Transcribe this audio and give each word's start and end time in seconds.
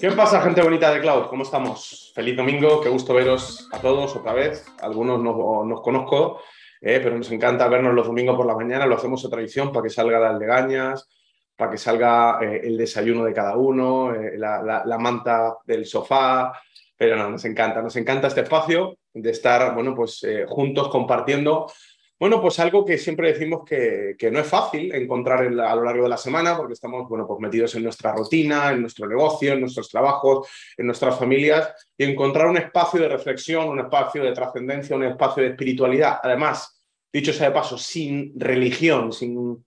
¿Qué 0.00 0.10
pasa, 0.12 0.40
gente 0.40 0.62
bonita 0.62 0.90
de 0.90 1.02
Cloud? 1.02 1.26
¿Cómo 1.26 1.42
estamos? 1.42 2.10
Feliz 2.14 2.34
domingo, 2.34 2.80
qué 2.80 2.88
gusto 2.88 3.12
veros 3.12 3.68
a 3.70 3.80
todos 3.80 4.16
otra 4.16 4.32
vez. 4.32 4.64
Algunos 4.80 5.20
no 5.20 5.62
nos 5.62 5.82
conozco, 5.82 6.40
eh, 6.80 7.00
pero 7.02 7.18
nos 7.18 7.30
encanta 7.30 7.68
vernos 7.68 7.92
los 7.92 8.06
domingos 8.06 8.34
por 8.34 8.46
la 8.46 8.54
mañana. 8.54 8.86
Lo 8.86 8.94
hacemos 8.94 9.22
a 9.26 9.28
tradición 9.28 9.70
para 9.70 9.82
que 9.82 9.90
salga 9.90 10.18
las 10.18 10.38
legañas, 10.38 11.06
para 11.54 11.72
que 11.72 11.76
salga 11.76 12.38
eh, 12.40 12.62
el 12.64 12.78
desayuno 12.78 13.26
de 13.26 13.34
cada 13.34 13.58
uno, 13.58 14.14
eh, 14.14 14.38
la, 14.38 14.82
la, 14.86 14.98
manta 14.98 15.58
del 15.66 15.84
sofá. 15.84 16.50
Pero 16.96 17.16
no, 17.16 17.28
nos 17.28 17.44
encanta, 17.44 17.82
nos 17.82 17.94
encanta 17.96 18.28
este 18.28 18.40
espacio 18.40 18.96
de 19.12 19.30
estar, 19.30 19.74
bueno, 19.74 19.94
pues 19.94 20.26
juntos 20.48 20.88
compartiendo 20.88 21.66
bueno, 22.20 22.38
pues 22.42 22.58
algo 22.58 22.84
que 22.84 22.98
siempre 22.98 23.32
decimos 23.32 23.62
que, 23.64 24.14
no 24.30 24.40
es 24.40 24.46
fácil 24.46 24.94
encontrar 24.94 25.40
a 25.40 25.74
lo 25.74 25.82
largo 25.82 26.02
de 26.02 26.10
la 26.10 26.18
semana 26.18 26.54
porque 26.54 26.74
estamos, 26.74 27.08
bueno, 27.08 27.26
pues 27.26 27.40
metidos 27.40 27.74
en 27.76 27.84
nuestra 27.84 28.12
rutina, 28.12 28.72
en 28.72 28.82
nuestro 28.82 29.08
negocio, 29.08 29.54
en 29.54 29.60
nuestros 29.60 29.88
trabajos, 29.88 30.46
en 30.76 30.84
nuestras 30.84 31.18
familias 31.18 31.72
y 31.96 32.04
encontrar 32.04 32.48
un 32.48 32.58
espacio 32.58 33.00
de 33.00 33.08
reflexión, 33.08 33.70
un 33.70 33.80
espacio 33.80 34.22
de 34.22 34.32
trascendencia, 34.32 34.94
un 34.94 35.04
espacio 35.04 35.42
de 35.42 35.48
espiritualidad. 35.48 36.18
Además, 36.22 36.78
dicho 37.10 37.32
sea 37.32 37.48
de 37.48 37.54
paso, 37.54 37.78
sin 37.78 38.38
religión, 38.38 39.14
sin, 39.14 39.64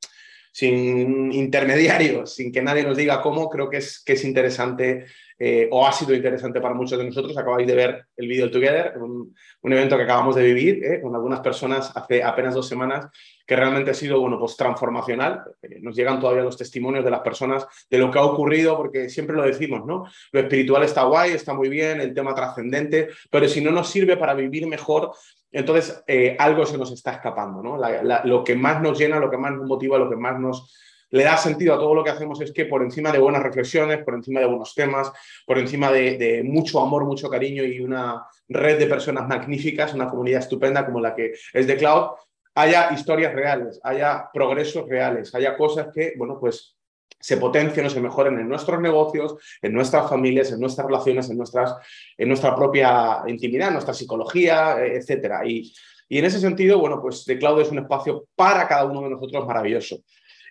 sin 0.51 1.33
intermediarios, 1.33 2.35
sin 2.35 2.51
que 2.51 2.61
nadie 2.61 2.83
nos 2.83 2.95
diga 2.95 3.19
cómo, 3.23 3.49
creo 3.49 3.67
que 3.67 3.77
es, 3.77 4.03
que 4.03 4.13
es 4.13 4.23
interesante 4.23 5.07
eh, 5.39 5.67
o 5.71 5.85
ha 5.85 5.91
sido 5.91 6.13
interesante 6.13 6.61
para 6.61 6.73
muchos 6.73 6.97
de 6.97 7.05
nosotros. 7.05 7.37
Acabáis 7.37 7.67
de 7.67 7.75
ver 7.75 8.05
el 8.15 8.27
vídeo 8.27 8.51
Together, 8.51 8.93
un, 8.97 9.35
un, 9.61 9.73
evento 9.73 9.97
que 9.97 10.03
acabamos 10.03 10.35
de 10.35 10.43
vivir 10.43 10.83
eh, 10.83 11.01
con 11.01 11.15
algunas 11.15 11.39
personas 11.39 11.91
hace 11.95 12.23
apenas 12.23 12.53
dos 12.53 12.67
semanas, 12.67 13.07
que 13.45 13.55
realmente 13.55 13.91
ha 13.91 13.93
sido 13.93 14.19
bueno, 14.19 14.39
pues, 14.39 14.55
transformacional. 14.55 15.43
Eh, 15.61 15.79
nos 15.81 15.95
llegan 15.95 16.19
todavía 16.19 16.43
los 16.43 16.57
testimonios 16.57 17.03
de 17.03 17.11
las 17.11 17.21
personas 17.21 17.65
de 17.89 17.97
lo 17.97 18.11
que 18.11 18.19
ha 18.19 18.23
ocurrido, 18.23 18.77
porque 18.77 19.09
siempre 19.09 19.35
lo 19.35 19.43
decimos, 19.43 19.85
¿no? 19.85 20.05
Lo 20.31 20.39
espiritual 20.39 20.83
está 20.83 21.03
guay, 21.03 21.31
está 21.31 21.53
muy 21.53 21.69
bien, 21.69 21.99
el 21.99 22.13
tema 22.13 22.35
trascendente, 22.35 23.09
pero 23.29 23.47
si 23.47 23.61
no 23.61 23.71
nos 23.71 23.89
sirve 23.89 24.17
para 24.17 24.33
vivir 24.33 24.67
mejor, 24.67 25.11
entonces 25.51 26.03
algo 26.39 26.65
se 26.65 26.79
nos 26.79 26.91
está 26.91 27.11
escapando, 27.11 27.61
¿no? 27.61 27.79
lo 28.23 28.43
que 28.43 28.55
más 28.55 28.81
nos 28.81 28.97
llena, 28.97 29.19
lo 29.19 29.29
que 29.29 29.37
más 29.37 29.51
nos 29.51 29.67
motiva, 29.67 29.99
lo 29.99 30.09
que 30.09 30.15
más 30.15 30.39
nos 30.39 30.73
le 31.13 31.23
da 31.23 31.37
sentido 31.37 31.75
a 31.75 31.77
todo 31.77 31.93
lo 31.93 32.03
que 32.03 32.09
hacemos 32.09 32.41
es 32.41 32.51
que 32.51 32.65
por 32.65 32.81
encima 32.81 33.11
de 33.11 33.19
buenas 33.19 33.43
reflexiones, 33.43 34.03
por 34.03 34.15
encima 34.15 34.39
de 34.39 34.47
buenos 34.47 34.73
temas, 34.73 35.11
por 35.45 35.59
encima 35.59 35.91
de, 35.91 36.41
mucho 36.43 36.81
amor, 36.81 37.05
mucho 37.05 37.29
cariño 37.29 37.63
y 37.63 37.81
una 37.81 38.25
red 38.49 38.79
de 38.79 38.87
personas 38.87 39.27
magníficas, 39.27 39.93
una 39.93 40.09
comunidad 40.09 40.39
estupenda 40.39 40.83
como 40.83 40.99
la 40.99 41.13
que 41.13 41.33
es 41.53 41.67
de 41.67 41.77
Cloud, 41.77 42.13
haya 42.55 42.91
historias 42.93 43.31
reales, 43.35 43.79
haya 43.83 44.27
progresos 44.33 44.89
reales, 44.89 45.35
haya 45.35 45.55
cosas 45.55 45.89
que, 45.93 46.13
bueno, 46.17 46.39
pues 46.39 46.75
se 47.19 47.37
potencien 47.37 47.85
o 47.85 47.91
se 47.91 48.01
mejoren 48.01 48.39
en 48.39 48.49
nuestros 48.49 48.81
negocios, 48.81 49.35
en 49.61 49.71
nuestras 49.71 50.09
familias, 50.09 50.51
en 50.51 50.59
nuestras 50.59 50.87
relaciones, 50.87 51.29
en, 51.29 51.37
nuestras, 51.37 51.75
en 52.17 52.27
nuestra 52.27 52.55
propia 52.55 53.21
intimidad, 53.27 53.67
en 53.67 53.73
nuestra 53.73 53.93
psicología, 53.93 54.83
etc. 54.83 55.45
Y, 55.45 55.73
y 56.09 56.17
en 56.17 56.25
ese 56.25 56.39
sentido, 56.39 56.79
bueno, 56.79 56.99
pues 56.99 57.23
The 57.23 57.37
Cloud 57.37 57.61
es 57.61 57.69
un 57.69 57.77
espacio 57.77 58.25
para 58.35 58.67
cada 58.67 58.85
uno 58.85 59.03
de 59.03 59.11
nosotros 59.11 59.45
maravilloso. 59.45 59.99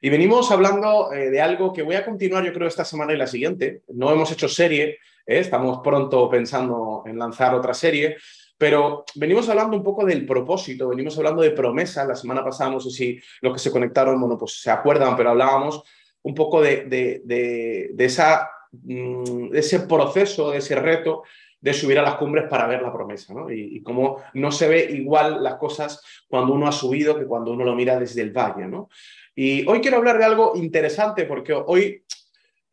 Y 0.05 0.11
venimos 0.11 0.51
hablando 0.51 1.13
eh, 1.13 1.31
de 1.31 1.41
algo 1.41 1.73
que 1.73 1.83
voy 1.83 1.95
a 1.95 2.05
continuar, 2.05 2.45
yo 2.45 2.53
creo, 2.53 2.67
esta 2.67 2.85
semana 2.85 3.13
y 3.13 3.17
la 3.17 3.29
siguiente. 3.29 3.83
No 3.95 4.11
hemos 4.11 4.33
hecho 4.33 4.49
serie, 4.49 4.99
¿eh? 5.25 5.39
estamos 5.39 5.79
pronto 5.79 6.29
pensando 6.29 7.05
en 7.07 7.17
lanzar 7.17 7.55
otra 7.55 7.73
serie, 7.73 8.17
pero 8.59 9.05
venimos 9.15 9.49
hablando 9.49 9.77
un 9.77 9.85
poco 9.85 10.05
del 10.05 10.27
propósito, 10.27 10.89
venimos 10.89 11.17
hablando 11.19 11.41
de 11.43 11.53
promesa. 11.53 12.05
La 12.05 12.17
semana 12.17 12.43
pasada, 12.43 12.71
no 12.71 12.81
sé 12.81 12.91
si 12.91 13.21
los 13.43 13.53
que 13.53 13.61
se 13.61 13.71
conectaron, 13.71 14.19
bueno, 14.19 14.37
pues 14.37 14.61
se 14.61 14.73
acuerdan, 14.73 15.17
pero 15.17 15.31
hablábamos 15.31 15.85
un 16.23 16.35
poco 16.35 16.61
de, 16.61 16.87
de, 17.25 17.95
esa, 18.05 18.51
mm, 18.73 19.51
de 19.51 19.59
ese 19.61 19.81
proceso, 19.81 20.51
de 20.51 20.59
ese 20.59 20.75
reto 20.75 21.23
de 21.61 21.73
subir 21.73 21.97
a 22.01 22.03
las 22.03 22.17
cumbres 22.17 22.49
para 22.51 22.67
ver 22.67 22.83
la 22.83 22.93
promesa, 22.93 23.33
¿no? 23.35 23.49
Y, 23.49 23.77
y, 23.77 23.83
cómo 23.85 24.17
no 24.35 24.51
se 24.51 24.67
ve 24.67 24.85
igual 24.91 25.45
las 25.45 25.55
cosas 25.55 26.03
cuando 26.27 26.55
uno 26.55 26.67
ha 26.67 26.73
subido 26.73 27.17
que 27.17 27.25
cuando 27.25 27.53
uno 27.53 27.65
lo 27.65 27.77
mira 27.77 28.01
desde 28.01 28.21
el 28.21 28.33
valle, 28.33 28.67
¿no? 28.67 28.89
Y 29.35 29.67
hoy 29.67 29.81
quiero 29.81 29.97
hablar 29.97 30.19
de 30.19 30.25
algo 30.25 30.53
interesante 30.57 31.25
porque 31.25 31.55
hoy 31.55 32.05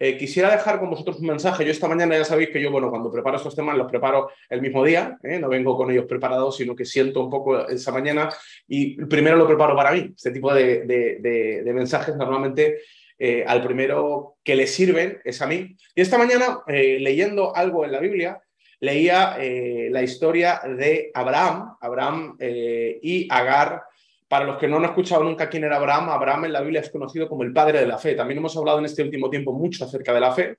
eh, 0.01 0.17
quisiera 0.17 0.49
dejar 0.49 0.79
con 0.79 0.89
vosotros 0.89 1.19
un 1.19 1.27
mensaje. 1.27 1.65
Yo 1.65 1.71
esta 1.71 1.87
mañana 1.87 2.17
ya 2.17 2.23
sabéis 2.23 2.49
que 2.49 2.61
yo, 2.61 2.71
bueno, 2.71 2.89
cuando 2.89 3.11
preparo 3.11 3.35
estos 3.35 3.55
temas 3.55 3.77
los 3.77 3.89
preparo 3.89 4.29
el 4.49 4.61
mismo 4.61 4.83
día, 4.83 5.17
¿eh? 5.23 5.39
no 5.39 5.49
vengo 5.49 5.75
con 5.75 5.91
ellos 5.91 6.05
preparados, 6.05 6.55
sino 6.55 6.75
que 6.75 6.85
siento 6.85 7.21
un 7.21 7.29
poco 7.29 7.67
esa 7.67 7.91
mañana 7.91 8.29
y 8.67 8.95
primero 9.05 9.35
lo 9.35 9.45
preparo 9.45 9.75
para 9.75 9.91
mí. 9.91 10.13
Este 10.15 10.31
tipo 10.31 10.53
de, 10.53 10.85
de, 10.85 11.73
mensajes 11.73 12.15
normalmente 12.15 12.79
eh, 13.17 13.43
al 13.45 13.61
primero 13.61 14.37
que 14.43 14.55
le 14.55 14.67
sirven 14.67 15.19
es 15.23 15.41
a 15.41 15.47
mí. 15.47 15.75
Y 15.95 16.01
esta 16.01 16.17
mañana, 16.17 16.61
leyendo 16.67 17.55
algo 17.55 17.83
en 17.83 17.91
la 17.91 17.99
Biblia, 17.99 18.41
leía 18.79 19.37
la 19.37 20.01
historia 20.01 20.61
de 20.65 21.11
Abraham, 21.13 21.75
Abraham 21.81 22.37
y 22.39 23.27
Agar 23.29 23.81
para 24.29 24.45
los 24.45 24.57
que 24.57 24.67
no 24.67 24.77
han 24.77 24.85
escuchado 24.85 25.23
nunca 25.23 25.49
quién 25.49 25.63
era 25.63 25.77
Abraham, 25.77 26.09
Abraham 26.09 26.45
en 26.45 26.53
la 26.53 26.61
Biblia 26.61 26.81
es 26.81 26.91
conocido 26.91 27.27
como 27.27 27.41
el 27.41 27.51
padre 27.51 27.79
de 27.79 27.87
la 27.87 27.97
fe. 27.97 28.13
También 28.13 28.37
hemos 28.37 28.55
hablado 28.55 28.77
en 28.77 28.85
este 28.85 29.01
último 29.01 29.27
tiempo 29.27 29.51
mucho 29.53 29.83
acerca 29.83 30.13
de 30.13 30.19
la 30.19 30.31
fe, 30.31 30.57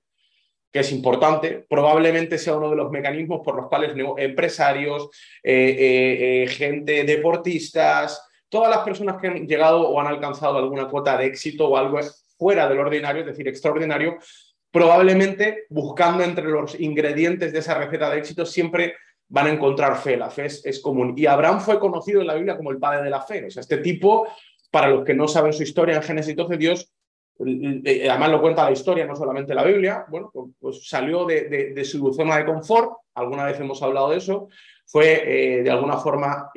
que 0.72 0.81
es 0.81 0.91
importante. 0.91 1.64
Probablemente 1.69 2.36
sea 2.36 2.56
uno 2.56 2.69
de 2.69 2.75
los 2.75 2.91
mecanismos 2.91 3.42
por 3.44 3.54
los 3.54 3.69
cuales 3.69 3.92
empresarios, 4.19 5.09
eh, 5.41 5.76
eh, 5.78 6.42
eh, 6.42 6.47
gente, 6.48 7.04
deportistas, 7.04 8.20
todas 8.48 8.70
las 8.70 8.80
personas 8.80 9.20
que 9.20 9.28
han 9.28 9.47
llegado 9.47 9.88
o 9.88 10.00
han 10.00 10.09
alcanzado 10.09 10.59
alguna 10.59 10.88
cuota 10.88 11.16
de 11.16 11.26
éxito 11.26 11.69
o 11.69 11.76
algo 11.76 12.00
fuera 12.36 12.69
del 12.69 12.80
ordinario, 12.80 13.20
es 13.20 13.28
decir, 13.28 13.47
extraordinario, 13.47 14.19
probablemente 14.72 15.66
buscando 15.69 16.25
entre 16.25 16.47
los 16.47 16.78
ingredientes 16.80 17.53
de 17.53 17.60
esa 17.60 17.75
receta 17.75 18.10
de 18.10 18.19
éxito 18.19 18.44
siempre 18.44 18.97
van 19.30 19.46
a 19.46 19.50
encontrar 19.50 19.96
fe. 19.96 20.16
La 20.16 20.28
fe 20.28 20.46
es, 20.46 20.80
común. 20.80 21.14
Y 21.16 21.26
Abraham 21.26 21.60
fue 21.60 21.78
conocido 21.78 22.20
en 22.20 22.26
la 22.26 22.34
Biblia 22.34 22.56
como 22.56 22.70
el 22.70 22.78
padre 22.78 23.02
de 23.02 23.10
la 23.10 23.22
fe. 23.22 23.46
O 23.46 23.50
sea, 23.50 23.60
este 23.60 23.78
tipo, 23.78 24.26
para 24.70 24.88
los 24.88 25.04
que 25.04 25.14
no 25.14 25.26
saben 25.26 25.52
su 25.52 25.62
historia 25.62 25.96
en 25.96 26.02
Génesis 26.02 26.36
12, 26.36 26.56
Dios, 26.56 26.92
eh, 27.46 27.80
eh, 27.84 28.10
además 28.10 28.30
lo 28.30 28.41
cuenta 28.41 28.64
la 28.64 28.72
historia, 28.72 29.06
no 29.06 29.16
solamente 29.16 29.54
la 29.54 29.64
Biblia, 29.64 30.04
bueno, 30.08 30.30
pues, 30.32 30.50
pues 30.58 30.88
salió 30.88 31.24
de, 31.24 31.84
su 31.84 32.12
zona 32.12 32.36
de 32.36 32.44
confort, 32.44 32.91
alguna 33.14 33.44
vez 33.44 33.58
hemos 33.60 33.80
hablado 33.82 34.10
de 34.10 34.18
eso, 34.18 34.48
fue 34.84 35.22
eh, 35.24 35.62
de 35.62 35.70
alguna 35.70 35.97
forma 35.97 36.50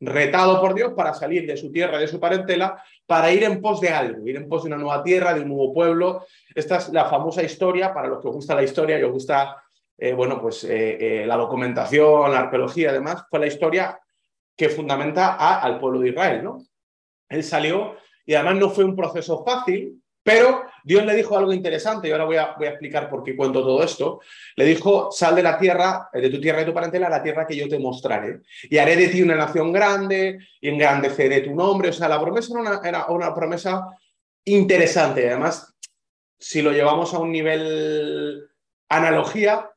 retado 0.00 0.60
por 0.60 0.74
Dios 0.74 0.92
para 0.92 1.12
salir 1.14 1.46
de 1.46 1.56
su 1.56 1.72
tierra, 1.72 1.98
de 1.98 2.06
su 2.06 2.20
parentela, 2.20 2.80
para 3.06 3.32
ir 3.32 3.42
en 3.42 3.60
pos 3.60 3.80
de 3.80 3.88
algo, 3.88 4.28
ir 4.28 4.36
en 4.36 4.48
pos 4.48 4.62
de 4.62 4.68
una 4.68 4.76
nueva 4.76 5.02
tierra, 5.02 5.34
de 5.34 5.40
un 5.40 5.48
nuevo 5.48 5.72
pueblo. 5.72 6.26
Esta 6.54 6.76
es 6.76 6.90
la 6.90 7.06
famosa 7.06 7.42
historia, 7.42 7.92
para 7.92 8.08
los 8.08 8.20
que 8.20 8.28
os 8.28 8.34
gusta 8.34 8.54
la 8.54 8.62
historia 8.62 8.98
y 8.98 9.02
os 9.02 9.12
gusta 9.12 9.56
eh, 9.98 10.12
bueno, 10.12 10.40
pues 10.40 10.62
eh, 10.62 11.22
eh, 11.22 11.26
la 11.26 11.36
documentación, 11.36 12.30
la 12.30 12.40
arqueología, 12.40 12.90
además, 12.90 13.24
fue 13.28 13.40
la 13.40 13.48
historia 13.48 14.00
que 14.56 14.68
fundamenta 14.68 15.34
al 15.60 15.80
pueblo 15.80 16.00
de 16.00 16.10
Israel, 16.10 16.44
¿no? 16.44 16.64
Él 17.28 17.42
salió 17.42 17.96
y 18.24 18.34
además 18.34 18.56
no 18.56 18.70
fue 18.70 18.84
un 18.84 18.94
proceso 18.94 19.44
fácil, 19.44 20.00
pero 20.22 20.62
Dios 20.84 21.04
le 21.04 21.14
dijo 21.14 21.36
algo 21.36 21.52
interesante 21.52 22.06
y 22.06 22.12
ahora 22.12 22.24
voy 22.24 22.36
a, 22.36 22.54
explicar 22.60 23.08
por 23.08 23.22
qué 23.22 23.36
cuento 23.36 23.62
todo 23.62 23.82
esto. 23.82 24.20
Le 24.56 24.66
dijo, 24.66 25.10
sal 25.10 25.34
de 25.34 25.42
la 25.42 25.58
tierra, 25.58 26.08
de 26.12 26.28
tu 26.28 26.40
tierra 26.40 26.62
y 26.62 26.66
tu 26.66 26.74
parentela, 26.74 27.06
a 27.06 27.10
la 27.10 27.22
tierra 27.22 27.46
que 27.46 27.56
yo 27.56 27.68
te 27.68 27.78
mostraré. 27.78 28.40
Y 28.64 28.78
haré 28.78 28.96
de 28.96 29.08
ti 29.08 29.22
una 29.22 29.36
nación 29.36 29.72
grande 29.72 30.38
y 30.60 30.68
engrandeceré 30.68 31.40
tu 31.40 31.54
nombre. 31.54 31.88
O 31.88 31.92
sea, 31.92 32.08
la 32.08 32.20
promesa 32.20 32.52
era 32.84 33.06
una, 33.06 33.34
promesa 33.34 33.86
interesante. 34.44 35.28
Además, 35.28 35.74
si 36.38 36.62
lo 36.62 36.72
llevamos 36.72 37.14
a 37.14 37.18
un 37.20 37.32
nivel 37.32 38.48
analogía, 38.88 39.70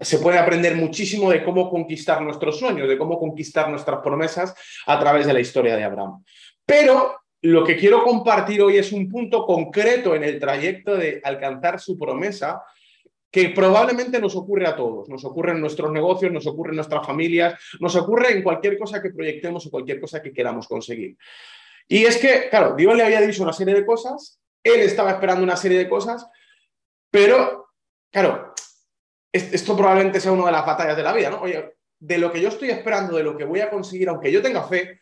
se 0.00 0.18
puede 0.18 0.38
aprender 0.38 0.74
muchísimo 0.74 1.30
de 1.30 1.44
cómo 1.44 1.70
conquistar 1.70 2.20
nuestros 2.20 2.58
sueños, 2.58 2.88
de 2.88 2.98
cómo 2.98 3.18
conquistar 3.18 3.70
nuestras 3.70 4.00
promesas 4.00 4.54
a 4.86 4.98
través 4.98 5.26
de 5.26 5.32
la 5.32 5.40
historia 5.40 5.76
de 5.76 5.84
Abraham. 5.84 6.24
Pero 6.66 7.20
lo 7.42 7.64
que 7.64 7.76
quiero 7.76 8.02
compartir 8.02 8.60
hoy 8.60 8.76
es 8.76 8.92
un 8.92 9.08
punto 9.08 9.46
concreto 9.46 10.14
en 10.14 10.24
el 10.24 10.38
trayecto 10.38 10.96
de 10.96 11.20
alcanzar 11.24 11.80
su 11.80 11.96
promesa 11.96 12.62
que 13.30 13.50
probablemente 13.50 14.20
nos 14.20 14.34
ocurre 14.34 14.66
a 14.66 14.74
todos, 14.74 15.08
nos 15.08 15.24
ocurre 15.24 15.52
en 15.52 15.60
nuestros 15.60 15.92
negocios, 15.92 16.32
nos 16.32 16.46
ocurre 16.48 16.70
en 16.70 16.76
nuestras 16.76 17.06
familias, 17.06 17.54
nos 17.78 17.94
ocurre 17.94 18.32
en 18.32 18.42
cualquier 18.42 18.76
cosa 18.76 19.00
que 19.00 19.10
proyectemos 19.10 19.64
o 19.66 19.70
cualquier 19.70 20.00
cosa 20.00 20.20
que 20.20 20.32
queramos 20.32 20.66
conseguir. 20.66 21.16
Y 21.86 22.04
es 22.04 22.18
que, 22.18 22.48
claro, 22.50 22.74
Dios 22.74 22.96
le 22.96 23.04
había 23.04 23.20
dicho 23.20 23.42
una 23.44 23.52
serie 23.52 23.74
de 23.74 23.86
cosas, 23.86 24.40
él 24.64 24.80
estaba 24.80 25.12
esperando 25.12 25.44
una 25.44 25.56
serie 25.56 25.78
de 25.78 25.88
cosas, 25.88 26.26
pero, 27.10 27.68
claro, 28.10 28.52
esto 29.32 29.76
probablemente 29.76 30.20
sea 30.20 30.32
una 30.32 30.46
de 30.46 30.52
las 30.52 30.66
batallas 30.66 30.96
de 30.96 31.02
la 31.02 31.12
vida, 31.12 31.30
¿no? 31.30 31.42
Oye, 31.42 31.74
de 31.98 32.18
lo 32.18 32.32
que 32.32 32.40
yo 32.40 32.48
estoy 32.48 32.70
esperando, 32.70 33.16
de 33.16 33.22
lo 33.22 33.36
que 33.36 33.44
voy 33.44 33.60
a 33.60 33.70
conseguir, 33.70 34.08
aunque 34.08 34.32
yo 34.32 34.42
tenga 34.42 34.64
fe, 34.64 35.00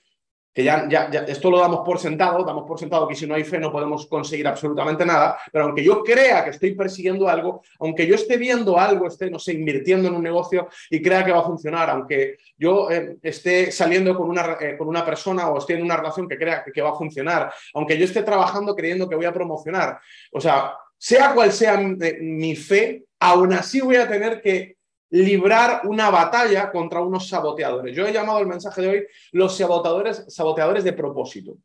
que 0.52 0.64
ya, 0.64 0.88
ya, 0.88 1.04
esto 1.28 1.52
lo 1.52 1.60
damos 1.60 1.80
por 1.86 2.00
sentado, 2.00 2.44
damos 2.44 2.66
por 2.66 2.80
sentado 2.80 3.06
que 3.06 3.14
si 3.14 3.28
no 3.28 3.36
hay 3.36 3.44
fe 3.44 3.58
no 3.58 3.70
podemos 3.70 4.08
conseguir 4.08 4.48
absolutamente 4.48 5.06
nada, 5.06 5.38
pero 5.52 5.66
aunque 5.66 5.84
yo 5.84 6.02
crea 6.02 6.42
que 6.42 6.50
estoy 6.50 6.75
persiguiendo 6.75 7.28
algo, 7.28 7.62
aunque 7.78 8.06
yo 8.06 8.16
esté 8.16 8.36
viendo 8.36 8.76
algo, 8.76 9.06
esté, 9.06 9.30
no 9.30 9.38
sé, 9.38 9.52
invirtiendo 9.52 10.08
en 10.08 10.14
un 10.14 10.22
negocio 10.22 10.69
y 10.90 11.00
crea 11.00 11.25
que 11.25 11.30
va 11.30 11.40
a 11.40 11.44
funcionar, 11.44 11.90
aunque 11.90 12.38
yo 12.56 12.90
eh, 12.90 13.19
esté 13.22 13.70
saliendo 13.70 14.16
con 14.16 14.28
una, 14.28 14.56
eh, 14.60 14.76
con 14.76 14.88
una 14.88 15.04
persona 15.04 15.48
o 15.48 15.58
esté 15.58 15.75
en 15.75 15.84
una 15.84 15.96
relación 15.96 16.28
que 16.28 16.36
crea 16.36 16.64
que, 16.64 16.72
que 16.72 16.82
va 16.82 16.90
a 16.90 16.96
funcionar, 16.96 17.52
aunque 17.75 17.96
yo 17.96 18.04
esté 18.04 18.25
trabajando 18.25 18.75
creyendo 18.75 19.08
que 19.08 19.14
voy 19.14 19.26
a 19.26 19.32
promocionar, 19.32 20.00
o 20.32 20.40
sea, 20.40 20.72
sea 20.96 21.34
cual 21.34 21.52
sea 21.52 21.78
mi 21.78 22.56
fe, 22.56 23.04
aún 23.20 23.52
así 23.52 23.80
voy 23.80 23.96
a 23.96 24.08
tener 24.08 24.40
que 24.40 24.78
librar 25.10 25.82
una 25.86 26.10
batalla 26.10 26.70
contra 26.70 27.00
unos 27.00 27.28
saboteadores. 27.28 27.96
Yo 27.96 28.06
he 28.06 28.12
llamado 28.12 28.40
el 28.40 28.46
mensaje 28.46 28.82
de 28.82 28.88
hoy 28.88 29.06
los 29.32 29.56
saboteadores, 29.56 30.24
saboteadores 30.28 30.84
de 30.84 30.92
propósito. 30.92 31.56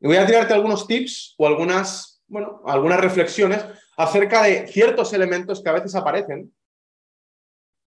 Y 0.00 0.06
voy 0.06 0.16
a 0.16 0.26
tirarte 0.26 0.54
algunos 0.54 0.86
tips 0.86 1.34
o 1.36 1.46
algunas, 1.46 2.22
bueno, 2.26 2.62
algunas 2.64 3.00
reflexiones 3.00 3.64
acerca 3.96 4.42
de 4.42 4.66
ciertos 4.66 5.12
elementos 5.12 5.62
que 5.62 5.68
a 5.68 5.74
veces 5.74 5.94
aparecen 5.94 6.54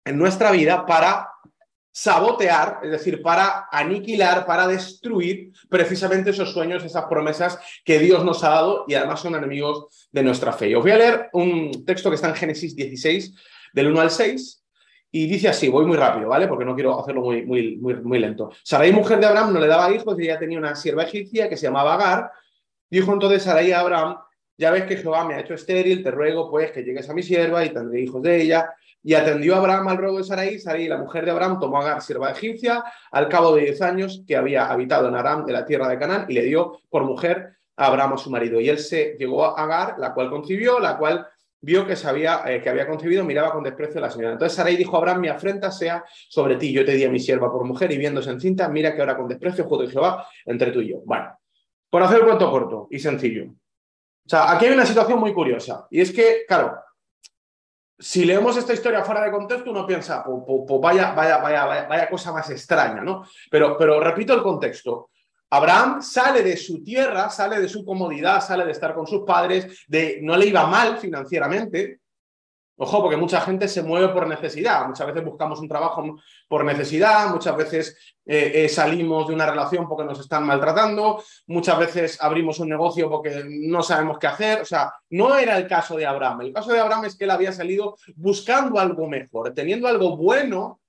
en 0.04 0.18
nuestra 0.18 0.50
vida 0.50 0.84
para 0.86 1.28
sabotear, 1.92 2.80
es 2.82 2.90
decir, 2.90 3.20
para 3.20 3.66
aniquilar, 3.70 4.46
para 4.46 4.66
destruir 4.66 5.52
precisamente 5.68 6.30
esos 6.30 6.52
sueños, 6.52 6.84
esas 6.84 7.04
promesas 7.06 7.58
que 7.84 7.98
Dios 7.98 8.24
nos 8.24 8.44
ha 8.44 8.50
dado 8.50 8.84
y 8.86 8.94
además 8.94 9.20
son 9.20 9.34
enemigos 9.34 10.08
de 10.12 10.22
nuestra 10.22 10.52
fe. 10.52 10.74
os 10.76 10.82
voy 10.82 10.92
a 10.92 10.98
leer 10.98 11.30
un 11.32 11.84
texto 11.84 12.08
que 12.08 12.14
está 12.14 12.28
en 12.28 12.36
Génesis 12.36 12.76
16, 12.76 13.34
del 13.72 13.88
1 13.88 14.00
al 14.00 14.10
6, 14.10 14.60
y 15.12 15.26
dice 15.26 15.48
así, 15.48 15.68
voy 15.68 15.84
muy 15.86 15.96
rápido, 15.96 16.28
¿vale? 16.28 16.46
Porque 16.46 16.64
no 16.64 16.74
quiero 16.74 16.98
hacerlo 17.00 17.22
muy, 17.22 17.44
muy, 17.44 17.76
muy, 17.76 17.94
muy 17.96 18.18
lento. 18.20 18.50
Sarai, 18.62 18.92
mujer 18.92 19.18
de 19.18 19.26
Abraham, 19.26 19.52
no 19.52 19.60
le 19.60 19.66
daba 19.66 19.92
hijos 19.92 20.16
y 20.18 20.24
ella 20.24 20.38
tenía 20.38 20.58
una 20.58 20.76
sierva 20.76 21.02
egipcia 21.02 21.48
que 21.48 21.56
se 21.56 21.66
llamaba 21.66 21.94
Agar. 21.94 22.30
Dijo 22.88 23.12
entonces 23.12 23.42
Sarai 23.42 23.72
a 23.72 23.80
Abraham, 23.80 24.18
ya 24.56 24.70
ves 24.70 24.84
que 24.84 24.96
Jehová 24.96 25.24
me 25.24 25.34
ha 25.34 25.40
hecho 25.40 25.54
estéril, 25.54 26.04
te 26.04 26.10
ruego 26.10 26.48
pues 26.50 26.70
que 26.70 26.82
llegues 26.82 27.08
a 27.10 27.14
mi 27.14 27.22
sierva 27.22 27.64
y 27.64 27.70
tendré 27.70 28.02
hijos 28.02 28.22
de 28.22 28.42
ella. 28.42 28.72
Y 29.02 29.14
atendió 29.14 29.56
Abraham 29.56 29.88
al 29.88 29.96
ruego 29.96 30.18
de 30.18 30.24
Sarai. 30.24 30.58
Sarai, 30.58 30.88
la 30.88 30.98
mujer 30.98 31.24
de 31.24 31.30
Abraham, 31.30 31.58
tomó 31.58 31.78
a 31.78 31.80
Agar, 31.82 32.02
sierva 32.02 32.30
egipcia, 32.30 32.84
al 33.10 33.28
cabo 33.28 33.54
de 33.54 33.62
diez 33.62 33.82
años 33.82 34.22
que 34.26 34.36
había 34.36 34.70
habitado 34.70 35.08
en 35.08 35.16
Aram, 35.16 35.44
de 35.46 35.52
la 35.52 35.64
tierra 35.64 35.88
de 35.88 35.98
Canaán, 35.98 36.26
y 36.28 36.34
le 36.34 36.42
dio 36.42 36.80
por 36.88 37.04
mujer 37.04 37.56
a 37.76 37.86
Abraham 37.86 38.14
a 38.14 38.18
su 38.18 38.30
marido. 38.30 38.60
Y 38.60 38.68
él 38.68 38.78
se 38.78 39.16
llegó 39.18 39.44
a 39.44 39.62
Agar, 39.62 39.94
la 39.98 40.12
cual 40.12 40.28
concibió, 40.28 40.78
la 40.78 40.98
cual 40.98 41.26
vio 41.62 41.86
que, 41.86 41.92
eh, 41.94 42.60
que 42.62 42.70
había 42.70 42.86
concebido, 42.86 43.24
miraba 43.24 43.52
con 43.52 43.62
desprecio 43.62 43.98
a 43.98 44.02
la 44.02 44.10
señora. 44.10 44.32
Entonces 44.32 44.56
Sarai 44.56 44.76
dijo 44.76 44.96
a 44.96 45.00
Abraham, 45.00 45.20
mi 45.20 45.28
afrenta 45.28 45.70
sea 45.70 46.04
sobre 46.28 46.56
ti, 46.56 46.72
yo 46.72 46.84
te 46.84 46.92
di 46.92 47.04
a 47.04 47.10
mi 47.10 47.18
sierva 47.18 47.50
por 47.50 47.64
mujer 47.64 47.92
y 47.92 47.98
viéndose 47.98 48.30
encinta, 48.30 48.68
mira 48.68 48.94
que 48.94 49.00
ahora 49.00 49.16
con 49.16 49.28
desprecio 49.28 49.64
juego 49.64 49.84
de 49.84 49.90
Jehová 49.90 50.26
entre 50.46 50.72
tú 50.72 50.80
y 50.80 50.90
yo. 50.90 51.02
Bueno, 51.04 51.38
por 51.90 52.02
hacer 52.02 52.20
el 52.20 52.24
cuento 52.24 52.50
corto 52.50 52.88
y 52.90 52.98
sencillo. 52.98 53.44
O 53.44 54.28
sea, 54.28 54.52
aquí 54.52 54.66
hay 54.66 54.72
una 54.72 54.86
situación 54.86 55.18
muy 55.18 55.32
curiosa 55.32 55.86
y 55.90 56.00
es 56.00 56.12
que, 56.12 56.44
claro, 56.46 56.78
si 58.00 58.24
leemos 58.24 58.56
esta 58.56 58.72
historia 58.72 59.04
fuera 59.04 59.22
de 59.22 59.30
contexto, 59.30 59.70
uno 59.70 59.86
piensa, 59.86 60.24
pues, 60.24 60.42
pues, 60.46 60.60
pues 60.66 60.80
vaya, 60.80 61.12
vaya, 61.12 61.36
vaya, 61.36 61.86
vaya, 61.86 62.08
cosa 62.08 62.32
más 62.32 62.48
extraña, 62.48 63.02
¿no? 63.02 63.24
Pero, 63.50 63.76
pero 63.76 64.00
repito 64.00 64.32
el 64.32 64.42
contexto. 64.42 65.10
Abraham 65.50 66.00
sale 66.00 66.42
de 66.42 66.56
su 66.56 66.82
tierra, 66.82 67.28
sale 67.28 67.60
de 67.60 67.68
su 67.68 67.84
comodidad, 67.84 68.40
sale 68.40 68.64
de 68.64 68.72
estar 68.72 68.94
con 68.94 69.06
sus 69.06 69.22
padres, 69.24 69.84
de 69.86 70.20
no 70.22 70.36
le 70.36 70.46
iba 70.46 70.66
mal 70.66 70.96
financieramente. 70.96 72.00
Ojo, 72.82 73.02
porque 73.02 73.18
mucha 73.18 73.42
gente 73.42 73.68
se 73.68 73.82
mueve 73.82 74.08
por 74.08 74.26
necesidad. 74.26 74.86
Muchas 74.86 75.06
veces 75.06 75.22
buscamos 75.22 75.60
un 75.60 75.68
trabajo 75.68 76.16
por 76.48 76.64
necesidad, 76.64 77.28
muchas 77.28 77.54
veces 77.54 78.16
eh, 78.24 78.52
eh, 78.54 78.68
salimos 78.70 79.28
de 79.28 79.34
una 79.34 79.44
relación 79.44 79.86
porque 79.86 80.04
nos 80.04 80.18
están 80.18 80.46
maltratando, 80.46 81.22
muchas 81.48 81.78
veces 81.78 82.16
abrimos 82.22 82.58
un 82.58 82.70
negocio 82.70 83.10
porque 83.10 83.44
no 83.46 83.82
sabemos 83.82 84.18
qué 84.18 84.28
hacer. 84.28 84.62
O 84.62 84.64
sea, 84.64 84.94
no 85.10 85.36
era 85.36 85.58
el 85.58 85.68
caso 85.68 85.94
de 85.94 86.06
Abraham. 86.06 86.40
El 86.40 86.54
caso 86.54 86.72
de 86.72 86.80
Abraham 86.80 87.04
es 87.04 87.18
que 87.18 87.24
él 87.24 87.32
había 87.32 87.52
salido 87.52 87.96
buscando 88.16 88.80
algo 88.80 89.06
mejor, 89.06 89.52
teniendo 89.52 89.86
algo 89.86 90.16
bueno 90.16 90.79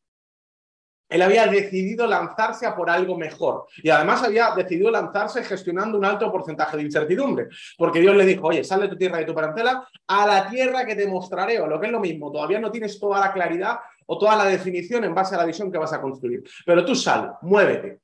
él 1.11 1.21
había 1.21 1.45
decidido 1.45 2.07
lanzarse 2.07 2.65
a 2.65 2.73
por 2.73 2.89
algo 2.89 3.17
mejor 3.17 3.65
y 3.83 3.89
además 3.89 4.23
había 4.23 4.55
decidido 4.55 4.89
lanzarse 4.89 5.43
gestionando 5.43 5.97
un 5.97 6.05
alto 6.05 6.31
porcentaje 6.31 6.77
de 6.77 6.83
incertidumbre, 6.83 7.49
porque 7.77 7.99
Dios 7.99 8.15
le 8.15 8.25
dijo, 8.25 8.47
oye, 8.47 8.63
sal 8.63 8.79
de 8.79 8.87
tu 8.87 8.97
tierra 8.97 9.17
y 9.17 9.21
de 9.21 9.25
tu 9.25 9.35
parentela 9.35 9.85
a 10.07 10.25
la 10.25 10.49
tierra 10.49 10.85
que 10.85 10.95
te 10.95 11.05
mostraré, 11.07 11.59
o 11.59 11.67
lo 11.67 11.79
que 11.81 11.87
es 11.87 11.91
lo 11.91 11.99
mismo, 11.99 12.31
todavía 12.31 12.59
no 12.59 12.71
tienes 12.71 12.97
toda 12.97 13.19
la 13.19 13.33
claridad 13.33 13.79
o 14.05 14.17
toda 14.17 14.37
la 14.37 14.45
definición 14.45 15.03
en 15.03 15.13
base 15.13 15.35
a 15.35 15.39
la 15.39 15.45
visión 15.45 15.69
que 15.69 15.77
vas 15.77 15.91
a 15.91 16.01
construir, 16.01 16.43
pero 16.65 16.85
tú 16.85 16.95
sal, 16.95 17.33
muévete. 17.41 17.99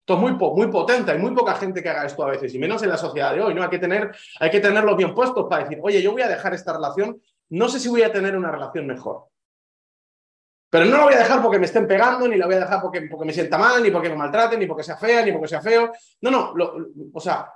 Esto 0.00 0.14
es 0.14 0.20
muy, 0.20 0.32
muy 0.32 0.66
potente, 0.68 1.12
hay 1.12 1.18
muy 1.18 1.32
poca 1.32 1.54
gente 1.54 1.82
que 1.82 1.88
haga 1.88 2.06
esto 2.06 2.24
a 2.24 2.30
veces, 2.30 2.52
y 2.54 2.58
menos 2.58 2.82
en 2.82 2.88
la 2.88 2.96
sociedad 2.96 3.34
de 3.34 3.42
hoy, 3.42 3.54
¿no? 3.54 3.62
Hay 3.62 3.70
que, 3.70 3.78
tener, 3.78 4.12
hay 4.40 4.50
que 4.50 4.60
tenerlos 4.60 4.96
bien 4.96 5.14
puestos 5.14 5.46
para 5.48 5.62
decir, 5.62 5.78
oye, 5.82 6.02
yo 6.02 6.10
voy 6.10 6.22
a 6.22 6.28
dejar 6.28 6.54
esta 6.54 6.72
relación, 6.72 7.20
no 7.50 7.68
sé 7.68 7.78
si 7.78 7.88
voy 7.88 8.02
a 8.02 8.12
tener 8.12 8.36
una 8.36 8.50
relación 8.50 8.86
mejor. 8.86 9.26
Pero 10.68 10.84
no 10.86 10.96
lo 10.96 11.04
voy 11.04 11.14
a 11.14 11.18
dejar 11.18 11.40
porque 11.42 11.58
me 11.58 11.66
estén 11.66 11.86
pegando, 11.86 12.26
ni 12.26 12.36
lo 12.36 12.46
voy 12.46 12.56
a 12.56 12.60
dejar 12.60 12.82
porque, 12.82 13.02
porque 13.02 13.26
me 13.26 13.32
sienta 13.32 13.56
mal, 13.56 13.82
ni 13.82 13.90
porque 13.90 14.08
me 14.08 14.16
maltraten, 14.16 14.58
ni 14.58 14.66
porque 14.66 14.82
sea 14.82 14.96
fea, 14.96 15.24
ni 15.24 15.32
porque 15.32 15.48
sea 15.48 15.60
feo. 15.60 15.92
No, 16.20 16.30
no, 16.30 16.54
o 17.12 17.20
sea, 17.20 17.52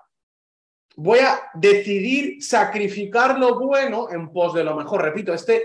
voy 0.96 1.18
a 1.18 1.40
decidir 1.54 2.42
sacrificar 2.42 3.38
lo 3.38 3.58
bueno 3.58 4.10
en 4.10 4.32
pos 4.32 4.54
de 4.54 4.64
lo 4.64 4.76
mejor. 4.76 5.02
Repito, 5.02 5.34
este, 5.34 5.64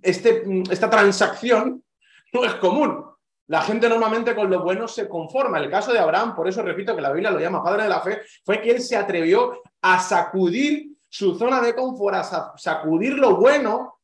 este, 0.00 0.42
esta 0.70 0.88
transacción 0.88 1.84
no 2.32 2.44
es 2.44 2.54
común. 2.54 3.04
La 3.48 3.62
gente 3.62 3.88
normalmente 3.88 4.34
con 4.34 4.48
lo 4.48 4.62
bueno 4.62 4.86
se 4.86 5.08
conforma. 5.08 5.58
El 5.58 5.70
caso 5.70 5.92
de 5.92 5.98
Abraham, 5.98 6.36
por 6.36 6.48
eso 6.48 6.62
repito 6.62 6.94
que 6.94 7.02
la 7.02 7.12
Biblia 7.12 7.32
lo 7.32 7.40
llama 7.40 7.64
padre 7.64 7.82
de 7.82 7.88
la 7.88 8.00
fe, 8.00 8.20
fue 8.44 8.62
que 8.62 8.70
él 8.70 8.80
se 8.80 8.96
atrevió 8.96 9.60
a 9.82 9.98
sacudir 9.98 10.96
su 11.08 11.36
zona 11.36 11.60
de 11.60 11.74
confort, 11.74 12.14
a 12.14 12.52
sacudir 12.56 13.14
lo 13.14 13.36
bueno 13.36 13.99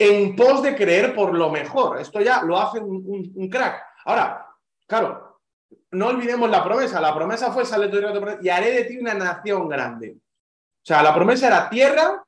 en 0.00 0.34
pos 0.34 0.62
de 0.62 0.74
creer 0.74 1.14
por 1.14 1.34
lo 1.34 1.50
mejor. 1.50 2.00
Esto 2.00 2.22
ya 2.22 2.42
lo 2.42 2.58
hace 2.58 2.80
un, 2.80 3.48
crack. 3.50 3.84
Ahora, 4.06 4.46
claro, 4.86 5.42
no 5.90 6.06
olvidemos 6.06 6.48
la 6.48 6.64
promesa. 6.64 7.02
La 7.02 7.14
promesa 7.14 7.52
fue, 7.52 7.66
sale 7.66 7.88
tu 7.88 7.98
y 8.42 8.48
haré 8.48 8.72
de 8.72 8.84
ti 8.84 8.96
una 8.96 9.12
nación 9.12 9.68
grande. 9.68 10.16
O 10.16 10.86
sea, 10.86 11.02
la 11.02 11.14
promesa 11.14 11.48
era 11.48 11.68
tierra, 11.68 12.24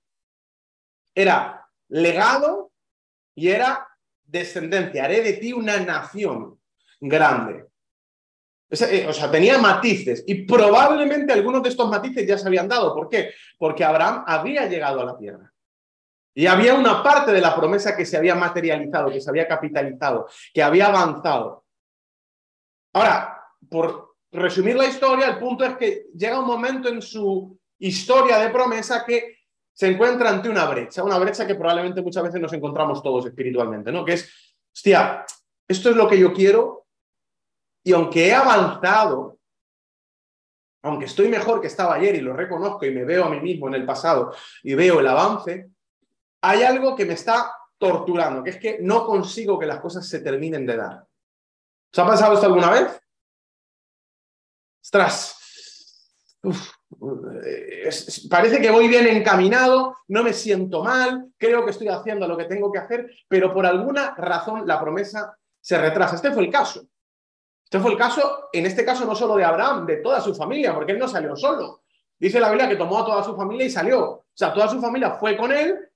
era 1.15 1.67
legado 1.89 2.73
y 3.35 3.49
era 3.49 3.89
descendencia. 4.23 5.05
Haré 5.05 5.23
de 5.23 5.33
ti 5.33 5.55
una 5.55 5.79
nación 5.79 6.61
grande. 7.01 7.69
Eh, 8.69 9.07
o 9.09 9.15
sea, 9.15 9.31
tenía 9.31 9.57
matices 9.57 10.25
y 10.27 10.45
probablemente 10.45 11.33
algunos 11.33 11.63
de 11.63 11.71
estos 11.71 11.89
matices 11.89 12.27
ya 12.27 12.37
se 12.37 12.47
habían 12.47 12.69
dado. 12.69 12.95
¿Por 12.95 13.09
qué? 13.09 13.31
Porque 13.57 13.83
Abraham 13.83 14.25
había 14.27 14.67
llegado 14.67 15.01
a 15.01 15.07
la 15.07 15.17
tierra. 15.17 15.52
Y 16.35 16.47
había 16.47 16.75
una 16.75 17.03
parte 17.03 17.33
de 17.33 17.41
la 17.41 17.55
promesa 17.55 17.97
que 17.97 18.07
se 18.07 18.17
había 18.17 18.35
materializado, 18.35 19.11
que 19.11 19.21
se 19.21 19.29
había 19.29 19.47
capitalizado, 19.47 20.29
que 20.53 20.63
había 20.63 20.87
avanzado. 20.87 21.65
Ahora, 22.95 23.39
por 23.69 24.17
resumir 24.31 24.77
la 24.77 24.87
historia, 24.87 25.29
el 25.29 25.39
punto 25.39 25.65
es 25.65 25.77
que 25.77 26.07
llega 26.15 26.41
un 26.41 26.47
momento 26.47 26.89
en 26.89 27.03
su 27.03 27.59
historia 27.79 28.39
de 28.39 28.51
promesa 28.51 29.05
que 29.05 29.37
se 29.75 29.89
encuentra 29.89 30.31
ante 30.31 30.49
una 30.49 30.67
brecha, 30.67 31.03
una 31.03 31.19
brecha 31.19 31.47
que 31.47 31.55
probablemente 31.55 32.03
muchas 32.03 32.23
veces 32.23 32.41
nos 32.41 32.53
encontramos 32.53 33.03
todos 33.03 33.27
espiritualmente, 33.27 33.91
¿no? 33.91 34.05
Que 34.05 34.15
es, 34.15 34.55
hostia, 34.75 35.25
esto 35.67 35.91
es 35.91 35.97
lo 35.97 36.09
que 36.09 36.19
yo 36.19 36.33
quiero 36.33 36.87
y 37.85 37.93
aunque 37.93 38.29
he 38.29 38.35
avanzado, 38.35 39.39
aunque 40.83 41.07
estoy 41.07 41.29
mejor 41.29 41.61
que 41.61 41.67
estaba 41.67 41.95
ayer 41.95 42.15
y 42.15 42.21
lo 42.21 42.35
reconozco 42.35 42.85
y 42.85 42.91
me 42.93 43.05
veo 43.05 43.25
a 43.25 43.31
mí 43.31 43.41
mismo 43.41 43.69
en 43.69 43.75
el 43.75 43.87
pasado 43.87 44.35
y 44.63 44.75
veo 44.75 45.01
el 45.01 45.07
avance, 45.07 45.71
hay 46.43 46.63
algo 46.65 46.95
que 46.95 47.07
me 47.07 47.15
está 47.15 47.57
torturando, 47.79 48.43
que 48.43 48.51
es 48.51 48.59
que 48.59 48.79
no 48.81 49.07
consigo 49.07 49.59
que 49.59 49.67
las 49.67 49.81
cosas 49.81 50.07
se 50.07 50.21
terminen 50.21 50.67
de 50.67 50.77
dar. 50.77 51.07
¿Os 51.93 51.99
ha 51.99 52.07
pasado 52.07 52.35
esto 52.35 52.47
alguna 52.47 52.71
vez? 52.71 53.01
Ostras. 54.83 55.39
parece 58.29 58.61
que 58.61 58.71
voy 58.71 58.89
bien 58.89 59.07
encaminado, 59.07 59.97
no 60.09 60.23
me 60.23 60.33
siento 60.33 60.83
mal, 60.83 61.33
creo 61.39 61.65
que 61.65 61.71
estoy 61.71 61.89
haciendo 61.89 62.27
lo 62.27 62.37
que 62.37 62.45
tengo 62.45 62.73
que 62.73 62.79
hacer, 62.79 63.11
pero 63.29 63.53
por 63.53 63.65
alguna 63.65 64.15
razón 64.17 64.67
la 64.67 64.81
promesa 64.81 65.37
se 65.61 65.79
retrasa. 65.79 66.17
Este 66.17 66.33
fue 66.33 66.45
el 66.45 66.51
caso. 66.51 66.85
Este 67.65 67.79
fue 67.79 67.93
el 67.93 67.99
caso, 67.99 68.49
en 68.53 68.67
este 68.67 68.85
caso 68.85 69.05
no 69.05 69.15
solo 69.15 69.37
de 69.37 69.45
Abraham, 69.45 69.87
de 69.87 69.99
toda 69.99 70.21
su 70.21 70.35
familia, 70.35 70.75
porque 70.75 70.93
él 70.93 70.99
no 70.99 71.09
salió 71.09 71.37
solo. 71.37 71.83
Dice 72.19 72.39
la 72.41 72.51
Biblia 72.51 72.69
que 72.69 72.77
tomó 72.77 72.99
a 72.99 73.07
toda 73.07 73.23
su 73.23 73.35
familia 73.35 73.67
y 73.67 73.71
salió. 73.71 74.03
O 74.03 74.25
sea, 74.35 74.53
toda 74.53 74.69
su 74.69 74.81
familia 74.81 75.13
fue 75.13 75.37
con 75.37 75.53
él 75.53 75.92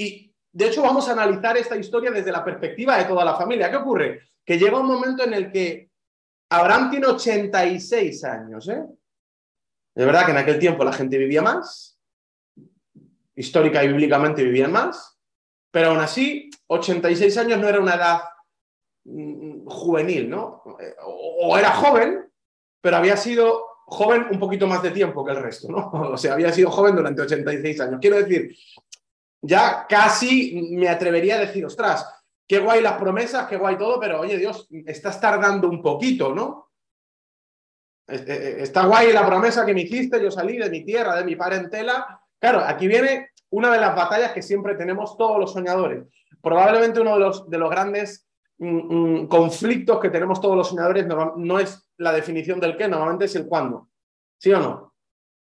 y 0.00 0.34
de 0.52 0.66
hecho 0.66 0.82
vamos 0.82 1.08
a 1.08 1.12
analizar 1.12 1.56
esta 1.58 1.76
historia 1.76 2.10
desde 2.10 2.32
la 2.32 2.42
perspectiva 2.42 2.96
de 2.96 3.04
toda 3.04 3.24
la 3.24 3.34
familia. 3.34 3.70
¿Qué 3.70 3.76
ocurre? 3.76 4.20
Que 4.44 4.58
llega 4.58 4.80
un 4.80 4.86
momento 4.86 5.24
en 5.24 5.34
el 5.34 5.52
que 5.52 5.90
Abraham 6.48 6.90
tiene 6.90 7.06
86 7.06 8.24
años. 8.24 8.68
¿eh? 8.68 8.82
Es 9.94 10.06
verdad 10.06 10.24
que 10.24 10.32
en 10.32 10.38
aquel 10.38 10.58
tiempo 10.58 10.84
la 10.84 10.92
gente 10.92 11.18
vivía 11.18 11.42
más, 11.42 11.98
histórica 13.34 13.84
y 13.84 13.88
bíblicamente 13.88 14.42
vivían 14.42 14.72
más, 14.72 15.18
pero 15.70 15.90
aún 15.90 16.00
así 16.00 16.48
86 16.66 17.36
años 17.36 17.58
no 17.58 17.68
era 17.68 17.80
una 17.80 17.94
edad 17.94 18.20
mm, 19.04 19.66
juvenil, 19.66 20.30
¿no? 20.30 20.62
O 21.38 21.58
era 21.58 21.72
joven, 21.72 22.26
pero 22.80 22.96
había 22.96 23.16
sido 23.16 23.66
joven 23.86 24.26
un 24.30 24.38
poquito 24.38 24.66
más 24.66 24.82
de 24.82 24.92
tiempo 24.92 25.24
que 25.24 25.32
el 25.32 25.42
resto, 25.42 25.68
¿no? 25.68 25.90
O 25.92 26.16
sea, 26.16 26.32
había 26.32 26.52
sido 26.52 26.70
joven 26.70 26.96
durante 26.96 27.22
86 27.22 27.80
años. 27.80 27.98
Quiero 28.00 28.16
decir 28.16 28.56
ya 29.42 29.86
casi 29.88 30.68
me 30.72 30.88
atrevería 30.88 31.36
a 31.36 31.40
decir, 31.40 31.64
ostras, 31.64 32.06
qué 32.46 32.58
guay 32.58 32.82
las 32.82 32.94
promesas, 32.94 33.46
qué 33.46 33.56
guay 33.56 33.76
todo, 33.78 33.98
pero 34.00 34.20
oye 34.20 34.36
Dios, 34.36 34.68
estás 34.86 35.20
tardando 35.20 35.68
un 35.68 35.82
poquito, 35.82 36.34
¿no? 36.34 36.70
Eh, 38.08 38.24
eh, 38.26 38.56
está 38.60 38.86
guay 38.86 39.12
la 39.12 39.26
promesa 39.26 39.64
que 39.64 39.74
me 39.74 39.82
hiciste, 39.82 40.22
yo 40.22 40.30
salí 40.30 40.58
de 40.58 40.68
mi 40.68 40.84
tierra, 40.84 41.16
de 41.16 41.24
mi 41.24 41.36
parentela, 41.36 42.20
Claro, 42.40 42.60
aquí 42.60 42.88
viene 42.88 43.30
una 43.50 43.70
de 43.70 43.80
las 43.80 43.94
batallas 43.94 44.32
que 44.32 44.42
siempre 44.42 44.74
tenemos 44.74 45.16
todos 45.18 45.38
los 45.38 45.52
soñadores. 45.52 46.04
Probablemente 46.42 47.00
uno 47.00 47.14
de 47.14 47.20
los, 47.20 47.50
de 47.50 47.58
los 47.58 47.70
grandes 47.70 48.26
mm, 48.58 48.94
mm, 48.94 49.28
conflictos 49.28 50.00
que 50.00 50.08
tenemos 50.08 50.40
todos 50.40 50.56
los 50.56 50.68
soñadores 50.68 51.06
no, 51.06 51.58
es 51.58 51.86
la 51.98 52.12
definición 52.12 52.58
del 52.58 52.76
qué, 52.76 52.88
normalmente 52.88 53.26
es 53.26 53.36
el 53.36 53.46
cuándo. 53.46 53.88
¿Sí 54.38 54.50
o 54.52 54.58
no? 54.58 54.89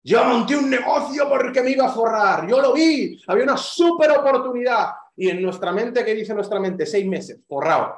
Yo 0.03 0.23
monté 0.25 0.55
un 0.55 0.69
negocio 0.69 1.29
porque 1.29 1.61
me 1.61 1.71
iba 1.71 1.85
a 1.85 1.91
forrar. 1.91 2.47
Yo 2.47 2.59
lo 2.59 2.73
vi. 2.73 3.21
Había 3.27 3.43
una 3.43 3.57
súper 3.57 4.11
oportunidad. 4.11 4.89
Y 5.15 5.29
en 5.29 5.41
nuestra 5.41 5.71
mente, 5.71 6.03
¿qué 6.03 6.15
dice 6.15 6.33
nuestra 6.33 6.59
mente? 6.59 6.85
Seis 6.85 7.05
meses, 7.05 7.41
forrado. 7.47 7.95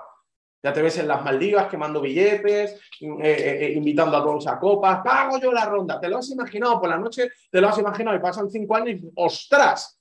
Ya 0.61 0.71
te 0.71 0.81
ves 0.81 0.97
en 0.97 1.09
las 1.09 1.21
Maldivas 1.21 1.67
quemando 1.67 1.99
billetes, 1.99 2.71
eh, 3.01 3.17
eh, 3.21 3.65
eh, 3.65 3.73
invitando 3.73 4.15
a 4.15 4.23
todos 4.23 4.47
a 4.47 4.57
copas, 4.57 5.01
pago 5.03 5.37
yo 5.37 5.51
la 5.51 5.65
ronda. 5.65 5.99
¿Te 5.99 6.07
lo 6.07 6.17
has 6.17 6.29
imaginado 6.29 6.79
por 6.79 6.89
la 6.89 6.97
noche? 6.97 7.31
¿Te 7.51 7.59
lo 7.59 7.67
has 7.67 7.77
imaginado? 7.77 8.15
Y 8.15 8.21
pasan 8.21 8.49
cinco 8.49 8.75
años 8.75 9.01
y 9.01 9.11
ostras, 9.15 9.99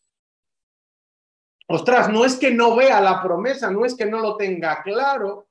ostras, 1.67 2.09
no 2.11 2.25
es 2.25 2.37
que 2.37 2.53
no 2.53 2.77
vea 2.77 3.01
la 3.01 3.21
promesa, 3.21 3.73
no 3.73 3.85
es 3.85 3.97
que 3.97 4.07
no 4.07 4.21
lo 4.21 4.37
tenga 4.37 4.83
claro, 4.85 5.49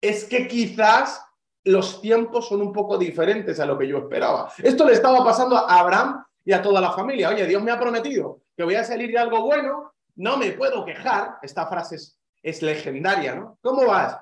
es 0.00 0.24
que 0.24 0.46
quizás 0.46 1.25
los 1.66 2.00
tiempos 2.00 2.48
son 2.48 2.62
un 2.62 2.72
poco 2.72 2.96
diferentes 2.96 3.60
a 3.60 3.66
lo 3.66 3.78
que 3.78 3.88
yo 3.88 3.98
esperaba. 3.98 4.50
Esto 4.62 4.86
le 4.86 4.92
estaba 4.92 5.24
pasando 5.24 5.56
a 5.56 5.78
Abraham 5.78 6.24
y 6.44 6.52
a 6.52 6.62
toda 6.62 6.80
la 6.80 6.92
familia. 6.92 7.28
Oye, 7.28 7.46
Dios 7.46 7.62
me 7.62 7.70
ha 7.70 7.78
prometido 7.78 8.40
que 8.56 8.64
voy 8.64 8.74
a 8.74 8.84
salir 8.84 9.10
de 9.10 9.18
algo 9.18 9.42
bueno, 9.42 9.92
no 10.16 10.36
me 10.36 10.52
puedo 10.52 10.84
quejar. 10.84 11.36
Esta 11.42 11.66
frase 11.66 11.96
es, 11.96 12.18
es 12.42 12.62
legendaria, 12.62 13.34
¿no? 13.34 13.58
¿Cómo 13.60 13.86
vas? 13.86 14.16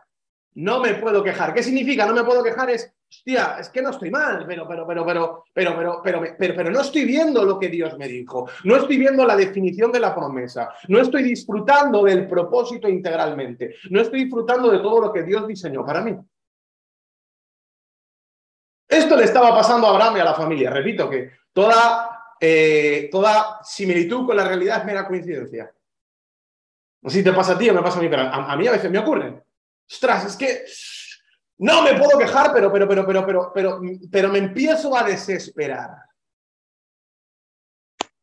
no 0.55 0.81
me 0.81 0.95
puedo 0.95 1.23
quejar. 1.23 1.53
¿Qué 1.53 1.63
significa 1.63 2.07
no 2.07 2.15
me 2.15 2.25
puedo 2.25 2.43
quejar? 2.43 2.71
Es, 2.71 2.93
hostia, 3.11 3.57
es 3.59 3.69
que 3.69 3.83
no 3.83 3.91
estoy 3.91 4.11
mal, 4.11 4.45
pero, 4.47 4.67
pero, 4.67 4.87
pero, 4.87 5.05
pero, 5.05 5.45
pero, 5.53 5.77
pero, 5.77 6.03
pero, 6.03 6.23
pero, 6.39 6.55
pero, 6.55 6.71
no 6.71 6.81
estoy 6.81 7.05
viendo 7.05 7.45
lo 7.45 7.59
que 7.59 7.69
Dios 7.69 7.97
me 7.99 8.09
dijo, 8.09 8.49
no 8.65 8.77
estoy 8.77 8.97
viendo 8.97 9.25
la 9.27 9.37
definición 9.37 9.91
de 9.93 10.01
la 10.01 10.15
promesa, 10.15 10.71
no 10.89 11.01
estoy 11.01 11.23
disfrutando 11.23 12.05
del 12.05 12.27
propósito 12.29 12.89
integralmente, 12.89 13.77
no 13.91 14.01
estoy 14.01 14.25
disfrutando 14.25 14.71
de 14.71 14.79
todo 14.79 15.01
lo 15.01 15.13
que 15.13 15.23
Dios 15.23 15.47
diseñó 15.47 15.85
para 15.85 16.01
mí. 16.01 16.17
Esto 18.95 19.17
le 19.17 19.25
estaba 19.25 19.53
pasando 19.53 19.89
a 19.89 19.91
Abraham 19.91 20.17
y 20.17 20.21
a 20.21 20.25
la 20.25 20.35
familia. 20.35 20.71
Repito 20.71 21.11
que 21.11 21.33
toda, 21.53 22.35
eh, 22.41 23.09
toda 23.11 23.59
similitud 23.65 24.25
con 24.25 24.37
la 24.37 24.45
realidad 24.45 24.79
es 24.79 24.85
mera 24.85 25.07
coincidencia. 25.07 25.75
No 27.03 27.11
sé 27.11 27.19
si 27.19 27.25
te 27.25 27.33
pasa 27.33 27.55
a 27.55 27.59
ti 27.59 27.69
o 27.69 27.75
me 27.75 27.83
pasa 27.83 27.99
a 27.99 28.03
mí, 28.03 28.09
pero 28.09 28.23
a 28.23 28.57
mí 28.57 28.69
a 28.69 28.73
veces 28.73 28.91
me 28.91 29.01
ocurre. 29.01 29.43
Ostras, 29.91 30.27
es 30.27 30.37
que 30.37 30.65
no 31.59 31.83
me 31.83 31.95
puedo 31.95 32.17
quejar, 32.19 32.53
pero, 32.53 32.73
pero, 32.73 32.87
pero, 32.89 33.05
pero, 33.05 33.27
pero, 33.27 33.53
pero, 33.53 33.81
pero 34.11 34.29
me 34.29 34.39
empiezo 34.39 34.97
a 34.97 35.03
desesperar. 35.03 35.91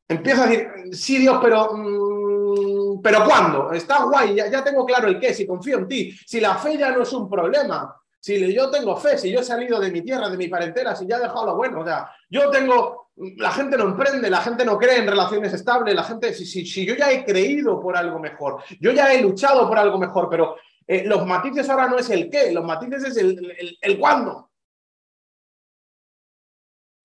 Empiezo 0.07 0.43
a 0.43 0.47
decir, 0.47 0.69
sí, 0.93 1.17
Dios, 1.17 1.37
pero, 1.41 1.73
mm, 1.73 3.01
pero 3.01 3.25
¿cuándo? 3.25 3.73
Está 3.73 4.05
guay, 4.05 4.35
ya, 4.35 4.49
ya 4.49 4.63
tengo 4.63 4.85
claro 4.85 5.09
el 5.09 5.19
qué, 5.19 5.33
si 5.33 5.45
confío 5.45 5.79
en 5.79 5.87
ti, 5.87 6.17
si 6.25 6.39
la 6.39 6.55
fe 6.55 6.77
ya 6.77 6.91
no 6.91 7.03
es 7.03 7.13
un 7.13 7.29
problema, 7.29 8.00
si 8.21 8.53
yo 8.53 8.69
tengo 8.69 8.95
fe, 8.97 9.17
si 9.17 9.31
yo 9.31 9.39
he 9.39 9.43
salido 9.43 9.79
de 9.79 9.91
mi 9.91 10.03
tierra, 10.03 10.29
de 10.29 10.37
mi 10.37 10.47
parentela, 10.47 10.95
si 10.95 11.07
ya 11.07 11.17
he 11.17 11.21
dejado 11.21 11.47
lo 11.47 11.55
bueno, 11.55 11.81
o 11.81 11.83
sea, 11.83 12.11
yo 12.29 12.51
tengo, 12.51 13.09
la 13.15 13.51
gente 13.51 13.75
no 13.75 13.85
emprende, 13.85 14.29
la 14.29 14.41
gente 14.41 14.63
no 14.63 14.77
cree 14.77 14.99
en 14.99 15.07
relaciones 15.07 15.51
estables, 15.51 15.95
la 15.95 16.03
gente, 16.03 16.31
si, 16.31 16.45
si, 16.45 16.63
si 16.63 16.85
yo 16.85 16.93
ya 16.93 17.11
he 17.11 17.25
creído 17.25 17.81
por 17.81 17.97
algo 17.97 18.19
mejor, 18.19 18.63
yo 18.79 18.91
ya 18.91 19.11
he 19.11 19.23
luchado 19.23 19.67
por 19.67 19.79
algo 19.79 19.97
mejor, 19.97 20.29
pero 20.29 20.55
eh, 20.85 21.03
los 21.03 21.25
matices 21.25 21.67
ahora 21.67 21.87
no 21.87 21.97
es 21.97 22.11
el 22.11 22.29
qué, 22.29 22.51
los 22.51 22.63
matices 22.63 23.05
es 23.05 23.17
el, 23.17 23.77
el, 23.81 23.99
cuándo. 23.99 24.51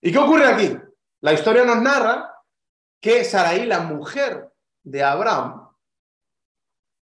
¿Y 0.02 0.12
qué 0.12 0.18
ocurre 0.18 0.46
aquí? 0.46 0.76
La 1.22 1.32
historia 1.32 1.64
nos 1.64 1.80
narra 1.80 2.30
que 3.00 3.24
Saraí, 3.24 3.64
la 3.64 3.80
mujer 3.80 4.52
de 4.82 5.02
Abraham, 5.02 5.66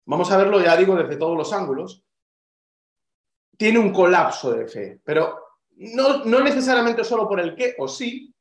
vamos 0.05 0.31
a 0.31 0.37
verlo, 0.37 0.61
ya 0.61 0.77
digo, 0.77 0.95
desde 0.95 1.17
todos 1.17 1.37
los 1.37 1.51
ángulos, 1.51 2.06
tiene 3.57 3.79
un 3.79 3.91
colapso 3.91 4.53
de 4.53 4.67
fe, 4.67 5.01
pero 5.03 5.39
no, 5.77 6.23
no 6.23 6.39
necesariamente 6.39 7.03
solo 7.03 7.27
por 7.27 7.39
el 7.39 7.55
qué 7.55 7.75
o 7.77 7.87
sí, 7.87 8.33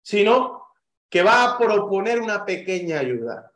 sino 0.00 0.68
que 1.10 1.22
va 1.22 1.44
a 1.44 1.58
proponer 1.58 2.20
una 2.20 2.44
pequeña 2.44 3.00
ayuda. 3.00 3.52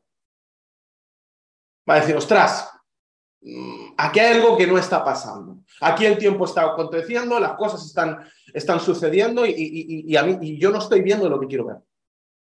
Va 1.89 1.95
a 1.95 2.01
decir, 2.01 2.17
ostras, 2.17 2.79
Mm, 3.41 3.95
aquí 3.97 4.19
hay 4.21 4.37
algo 4.37 4.57
que 4.57 4.67
no 4.67 4.79
está 4.79 5.05
pasando. 5.05 5.59
Aquí 5.81 6.05
el 6.05 6.19
tiempo 6.19 6.45
está 6.45 6.63
aconteciendo, 6.63 7.39
las 7.39 7.53
cosas 7.53 7.85
están, 7.85 8.19
están 8.53 8.81
sucediendo 8.81 9.45
y, 9.47 10.17
a 10.17 10.23
mí, 10.23 10.39
y 10.41 10.59
yo 10.59 10.71
no 10.71 10.79
estoy 10.79 11.03
viendo 11.03 11.29
lo 11.29 11.39
que 11.39 11.47
quiero 11.47 11.67
ver. 11.67 11.77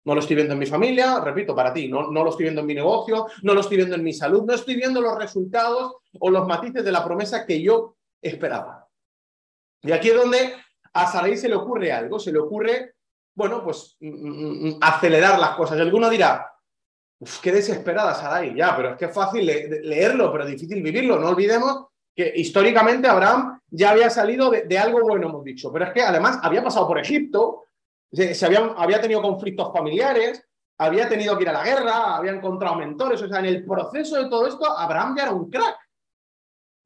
No 0.04 0.14
lo 0.14 0.20
estoy 0.20 0.36
viendo 0.36 0.54
en 0.54 0.58
mi 0.58 0.66
familia, 0.66 1.20
repito, 1.20 1.54
para 1.54 1.74
ti, 1.74 1.86
no, 1.86 2.10
no 2.10 2.24
lo 2.24 2.30
estoy 2.30 2.44
viendo 2.44 2.62
en 2.62 2.66
mi 2.66 2.74
negocio, 2.74 3.26
no 3.42 3.52
lo 3.52 3.60
estoy 3.60 3.76
viendo 3.76 3.96
en 3.96 4.02
mi 4.02 4.14
salud, 4.14 4.44
no 4.44 4.54
estoy 4.54 4.76
viendo 4.76 5.02
los 5.02 5.16
resultados 5.18 5.96
o 6.18 6.30
los 6.30 6.48
matices 6.48 6.82
de 6.82 6.92
la 6.92 7.04
promesa 7.04 7.44
que 7.44 7.60
yo 7.60 7.96
esperaba. 8.20 8.88
Y 9.82 9.92
aquí 9.92 10.10
es 10.10 10.16
donde 10.16 10.54
a 10.92 11.06
Sarai 11.06 11.36
se 11.36 11.48
le 11.48 11.54
ocurre 11.54 11.92
algo, 11.92 12.18
se 12.18 12.32
le 12.32 12.38
ocurre, 12.38 12.94
bueno, 13.34 13.62
pues 13.64 13.96
mm, 14.00 14.68
mm, 14.68 14.78
acelerar 14.80 15.38
las 15.38 15.56
cosas. 15.56 15.78
Y 15.78 15.80
alguno 15.80 16.10
dirá, 16.10 16.50
Uf, 17.20 17.38
qué 17.40 17.52
desesperada 17.52 18.14
Sarai, 18.14 18.54
ya, 18.54 18.74
pero 18.74 18.90
es 18.90 18.96
que 18.96 19.04
es 19.04 19.14
fácil 19.14 19.44
leerlo, 19.44 20.32
pero 20.32 20.46
difícil 20.46 20.82
vivirlo. 20.82 21.18
No 21.18 21.28
olvidemos 21.28 21.88
que 22.16 22.32
históricamente 22.34 23.08
Abraham 23.08 23.60
ya 23.68 23.90
había 23.90 24.08
salido 24.08 24.50
de, 24.50 24.78
algo 24.78 25.00
bueno, 25.02 25.28
hemos 25.28 25.44
dicho, 25.44 25.70
pero 25.70 25.84
es 25.84 25.92
que 25.92 26.00
además 26.00 26.38
había 26.42 26.64
pasado 26.64 26.88
por 26.88 26.98
Egipto, 26.98 27.64
se, 28.10 28.46
había, 28.46 28.60
había 28.76 29.02
tenido 29.02 29.20
conflictos 29.20 29.70
familiares, 29.70 30.42
había 30.78 31.10
tenido 31.10 31.36
que 31.36 31.42
ir 31.42 31.50
a 31.50 31.52
la 31.52 31.62
guerra, 31.62 32.16
había 32.16 32.32
encontrado 32.32 32.76
mentores, 32.76 33.20
o 33.20 33.28
sea, 33.28 33.40
en 33.40 33.46
el 33.46 33.66
proceso 33.66 34.16
de 34.16 34.30
todo 34.30 34.46
esto, 34.46 34.66
Abraham 34.78 35.14
ya 35.14 35.24
era 35.24 35.32
un 35.32 35.50
crack. 35.50 35.76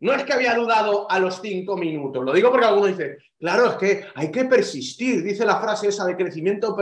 No 0.00 0.12
es 0.12 0.24
que 0.24 0.32
había 0.32 0.54
dudado 0.54 1.10
a 1.10 1.18
los 1.18 1.40
cinco 1.40 1.76
minutos, 1.76 2.24
lo 2.24 2.32
digo 2.32 2.50
porque 2.50 2.66
alguno 2.66 2.88
dice, 2.88 3.18
claro, 3.38 3.66
es 3.70 3.76
que 3.76 4.04
hay 4.14 4.30
que 4.30 4.44
persistir, 4.44 5.22
dice 5.22 5.46
la 5.46 5.60
frase 5.60 5.88
esa 5.88 6.04
de 6.04 6.16
crecimiento, 6.16 6.76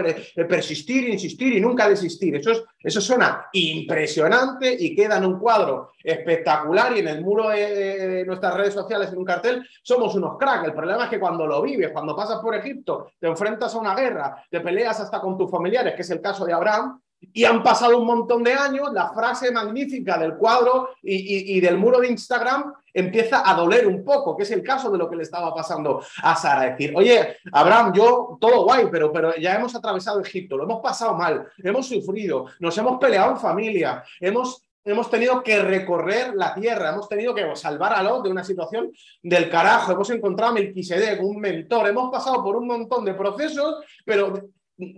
persistir, 0.49 1.09
insistir 1.09 1.53
y 1.53 1.61
nunca 1.61 1.89
desistir. 1.89 2.37
Eso, 2.37 2.51
es, 2.53 2.65
eso 2.81 3.01
suena 3.01 3.47
impresionante 3.53 4.75
y 4.79 4.95
queda 4.97 5.19
en 5.19 5.27
un 5.27 5.39
cuadro 5.39 5.93
espectacular 6.03 6.97
y 6.97 7.01
en 7.01 7.09
el 7.09 7.23
muro 7.23 7.51
de, 7.51 8.25
nuestras 8.27 8.55
redes 8.55 8.75
sociales, 8.75 9.13
en 9.13 9.19
un 9.19 9.25
cartel, 9.25 9.69
somos 9.83 10.15
unos 10.15 10.39
cracks. 10.39 10.69
El 10.69 10.75
problema 10.75 11.05
es 11.05 11.11
que 11.11 11.21
cuando 11.21 11.47
lo 11.47 11.63
vives, 11.63 11.91
cuando 11.93 12.17
pasas 12.17 12.41
por 12.41 12.55
Egipto, 12.55 13.13
te 13.21 13.27
enfrentas 13.27 13.75
a 13.75 13.79
una 13.79 13.95
guerra, 13.95 14.45
te 14.51 14.61
peleas 14.61 14.99
hasta 15.01 15.21
con 15.21 15.37
tus 15.37 15.51
familiares, 15.51 15.95
que 15.95 16.03
es 16.03 16.11
el 16.11 16.21
caso 16.21 16.45
de 16.45 16.53
Abraham, 16.53 17.01
y 17.33 17.45
han 17.45 17.63
pasado 17.63 17.99
un 17.99 18.07
montón 18.07 18.43
de 18.43 18.53
años, 18.53 18.93
la 18.93 19.13
frase 19.13 19.51
magnífica 19.51 20.19
del 20.19 20.37
cuadro 20.37 20.91
y, 21.03 21.61
del 21.61 21.79
muro 21.79 22.01
de 22.01 22.09
Instagram 22.09 22.73
empieza 22.93 23.49
a 23.49 23.55
doler 23.55 23.87
un 23.87 24.05
poco, 24.05 24.37
que 24.37 24.43
es 24.43 24.51
el 24.51 24.63
caso 24.63 24.91
de 24.91 24.99
lo 24.99 25.09
que 25.09 25.17
le 25.17 25.23
estaba 25.23 25.55
pasando 25.55 26.03
a 26.23 26.37
Sara. 26.37 26.71
Decir, 26.71 26.93
oye, 26.95 27.37
Abraham, 27.53 27.93
yo 27.95 28.37
todo 28.41 28.65
guay, 28.65 28.89
pero, 28.91 29.13
pero 29.13 29.35
ya 29.37 29.55
hemos 29.55 29.75
atravesado 29.75 30.21
Egipto, 30.21 30.57
lo 30.57 30.65
hemos 30.65 30.83
pasado 30.83 31.15
mal, 31.15 31.47
hemos 31.59 31.87
sufrido, 31.87 32.47
nos 32.61 32.77
hemos 32.77 32.99
peleado 32.99 33.33
en 33.33 33.39
familia, 33.39 34.03
hemos, 34.21 34.69
hemos 34.85 35.09
tenido 35.09 35.43
que 35.43 35.63
recorrer 35.63 36.35
la 36.35 36.55
tierra, 36.55 36.91
hemos 36.91 37.09
tenido 37.09 37.35
que 37.35 37.57
salvar 37.57 37.95
a 37.95 38.03
Lot 38.03 38.25
de 38.25 38.31
una 38.31 38.45
situación 38.45 38.91
del 39.23 39.49
carajo, 39.49 39.93
hemos 39.93 40.11
encontrado 40.11 40.53
a 40.53 40.55
Melquisedec, 40.55 41.23
un 41.23 41.41
mentor, 41.41 41.89
hemos 41.89 42.11
pasado 42.11 42.43
por 42.43 42.57
un 42.57 42.67
montón 42.67 43.05
de 43.05 43.15
procesos, 43.15 43.77
pero 44.05 44.35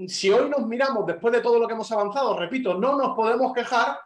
si 0.08 0.30
hoy 0.30 0.48
nos 0.50 0.66
miramos 0.66 1.06
después 1.06 1.32
de 1.32 1.40
todo 1.40 1.58
lo 1.58 1.66
que 1.66 1.74
hemos 1.74 1.90
avanzado, 1.92 2.38
repito, 2.38 2.74
no 2.74 2.96
nos 2.96 3.16
podemos 3.16 3.52
quejar, 3.52 3.98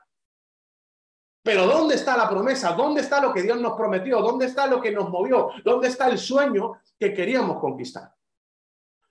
pero 1.43 1.67
¿dónde 1.67 1.95
está 1.95 2.17
la 2.17 2.29
promesa? 2.29 2.73
¿Dónde 2.73 3.01
está 3.01 3.21
lo 3.21 3.33
que 3.33 3.43
Dios 3.43 3.61
nos 3.61 3.77
prometió? 3.77 4.21
¿Dónde 4.21 4.47
está 4.47 4.67
lo 4.67 4.81
que 4.81 4.93
nos 4.93 5.09
movió? 5.09 5.51
¿Dónde 5.65 5.89
está 5.89 6.09
el 6.09 6.19
sueño 6.19 6.81
que 6.99 7.15
queríamos 7.15 7.59
conquistar? 7.59 8.13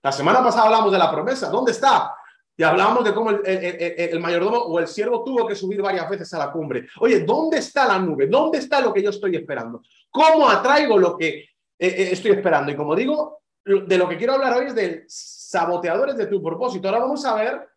La 0.03 0.11
semana 0.11 0.43
pasada 0.43 0.65
hablamos 0.65 0.91
de 0.91 0.99
la 0.99 1.09
promesa. 1.09 1.49
¿Dónde 1.49 1.71
está? 1.71 2.13
Y 2.55 2.63
hablábamos 2.63 3.03
de 3.03 3.13
cómo 3.13 3.29
el, 3.29 4.19
mayordomo 4.19 4.57
o 4.57 4.79
el 4.79 4.87
siervo 4.87 5.23
tuvo 5.23 5.47
que 5.47 5.55
subir 5.55 5.81
varias 5.81 6.09
veces 6.09 6.33
a 6.33 6.39
la 6.39 6.51
cumbre. 6.51 6.87
Oye, 6.99 7.21
¿dónde 7.21 7.57
está 7.57 7.87
la 7.87 7.99
nube? 7.99 8.27
¿Dónde 8.27 8.57
está 8.57 8.81
lo 8.81 8.93
que 8.93 9.03
yo 9.03 9.11
estoy 9.11 9.35
esperando? 9.35 9.81
¿Cómo 10.09 10.49
atraigo 10.49 10.97
lo 10.97 11.15
que 11.15 11.27
eh, 11.37 11.47
eh, 11.79 12.09
estoy 12.11 12.31
esperando? 12.31 12.71
Y 12.71 12.75
como 12.75 12.95
digo, 12.95 13.41
de 13.63 13.97
lo 13.97 14.07
que 14.07 14.17
quiero 14.17 14.33
hablar 14.33 14.53
hoy 14.57 14.67
es 14.67 14.75
del 14.75 15.05
saboteadores 15.47 16.17
de 16.17 16.27
tu 16.27 16.43
propósito. 16.43 16.89
Ahora 16.89 16.99
vamos 16.99 17.23
a 17.23 17.33
ver 17.35 17.69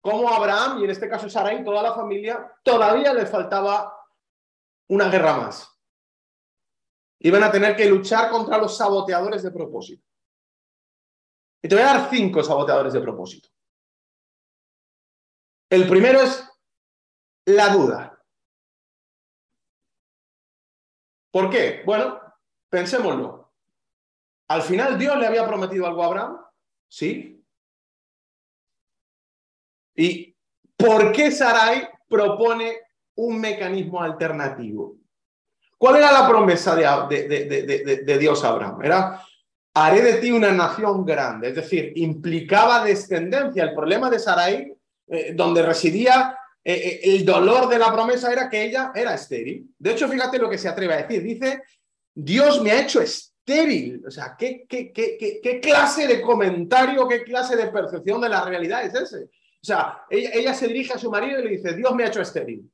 cómo 0.00 0.28
Abraham, 0.32 0.78
y 0.80 0.84
en 0.84 0.90
este 0.90 1.06
caso 1.08 1.28
Sarai, 1.28 1.62
toda 1.62 1.82
la 1.82 1.94
familia, 1.94 2.50
todavía 2.62 3.12
les 3.12 3.30
faltaba 3.30 3.94
una 4.88 5.10
guerra 5.10 5.36
más. 5.36 5.70
Iban 7.20 7.42
a 7.42 7.52
tener 7.52 7.76
que 7.76 7.86
luchar 7.86 8.30
contra 8.30 8.56
los 8.56 8.74
saboteadores 8.74 9.42
de 9.42 9.50
propósito. 9.50 10.06
Y 11.62 11.68
te 11.68 11.74
voy 11.74 11.84
a 11.84 11.94
dar 11.94 12.10
cinco 12.10 12.42
saboteadores 12.42 12.94
de 12.94 13.00
propósito. 13.00 13.48
El 15.70 15.86
primero 15.88 16.22
es 16.22 16.42
la 17.46 17.68
duda. 17.68 18.24
¿Por 21.30 21.50
qué? 21.50 21.82
Bueno, 21.84 22.18
pensémoslo. 22.70 23.43
Al 24.48 24.62
final 24.62 24.98
Dios 24.98 25.16
le 25.18 25.26
había 25.26 25.46
prometido 25.46 25.86
algo 25.86 26.02
a 26.02 26.06
Abraham, 26.06 26.36
sí. 26.88 27.42
¿Y 29.96 30.36
por 30.76 31.12
qué 31.12 31.30
Sarai 31.30 31.88
propone 32.08 32.78
un 33.16 33.40
mecanismo 33.40 34.02
alternativo? 34.02 34.96
¿Cuál 35.78 35.96
era 35.96 36.12
la 36.12 36.28
promesa 36.28 36.74
de, 36.76 38.18
Dios 38.18 38.44
a 38.44 38.48
Abraham? 38.48 38.82
Era, 38.82 39.22
haré 39.74 40.02
de 40.02 40.14
ti 40.14 40.30
una 40.30 40.52
nación 40.52 41.04
grande, 41.04 41.48
es 41.48 41.56
decir, 41.56 41.92
implicaba 41.96 42.84
descendencia. 42.84 43.64
El 43.64 43.74
problema 43.74 44.10
de 44.10 44.18
Sarai, 44.18 44.74
eh, 45.06 45.32
donde 45.34 45.62
residía 45.62 46.38
eh, 46.62 46.72
eh, 46.74 47.00
el 47.04 47.24
dolor 47.24 47.68
de 47.68 47.78
la 47.78 47.92
promesa, 47.92 48.32
era 48.32 48.48
que 48.48 48.64
ella 48.64 48.92
era 48.94 49.14
estéril. 49.14 49.74
De 49.78 49.92
hecho, 49.92 50.08
fíjate 50.08 50.38
lo 50.38 50.48
que 50.48 50.58
se 50.58 50.68
atreve 50.68 50.94
a 50.94 51.02
decir. 51.02 51.22
Dice, 51.22 51.62
Dios 52.14 52.62
me 52.62 52.70
ha 52.70 52.80
hecho 52.80 53.00
estéril. 53.00 53.33
O 53.46 54.10
sea, 54.10 54.36
¿qué, 54.38 54.64
qué, 54.66 54.90
qué, 54.90 55.60
clase 55.60 56.06
de 56.06 56.22
comentario, 56.22 57.06
qué 57.06 57.22
clase 57.22 57.56
de 57.56 57.68
percepción 57.68 58.20
de 58.20 58.30
la 58.30 58.42
realidad 58.44 58.84
es 58.84 58.94
ese? 58.94 59.24
O 59.24 59.66
sea, 59.66 60.04
ella 60.08 60.54
se 60.54 60.66
dirige 60.66 60.94
a 60.94 60.98
su 60.98 61.10
marido 61.10 61.40
y 61.40 61.44
le 61.44 61.50
dice, 61.50 61.74
Dios 61.74 61.94
me 61.94 62.04
ha 62.04 62.08
hecho 62.08 62.22
estéril. 62.22 62.70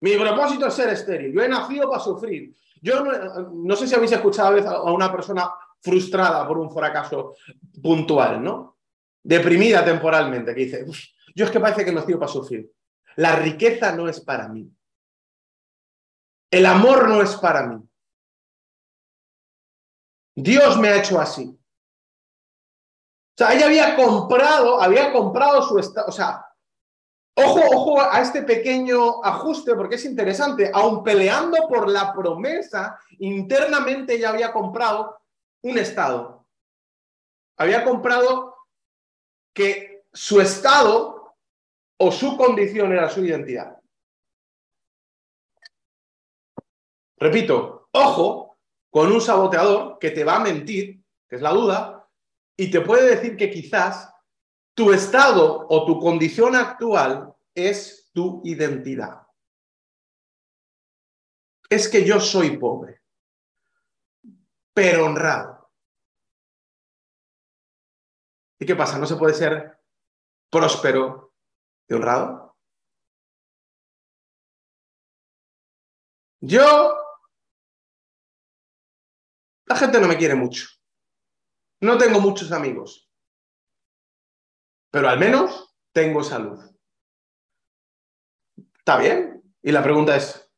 Mi 0.00 0.16
propósito 0.16 0.66
es 0.66 0.74
ser 0.74 0.88
estéril. 0.88 1.32
Yo 1.32 1.42
he 1.42 1.48
nacido 1.48 1.88
para 1.88 2.02
sufrir. 2.02 2.52
Yo 2.80 3.04
no, 3.04 3.76
sé 3.76 3.86
si 3.86 3.94
habéis 3.94 4.10
escuchado 4.10 4.48
a, 4.48 4.52
veces 4.52 4.70
a 4.70 4.82
una 4.90 5.12
persona 5.12 5.48
frustrada 5.80 6.46
por 6.46 6.58
un 6.58 6.72
fracaso 6.72 7.36
puntual, 7.80 8.42
¿no? 8.42 8.78
Deprimida 9.22 9.84
temporalmente, 9.84 10.52
que 10.52 10.64
dice, 10.64 10.84
yo 11.32 11.44
es 11.44 11.50
que 11.52 11.60
parece 11.60 11.84
que 11.84 11.92
nacido 11.92 12.18
para 12.18 12.32
sufrir. 12.32 12.72
La 13.16 13.36
riqueza 13.36 13.94
no 13.94 14.08
es 14.08 14.18
para 14.20 14.48
mí. 14.48 14.68
El 16.50 16.66
amor 16.66 17.08
no 17.08 17.22
es 17.22 17.36
para 17.36 17.68
mí. 17.68 17.80
Dios 20.34 20.78
me 20.78 20.88
ha 20.88 20.98
hecho 20.98 21.20
así. 21.20 21.58
O 23.34 23.36
sea, 23.36 23.54
ella 23.54 23.66
había 23.66 23.96
comprado, 23.96 24.80
había 24.80 25.12
comprado 25.12 25.62
su 25.62 25.78
estado, 25.78 26.08
o 26.08 26.12
sea, 26.12 26.46
Ojo, 27.34 27.60
ojo 27.72 28.00
a 28.00 28.20
este 28.20 28.42
pequeño 28.42 29.24
ajuste 29.24 29.74
porque 29.74 29.94
es 29.94 30.04
interesante. 30.04 30.70
Aun 30.72 31.02
peleando 31.02 31.66
por 31.66 31.88
la 31.88 32.12
promesa, 32.12 32.98
internamente 33.18 34.18
ya 34.18 34.30
había 34.30 34.52
comprado 34.52 35.18
un 35.62 35.78
estado. 35.78 36.46
Había 37.56 37.84
comprado 37.84 38.56
que 39.54 40.04
su 40.12 40.40
estado 40.40 41.34
o 41.98 42.12
su 42.12 42.36
condición 42.36 42.92
era 42.92 43.08
su 43.08 43.24
identidad. 43.24 43.78
Repito, 47.16 47.88
ojo 47.92 48.51
con 48.92 49.10
un 49.10 49.22
saboteador 49.22 49.98
que 49.98 50.10
te 50.10 50.22
va 50.22 50.36
a 50.36 50.40
mentir, 50.40 51.02
que 51.26 51.36
es 51.36 51.40
la 51.40 51.50
duda, 51.50 52.06
y 52.54 52.70
te 52.70 52.82
puede 52.82 53.16
decir 53.16 53.38
que 53.38 53.50
quizás 53.50 54.12
tu 54.74 54.92
estado 54.92 55.66
o 55.66 55.86
tu 55.86 55.98
condición 55.98 56.54
actual 56.54 57.34
es 57.54 58.10
tu 58.12 58.42
identidad. 58.44 59.26
Es 61.70 61.88
que 61.88 62.04
yo 62.04 62.20
soy 62.20 62.58
pobre, 62.58 63.00
pero 64.74 65.06
honrado. 65.06 65.70
¿Y 68.58 68.66
qué 68.66 68.76
pasa? 68.76 68.98
¿No 68.98 69.06
se 69.06 69.16
puede 69.16 69.32
ser 69.32 69.80
próspero 70.50 71.32
y 71.88 71.94
honrado? 71.94 72.58
Yo... 76.42 77.01
La 79.72 79.78
gente 79.78 80.00
no 80.00 80.08
me 80.08 80.16
quiere 80.16 80.34
mucho. 80.34 80.66
No 81.80 81.98
tengo 81.98 82.20
muchos 82.20 82.52
amigos 82.52 83.12
pero 84.92 85.08
al 85.08 85.18
menos 85.18 85.74
tengo 85.92 86.22
salud. 86.22 86.60
¿Está 88.78 88.98
bien? 88.98 89.42
Y 89.62 89.72
la 89.72 89.82
pregunta 89.82 90.14
es, 90.14 90.48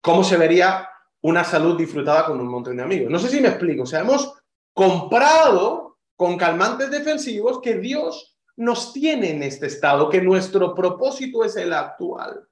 ¿cómo 0.00 0.22
se 0.22 0.36
vería 0.36 0.88
una 1.22 1.42
salud 1.42 1.76
disfrutada 1.76 2.26
con 2.26 2.40
un 2.40 2.46
montón 2.46 2.76
de 2.76 2.84
amigos? 2.84 3.10
No 3.10 3.18
sé 3.18 3.28
si 3.28 3.40
me 3.40 3.48
explico. 3.48 3.82
O 3.82 3.86
sea, 3.86 4.00
hemos 4.00 4.34
comprado 4.72 5.98
con 6.14 6.38
calmantes 6.38 6.90
defensivos 6.90 7.60
que 7.60 7.74
Dios 7.74 8.38
nos 8.54 8.92
tiene 8.92 9.30
en 9.30 9.42
este 9.42 9.66
estado, 9.66 10.08
que 10.08 10.22
nuestro 10.22 10.72
propósito 10.72 11.42
es 11.42 11.56
el 11.56 11.72
actual. 11.72 12.48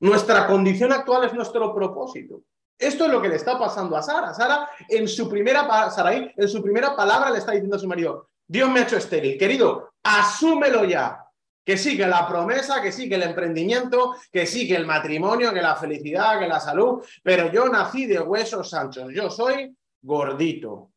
Nuestra 0.00 0.48
condición 0.48 0.92
actual 0.92 1.24
es 1.24 1.32
nuestro 1.32 1.72
propósito. 1.72 2.42
Esto 2.78 3.06
es 3.06 3.10
lo 3.10 3.20
que 3.20 3.28
le 3.28 3.36
está 3.36 3.58
pasando 3.58 3.96
a 3.96 4.02
Sara. 4.02 4.32
Sara, 4.32 4.68
en 4.88 5.08
su 5.08 5.28
primera, 5.28 5.90
Saraí, 5.90 6.32
en 6.36 6.48
su 6.48 6.62
primera 6.62 6.94
palabra 6.94 7.30
le 7.30 7.38
está 7.38 7.52
diciendo 7.52 7.76
a 7.76 7.80
su 7.80 7.88
marido, 7.88 8.28
Dios 8.46 8.70
me 8.70 8.80
ha 8.80 8.82
hecho 8.84 8.96
estéril. 8.96 9.36
Querido, 9.36 9.94
asúmelo 10.02 10.84
ya. 10.84 11.24
Que 11.64 11.76
sí, 11.76 11.98
que 11.98 12.06
la 12.06 12.26
promesa, 12.26 12.80
que 12.80 12.92
sí, 12.92 13.10
que 13.10 13.16
el 13.16 13.24
emprendimiento, 13.24 14.14
que 14.32 14.46
sí, 14.46 14.66
que 14.66 14.76
el 14.76 14.86
matrimonio, 14.86 15.52
que 15.52 15.60
la 15.60 15.76
felicidad, 15.76 16.38
que 16.38 16.48
la 16.48 16.60
salud, 16.60 17.04
pero 17.22 17.52
yo 17.52 17.68
nací 17.68 18.06
de 18.06 18.20
huesos 18.20 18.72
anchos, 18.72 19.12
yo 19.12 19.28
soy 19.28 19.76
gordito. 20.00 20.90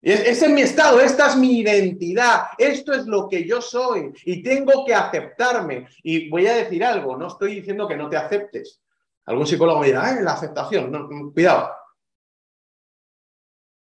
Ese 0.00 0.46
es 0.46 0.50
mi 0.50 0.60
estado, 0.60 1.00
esta 1.00 1.28
es 1.28 1.36
mi 1.36 1.58
identidad, 1.58 2.48
esto 2.56 2.92
es 2.92 3.06
lo 3.06 3.28
que 3.28 3.44
yo 3.46 3.60
soy 3.60 4.12
y 4.24 4.42
tengo 4.42 4.84
que 4.84 4.94
aceptarme. 4.94 5.88
Y 6.02 6.28
voy 6.28 6.46
a 6.46 6.54
decir 6.54 6.84
algo, 6.84 7.16
no 7.16 7.28
estoy 7.28 7.56
diciendo 7.56 7.88
que 7.88 7.96
no 7.96 8.08
te 8.08 8.16
aceptes. 8.16 8.80
Algún 9.28 9.46
psicólogo 9.46 9.80
me 9.80 9.88
dirá, 9.88 10.18
la 10.22 10.32
aceptación, 10.32 11.32
cuidado. 11.34 11.70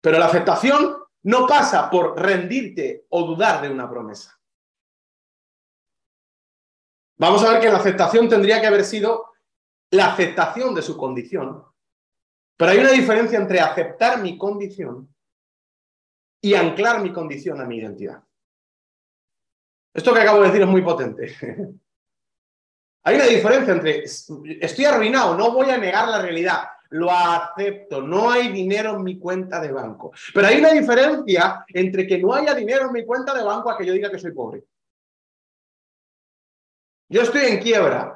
Pero 0.01 0.17
la 0.17 0.25
aceptación 0.25 0.97
no 1.23 1.45
pasa 1.45 1.87
por 1.87 2.19
rendirte 2.19 3.05
o 3.09 3.27
dudar 3.27 3.61
de 3.61 3.69
una 3.69 3.87
promesa. 3.87 4.39
Vamos 7.19 7.43
a 7.43 7.51
ver 7.51 7.61
que 7.61 7.69
la 7.69 7.77
aceptación 7.77 8.27
tendría 8.27 8.59
que 8.59 8.65
haber 8.65 8.83
sido 8.83 9.33
la 9.91 10.13
aceptación 10.13 10.73
de 10.73 10.81
su 10.81 10.97
condición. 10.97 11.63
Pero 12.57 12.71
hay 12.71 12.79
una 12.79 12.91
diferencia 12.91 13.37
entre 13.37 13.59
aceptar 13.59 14.23
mi 14.23 14.35
condición 14.35 15.13
y 16.41 16.55
anclar 16.55 17.03
mi 17.03 17.13
condición 17.13 17.61
a 17.61 17.65
mi 17.65 17.77
identidad. 17.77 18.23
Esto 19.93 20.11
que 20.11 20.21
acabo 20.21 20.39
de 20.39 20.47
decir 20.47 20.63
es 20.63 20.67
muy 20.67 20.81
potente. 20.81 21.79
Hay 23.03 23.15
una 23.15 23.25
diferencia 23.25 23.73
entre 23.73 24.03
estoy 24.03 24.85
arruinado, 24.85 25.35
no 25.35 25.51
voy 25.51 25.69
a 25.69 25.77
negar 25.77 26.07
la 26.09 26.21
realidad, 26.21 26.63
lo 26.89 27.11
acepto, 27.11 28.01
no 28.01 28.29
hay 28.29 28.49
dinero 28.49 28.95
en 28.95 29.03
mi 29.03 29.17
cuenta 29.17 29.59
de 29.61 29.71
banco. 29.71 30.11
Pero 30.33 30.47
hay 30.47 30.59
una 30.59 30.71
diferencia 30.71 31.65
entre 31.67 32.05
que 32.07 32.17
no 32.17 32.33
haya 32.33 32.53
dinero 32.53 32.87
en 32.87 32.93
mi 32.93 33.05
cuenta 33.05 33.33
de 33.33 33.43
banco 33.43 33.69
a 33.69 33.77
que 33.77 33.85
yo 33.85 33.93
diga 33.93 34.09
que 34.09 34.19
soy 34.19 34.31
pobre. 34.31 34.63
Yo 37.07 37.21
estoy 37.21 37.45
en 37.47 37.59
quiebra. 37.59 38.15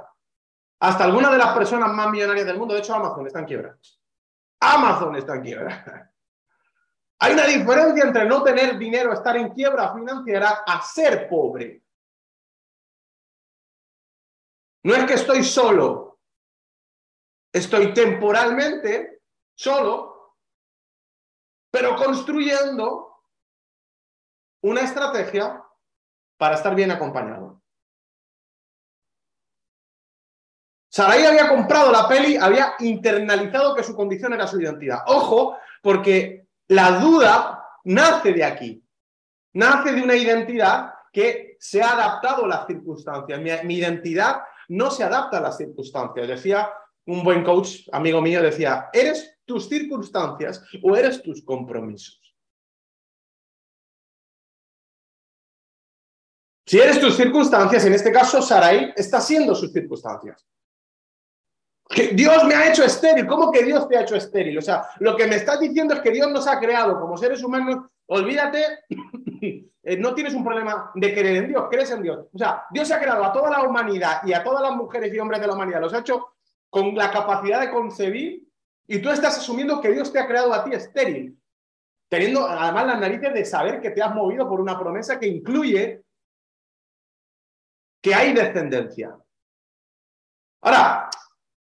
Hasta 0.79 1.05
algunas 1.05 1.31
de 1.31 1.37
las 1.37 1.55
personas 1.55 1.91
más 1.93 2.11
millonarias 2.11 2.45
del 2.45 2.57
mundo, 2.57 2.73
de 2.73 2.81
hecho 2.81 2.93
Amazon 2.93 3.25
está 3.25 3.39
en 3.39 3.45
quiebra. 3.45 3.77
Amazon 4.59 5.15
está 5.15 5.35
en 5.35 5.41
quiebra. 5.41 6.11
Hay 7.19 7.33
una 7.33 7.45
diferencia 7.45 8.03
entre 8.03 8.25
no 8.25 8.43
tener 8.43 8.77
dinero, 8.77 9.13
estar 9.13 9.37
en 9.37 9.49
quiebra 9.49 9.93
financiera, 9.93 10.63
a 10.67 10.81
ser 10.81 11.29
pobre. 11.29 11.82
No 14.83 14.95
es 14.95 15.05
que 15.05 15.13
estoy 15.13 15.43
solo, 15.43 16.13
Estoy 17.53 17.93
temporalmente 17.93 19.21
solo, 19.53 20.35
pero 21.71 21.95
construyendo 21.95 23.21
una 24.63 24.81
estrategia 24.81 25.63
para 26.35 26.55
estar 26.55 26.73
bien 26.73 26.89
acompañado. 26.89 27.61
Sarai 30.89 31.25
había 31.25 31.47
comprado 31.47 31.91
la 31.91 32.07
peli, 32.07 32.37
había 32.37 32.73
internalizado 32.79 33.75
que 33.75 33.83
su 33.83 33.95
condición 33.95 34.33
era 34.33 34.47
su 34.47 34.59
identidad. 34.59 35.03
Ojo, 35.05 35.57
porque 35.81 36.47
la 36.69 36.99
duda 36.99 37.67
nace 37.83 38.33
de 38.33 38.43
aquí, 38.43 38.83
nace 39.53 39.91
de 39.91 40.01
una 40.01 40.15
identidad 40.15 40.91
que 41.11 41.55
se 41.59 41.83
ha 41.83 41.91
adaptado 41.91 42.45
a 42.45 42.47
las 42.47 42.67
circunstancias. 42.67 43.39
Mi, 43.39 43.51
mi 43.63 43.75
identidad 43.75 44.41
no 44.69 44.91
se 44.91 45.03
adapta 45.03 45.37
a 45.37 45.41
las 45.41 45.57
circunstancias. 45.57 46.27
Decía 46.27 46.69
un 47.05 47.23
buen 47.23 47.43
coach, 47.43 47.87
amigo 47.91 48.21
mío, 48.21 48.41
decía, 48.41 48.89
¿eres 48.93 49.37
tus 49.45 49.67
circunstancias 49.67 50.63
o 50.81 50.95
eres 50.95 51.21
tus 51.21 51.43
compromisos? 51.43 52.19
Si 56.65 56.79
eres 56.79 56.99
tus 56.99 57.15
circunstancias, 57.15 57.85
en 57.85 57.93
este 57.93 58.11
caso 58.11 58.41
Sarai 58.41 58.93
está 58.95 59.19
siendo 59.19 59.53
sus 59.53 59.71
circunstancias. 59.71 60.47
Que 61.89 62.07
Dios 62.07 62.43
me 62.45 62.55
ha 62.55 62.71
hecho 62.71 62.83
estéril. 62.83 63.27
¿Cómo 63.27 63.51
que 63.51 63.63
Dios 63.63 63.87
te 63.87 63.97
ha 63.97 64.01
hecho 64.01 64.15
estéril? 64.15 64.57
O 64.57 64.61
sea, 64.61 64.87
lo 64.99 65.15
que 65.15 65.27
me 65.27 65.35
estás 65.35 65.59
diciendo 65.59 65.93
es 65.93 65.99
que 65.99 66.11
Dios 66.11 66.31
nos 66.31 66.47
ha 66.47 66.59
creado 66.59 66.99
como 66.99 67.17
seres 67.17 67.43
humanos. 67.43 67.85
Olvídate, 68.07 68.79
eh, 69.83 69.97
no 69.97 70.15
tienes 70.15 70.33
un 70.33 70.45
problema 70.45 70.91
de 70.95 71.13
creer 71.13 71.43
en 71.43 71.49
Dios, 71.49 71.67
crees 71.69 71.91
en 71.91 72.01
Dios. 72.01 72.25
O 72.33 72.37
sea, 72.37 72.65
Dios 72.71 72.89
ha 72.91 72.99
creado 72.99 73.23
a 73.25 73.33
toda 73.33 73.49
la 73.49 73.63
humanidad 73.63 74.21
y 74.25 74.31
a 74.31 74.41
todas 74.41 74.61
las 74.61 74.71
mujeres 74.71 75.13
y 75.13 75.19
hombres 75.19 75.41
de 75.41 75.47
la 75.47 75.53
humanidad. 75.53 75.81
Los 75.81 75.93
ha 75.93 75.99
hecho 75.99 76.35
con 76.69 76.95
la 76.95 77.11
capacidad 77.11 77.59
de 77.59 77.69
concebir 77.69 78.47
y 78.87 78.99
tú 78.99 79.09
estás 79.09 79.37
asumiendo 79.37 79.81
que 79.81 79.91
Dios 79.91 80.11
te 80.11 80.19
ha 80.19 80.27
creado 80.27 80.53
a 80.53 80.63
ti 80.63 80.71
estéril. 80.73 81.37
teniendo 82.09 82.45
además 82.47 82.85
las 82.85 82.99
narices 82.99 83.33
de 83.33 83.43
saber 83.43 83.81
que 83.81 83.89
te 83.89 84.01
has 84.01 84.13
movido 84.13 84.47
por 84.47 84.61
una 84.61 84.79
promesa 84.79 85.19
que 85.19 85.27
incluye 85.27 86.03
que 88.01 88.13
hay 88.13 88.33
descendencia. 88.33 89.17
Ahora, 90.61 91.09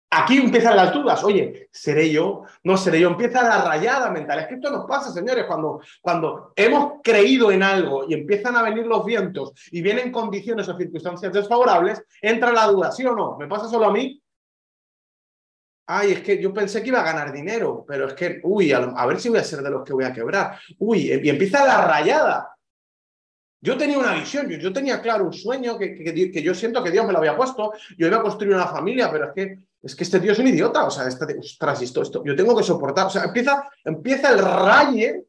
aquí 0.09 0.37
empiezan 0.37 0.75
las 0.75 0.93
dudas. 0.93 1.23
Oye, 1.23 1.69
¿seré 1.71 2.11
yo? 2.11 2.43
¿No 2.63 2.77
seré 2.77 2.99
yo? 2.99 3.09
Empieza 3.09 3.43
la 3.43 3.63
rayada 3.63 4.09
mental. 4.11 4.39
Es 4.39 4.47
que 4.47 4.55
esto 4.55 4.71
nos 4.71 4.85
pasa, 4.85 5.11
señores, 5.11 5.45
cuando, 5.45 5.81
cuando 6.01 6.53
hemos 6.55 6.93
creído 7.03 7.51
en 7.51 7.63
algo 7.63 8.05
y 8.07 8.13
empiezan 8.13 8.55
a 8.55 8.63
venir 8.63 8.85
los 8.85 9.05
vientos 9.05 9.53
y 9.71 9.81
vienen 9.81 10.11
condiciones 10.11 10.67
o 10.67 10.77
circunstancias 10.77 11.33
desfavorables, 11.33 12.03
entra 12.21 12.51
la 12.51 12.67
duda, 12.67 12.91
¿sí 12.91 13.05
o 13.05 13.15
no? 13.15 13.37
¿Me 13.37 13.47
pasa 13.47 13.67
solo 13.67 13.85
a 13.85 13.93
mí? 13.93 14.21
Ay, 15.91 16.11
es 16.11 16.21
que 16.21 16.39
yo 16.39 16.53
pensé 16.53 16.83
que 16.83 16.89
iba 16.89 16.99
a 16.99 17.03
ganar 17.03 17.31
dinero, 17.31 17.83
pero 17.87 18.07
es 18.07 18.13
que, 18.13 18.39
uy, 18.43 18.71
a, 18.71 19.05
ver 19.07 19.19
si 19.19 19.29
voy 19.29 19.39
a 19.39 19.43
ser 19.43 19.61
de 19.61 19.71
los 19.71 19.83
que 19.83 19.93
voy 19.93 20.03
a 20.03 20.13
quebrar. 20.13 20.59
Uy, 20.77 21.11
y 21.11 21.29
empieza 21.29 21.65
la 21.65 21.83
rayada. 21.83 22.55
Yo 23.61 23.77
tenía 23.77 23.99
una 23.99 24.13
visión, 24.13 24.47
yo, 24.49 24.71
tenía 24.71 25.01
claro 25.01 25.25
un 25.25 25.33
sueño 25.33 25.77
que, 25.77 25.97
que, 25.97 26.41
yo 26.41 26.53
siento 26.53 26.81
que 26.81 26.91
Dios 26.91 27.05
me 27.05 27.11
lo 27.11 27.19
había 27.19 27.35
puesto. 27.35 27.73
Yo 27.97 28.07
iba 28.07 28.17
a 28.17 28.21
construir 28.21 28.55
una 28.55 28.67
familia, 28.67 29.11
pero 29.11 29.25
es 29.25 29.33
que, 29.33 29.59
es 29.81 29.95
que 29.95 30.03
este 30.03 30.19
tío 30.19 30.31
es 30.31 30.39
un 30.39 30.47
idiota. 30.47 30.85
O 30.85 30.91
sea, 30.91 31.07
este, 31.07 31.37
ostras, 31.37 31.81
esto, 31.81 32.01
esto, 32.01 32.23
yo 32.23 32.35
tengo 32.35 32.55
que 32.55 32.63
soportar. 32.63 33.07
O 33.07 33.09
sea, 33.09 33.25
empieza, 33.25 33.69
empieza 33.83 34.31
el 34.31 34.39
raye 34.39 35.25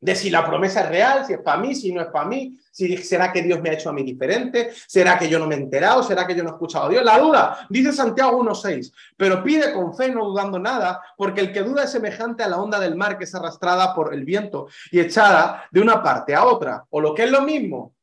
de 0.00 0.14
si 0.14 0.30
la 0.30 0.44
promesa 0.44 0.82
es 0.82 0.88
real, 0.88 1.24
si 1.26 1.32
es 1.32 1.40
para 1.40 1.58
mí, 1.58 1.74
si 1.74 1.92
no 1.92 2.00
es 2.00 2.08
para 2.08 2.26
mí, 2.26 2.58
si 2.70 2.96
será 2.98 3.32
que 3.32 3.42
Dios 3.42 3.60
me 3.60 3.70
ha 3.70 3.72
hecho 3.72 3.88
a 3.88 3.92
mí 3.92 4.02
diferente, 4.02 4.70
será 4.86 5.18
que 5.18 5.28
yo 5.28 5.38
no 5.38 5.46
me 5.46 5.54
he 5.54 5.58
enterado, 5.58 6.02
será 6.02 6.26
que 6.26 6.34
yo 6.34 6.42
no 6.42 6.50
he 6.50 6.52
escuchado 6.52 6.86
a 6.86 6.88
Dios. 6.90 7.04
La 7.04 7.18
duda, 7.18 7.66
dice 7.70 7.92
Santiago 7.92 8.42
1.6, 8.42 8.92
pero 9.16 9.42
pide 9.42 9.72
con 9.72 9.96
fe, 9.96 10.10
no 10.10 10.26
dudando 10.26 10.58
nada, 10.58 11.02
porque 11.16 11.40
el 11.40 11.52
que 11.52 11.62
duda 11.62 11.84
es 11.84 11.90
semejante 11.90 12.42
a 12.42 12.48
la 12.48 12.58
onda 12.58 12.78
del 12.78 12.94
mar 12.94 13.16
que 13.16 13.24
es 13.24 13.34
arrastrada 13.34 13.94
por 13.94 14.12
el 14.12 14.24
viento 14.24 14.68
y 14.90 15.00
echada 15.00 15.66
de 15.70 15.80
una 15.80 16.02
parte 16.02 16.34
a 16.34 16.44
otra, 16.44 16.84
o 16.90 17.00
lo 17.00 17.14
que 17.14 17.24
es 17.24 17.30
lo 17.30 17.42
mismo. 17.42 17.94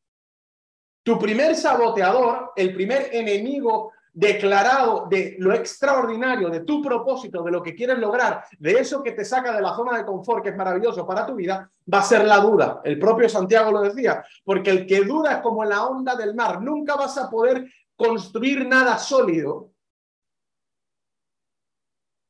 Tu 1.03 1.19
primer 1.19 1.55
saboteador, 1.55 2.53
el 2.55 2.73
primer 2.73 3.09
enemigo 3.13 3.92
declarado 4.13 5.07
de 5.09 5.35
lo 5.39 5.53
extraordinario, 5.53 6.49
de 6.49 6.59
tu 6.59 6.81
propósito, 6.83 7.41
de 7.41 7.51
lo 7.51 7.63
que 7.63 7.73
quieres 7.73 7.97
lograr, 7.97 8.45
de 8.59 8.73
eso 8.73 9.01
que 9.01 9.13
te 9.13 9.25
saca 9.25 9.51
de 9.53 9.61
la 9.61 9.75
zona 9.75 9.97
de 9.97 10.05
confort, 10.05 10.43
que 10.43 10.49
es 10.49 10.55
maravilloso 10.55 11.05
para 11.05 11.25
tu 11.25 11.33
vida, 11.33 11.69
va 11.91 11.99
a 11.99 12.03
ser 12.03 12.23
la 12.25 12.37
duda. 12.37 12.81
El 12.83 12.99
propio 12.99 13.27
Santiago 13.27 13.71
lo 13.71 13.81
decía, 13.81 14.23
porque 14.45 14.69
el 14.69 14.85
que 14.85 15.01
duda 15.01 15.33
es 15.33 15.41
como 15.41 15.65
la 15.65 15.85
onda 15.85 16.15
del 16.15 16.35
mar, 16.35 16.61
nunca 16.61 16.95
vas 16.95 17.17
a 17.17 17.29
poder 17.29 17.67
construir 17.95 18.67
nada 18.67 18.97
sólido 18.99 19.71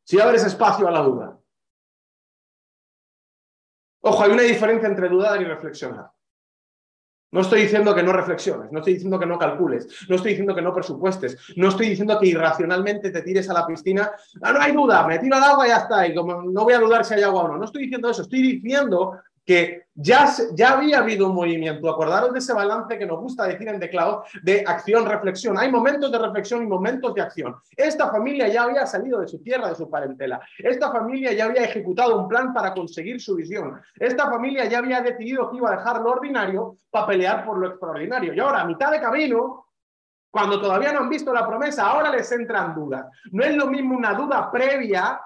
si 0.05 0.19
abres 0.19 0.45
espacio 0.45 0.87
a 0.87 0.91
la 0.91 1.01
duda. 1.01 1.39
Ojo, 4.01 4.23
hay 4.23 4.31
una 4.31 4.43
diferencia 4.43 4.87
entre 4.87 5.09
dudar 5.09 5.41
y 5.41 5.45
reflexionar. 5.45 6.11
No 7.33 7.41
estoy 7.41 7.63
diciendo 7.63 7.95
que 7.95 8.03
no 8.03 8.13
reflexiones, 8.13 8.71
no 8.71 8.77
estoy 8.77 8.93
diciendo 8.93 9.19
que 9.19 9.25
no 9.25 9.39
calcules, 9.39 9.87
no 10.07 10.17
estoy 10.17 10.33
diciendo 10.33 10.53
que 10.53 10.61
no 10.61 10.71
presupuestes, 10.71 11.35
no 11.55 11.69
estoy 11.69 11.89
diciendo 11.89 12.19
que 12.19 12.27
irracionalmente 12.27 13.09
te 13.09 13.23
tires 13.23 13.49
a 13.49 13.53
la 13.53 13.65
piscina. 13.65 14.11
Ah, 14.39 14.53
no 14.53 14.61
hay 14.61 14.71
duda, 14.71 15.07
me 15.07 15.17
tiro 15.17 15.35
al 15.35 15.43
agua 15.43 15.65
y 15.65 15.69
ya 15.69 15.77
está, 15.77 16.07
y 16.07 16.13
como 16.13 16.43
no 16.43 16.63
voy 16.63 16.73
a 16.73 16.79
dudar 16.79 17.03
si 17.03 17.15
hay 17.15 17.23
agua 17.23 17.45
o 17.45 17.47
no. 17.47 17.57
No 17.57 17.65
estoy 17.65 17.83
diciendo 17.83 18.11
eso, 18.11 18.21
estoy 18.21 18.41
diciendo 18.43 19.19
que 19.45 19.83
ya, 19.95 20.27
ya 20.53 20.73
había 20.73 20.99
habido 20.99 21.27
un 21.27 21.35
movimiento. 21.35 21.89
Acordaros 21.89 22.33
de 22.33 22.39
ese 22.39 22.53
balance 22.53 22.97
que 22.97 23.05
nos 23.05 23.19
gusta 23.19 23.45
decir 23.45 23.67
en 23.67 23.79
Declado 23.79 24.23
de 24.41 24.63
acción-reflexión. 24.65 25.57
Hay 25.57 25.71
momentos 25.71 26.11
de 26.11 26.17
reflexión 26.17 26.63
y 26.63 26.67
momentos 26.67 27.13
de 27.13 27.21
acción. 27.21 27.55
Esta 27.75 28.09
familia 28.09 28.47
ya 28.47 28.63
había 28.63 28.85
salido 28.85 29.19
de 29.19 29.27
su 29.27 29.39
tierra, 29.41 29.69
de 29.69 29.75
su 29.75 29.89
parentela. 29.89 30.41
Esta 30.57 30.91
familia 30.91 31.33
ya 31.33 31.45
había 31.45 31.63
ejecutado 31.63 32.17
un 32.17 32.27
plan 32.27 32.53
para 32.53 32.73
conseguir 32.73 33.21
su 33.21 33.35
visión. 33.35 33.79
Esta 33.95 34.29
familia 34.29 34.65
ya 34.65 34.79
había 34.79 35.01
decidido 35.01 35.49
que 35.49 35.57
iba 35.57 35.69
a 35.69 35.77
dejar 35.77 36.01
lo 36.01 36.11
ordinario 36.11 36.77
para 36.89 37.07
pelear 37.07 37.45
por 37.45 37.57
lo 37.57 37.67
extraordinario. 37.67 38.33
Y 38.33 38.39
ahora, 38.39 38.61
a 38.61 38.65
mitad 38.65 38.91
de 38.91 39.01
camino, 39.01 39.67
cuando 40.31 40.59
todavía 40.59 40.91
no 40.91 40.99
han 40.99 41.09
visto 41.09 41.31
la 41.33 41.45
promesa, 41.45 41.85
ahora 41.85 42.09
les 42.09 42.31
entran 42.31 42.73
dudas. 42.73 43.05
No 43.31 43.43
es 43.43 43.55
lo 43.55 43.67
mismo 43.67 43.95
una 43.95 44.13
duda 44.13 44.49
previa, 44.49 45.21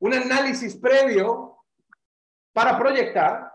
un 0.00 0.14
análisis 0.14 0.74
previo 0.76 1.49
para 2.52 2.78
proyectar 2.78 3.52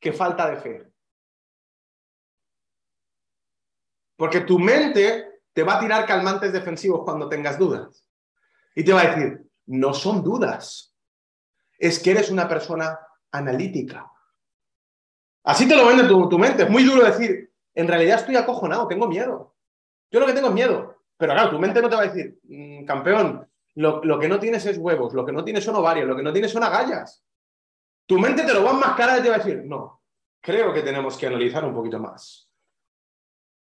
que 0.00 0.12
falta 0.12 0.50
de 0.50 0.56
fe. 0.56 0.92
Porque 4.16 4.40
tu 4.40 4.58
mente 4.58 5.40
te 5.52 5.62
va 5.62 5.76
a 5.76 5.80
tirar 5.80 6.06
calmantes 6.06 6.52
defensivos 6.52 7.02
cuando 7.04 7.28
tengas 7.28 7.58
dudas. 7.58 8.06
Y 8.74 8.84
te 8.84 8.92
va 8.92 9.02
a 9.02 9.14
decir, 9.14 9.44
no 9.66 9.94
son 9.94 10.22
dudas, 10.22 10.94
es 11.78 11.98
que 11.98 12.10
eres 12.10 12.30
una 12.30 12.48
persona 12.48 12.98
analítica. 13.30 14.10
Así 15.44 15.68
te 15.68 15.76
lo 15.76 15.86
vende 15.86 16.04
tu, 16.04 16.28
tu 16.28 16.38
mente. 16.38 16.64
Es 16.64 16.70
muy 16.70 16.84
duro 16.84 17.04
decir, 17.04 17.52
en 17.74 17.88
realidad 17.88 18.20
estoy 18.20 18.36
acojonado, 18.36 18.88
tengo 18.88 19.06
miedo. 19.06 19.54
Yo 20.10 20.20
lo 20.20 20.26
que 20.26 20.32
tengo 20.32 20.48
es 20.48 20.54
miedo. 20.54 21.02
Pero 21.16 21.32
claro, 21.32 21.50
tu 21.50 21.58
mente 21.58 21.80
no 21.80 21.88
te 21.88 21.96
va 21.96 22.02
a 22.02 22.06
decir, 22.06 22.38
mm, 22.44 22.84
campeón, 22.84 23.48
lo, 23.76 24.18
que 24.18 24.28
no 24.28 24.38
tienes 24.38 24.64
es 24.66 24.78
huevos, 24.78 25.14
lo 25.14 25.24
que 25.24 25.32
no 25.32 25.44
tienes 25.44 25.64
son 25.64 25.76
ovarios, 25.76 26.06
lo 26.06 26.16
que 26.16 26.22
no 26.22 26.32
tienes 26.32 26.52
son 26.52 26.62
agallas. 26.62 27.24
Tu 28.06 28.18
mente 28.18 28.44
te 28.44 28.52
lo 28.52 28.62
va 28.62 28.70
a 28.70 28.74
enmascarar 28.74 29.18
y 29.18 29.22
te 29.22 29.28
va 29.28 29.36
a 29.36 29.38
decir, 29.38 29.62
no, 29.64 30.02
creo 30.40 30.72
que 30.72 30.82
tenemos 30.82 31.16
que 31.16 31.26
analizar 31.26 31.64
un 31.64 31.74
poquito 31.74 31.98
más. 31.98 32.48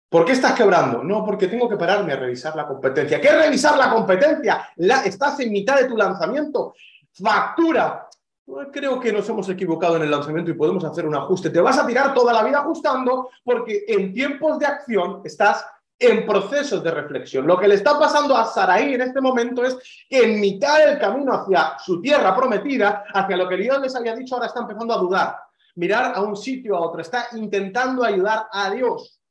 ¿Por 0.09 0.25
qué 0.25 0.33
estás 0.33 0.53
quebrando? 0.53 1.03
No, 1.03 1.23
porque 1.23 1.47
tengo 1.47 1.69
que 1.69 1.77
pararme 1.77 2.13
a 2.13 2.17
revisar 2.17 2.55
la 2.55 2.67
competencia. 2.67 3.21
¿Qué 3.21 3.29
es 3.29 3.45
revisar 3.45 3.77
la 3.77 3.89
competencia? 3.89 4.69
La, 4.77 5.03
estás 5.03 5.39
en 5.39 5.51
mitad 5.51 5.77
de 5.77 5.85
tu 5.85 5.95
lanzamiento. 5.95 6.73
Factura. 7.13 8.09
Pues 8.43 8.67
creo 8.73 8.99
que 8.99 9.13
nos 9.13 9.29
hemos 9.29 9.47
equivocado 9.47 9.95
en 9.95 10.01
el 10.01 10.11
lanzamiento 10.11 10.51
y 10.51 10.55
podemos 10.55 10.83
hacer 10.83 11.05
un 11.05 11.15
ajuste. 11.15 11.49
Te 11.49 11.61
vas 11.61 11.77
a 11.77 11.87
tirar 11.87 12.13
toda 12.13 12.33
la 12.33 12.43
vida 12.43 12.59
ajustando 12.59 13.29
porque 13.41 13.85
en 13.87 14.13
tiempos 14.13 14.59
de 14.59 14.65
acción 14.65 15.21
estás 15.23 15.65
en 16.01 16.25
procesos 16.25 16.83
de 16.83 16.89
reflexión. 16.89 17.45
Lo 17.45 17.59
que 17.59 17.67
le 17.67 17.75
está 17.75 17.97
pasando 17.99 18.35
a 18.35 18.45
Saraí 18.45 18.95
en 18.95 19.01
este 19.01 19.21
momento 19.21 19.63
es 19.63 19.77
que 20.09 20.23
en 20.23 20.39
mitad 20.39 20.79
del 20.79 20.97
camino 20.97 21.31
hacia 21.31 21.77
su 21.77 22.01
tierra 22.01 22.35
prometida, 22.35 23.05
hacia 23.13 23.37
lo 23.37 23.47
que 23.47 23.57
Dios 23.57 23.79
les 23.79 23.95
había 23.95 24.15
dicho, 24.15 24.33
ahora 24.33 24.47
está 24.47 24.61
empezando 24.61 24.95
a 24.95 24.97
dudar. 24.97 25.37
Mirar 25.75 26.13
a 26.15 26.21
un 26.21 26.35
sitio, 26.35 26.75
a 26.75 26.81
otro. 26.81 27.01
Está 27.01 27.27
intentando 27.33 28.03
ayudar 28.03 28.47
a 28.51 28.71
Dios. 28.71 29.21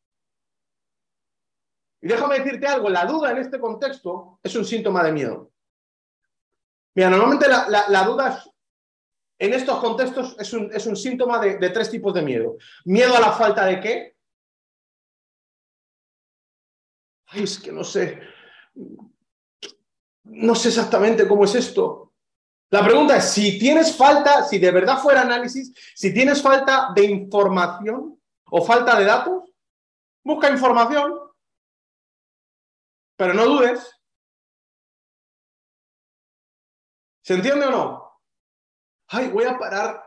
Y 2.01 2.07
déjame 2.07 2.39
decirte 2.39 2.69
algo, 2.69 2.89
la 2.89 3.05
duda 3.05 3.33
en 3.33 3.39
este 3.39 3.59
contexto 3.59 4.39
es 4.41 4.55
un 4.55 4.65
síntoma 4.65 5.03
de 5.03 5.13
miedo. 5.13 5.51
Mira, 6.95 7.11
normalmente 7.11 7.49
la, 7.49 8.05
duda 8.05 8.45
en 9.39 9.53
estos 9.53 9.79
contextos 9.81 10.37
es 10.39 10.87
un, 10.87 10.97
síntoma 10.97 11.41
de, 11.41 11.59
de 11.59 11.71
tres 11.71 11.91
tipos 11.91 12.15
de 12.15 12.23
miedo. 12.23 12.57
Miedo 12.85 13.17
a 13.17 13.21
la 13.21 13.33
falta 13.33 13.67
de 13.67 13.81
qué? 13.81 14.10
Ay, 17.33 17.45
es 17.45 17.59
que 17.61 17.71
no 17.71 17.85
sé, 17.85 18.21
no 20.25 20.55
sé 20.55 20.69
exactamente 20.69 21.29
cómo 21.29 21.45
es 21.45 21.55
esto. 21.55 22.15
La 22.71 22.85
pregunta 22.85 23.17
es, 23.17 23.31
si 23.33 23.59
tienes 23.59 23.97
falta, 23.97 24.45
si 24.45 24.59
de 24.59 24.71
verdad 24.71 24.99
fuera 24.99 25.23
análisis, 25.23 25.73
si 25.95 26.13
tienes 26.15 26.43
falta 26.43 26.91
de 26.95 27.05
información 27.05 28.21
o 28.51 28.65
falta 28.65 28.99
de 28.99 29.05
datos, 29.05 29.45
busca 30.25 30.51
información, 30.51 31.15
pero 33.17 33.35
no 33.35 33.45
dudes. 33.45 34.01
¿Se 37.23 37.35
entiende 37.35 37.67
o 37.67 37.71
no? 37.71 38.21
Ay, 39.09 39.29
voy 39.29 39.45
a 39.45 39.59
parar, 39.59 40.05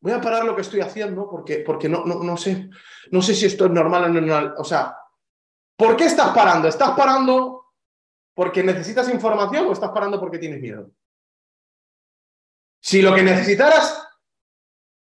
voy 0.00 0.12
a 0.12 0.20
parar 0.20 0.44
lo 0.44 0.54
que 0.54 0.62
estoy 0.62 0.80
haciendo 0.80 1.30
porque, 1.30 1.58
porque 1.58 1.88
no, 1.88 2.04
no, 2.04 2.22
no 2.22 2.36
sé, 2.36 2.70
no 3.10 3.22
sé 3.22 3.34
si 3.34 3.46
esto 3.46 3.66
es 3.66 3.70
normal 3.70 4.04
o 4.04 4.08
no. 4.08 4.54
O 4.58 4.64
sea, 4.64 4.96
¿Por 5.76 5.96
qué 5.96 6.04
estás 6.04 6.34
parando? 6.34 6.68
¿Estás 6.68 6.90
parando 6.90 7.72
porque 8.34 8.62
necesitas 8.62 9.08
información 9.08 9.66
o 9.66 9.72
estás 9.72 9.90
parando 9.90 10.20
porque 10.20 10.38
tienes 10.38 10.60
miedo? 10.60 10.90
Si 12.80 13.02
lo 13.02 13.14
que 13.14 13.22
necesitaras 13.22 14.06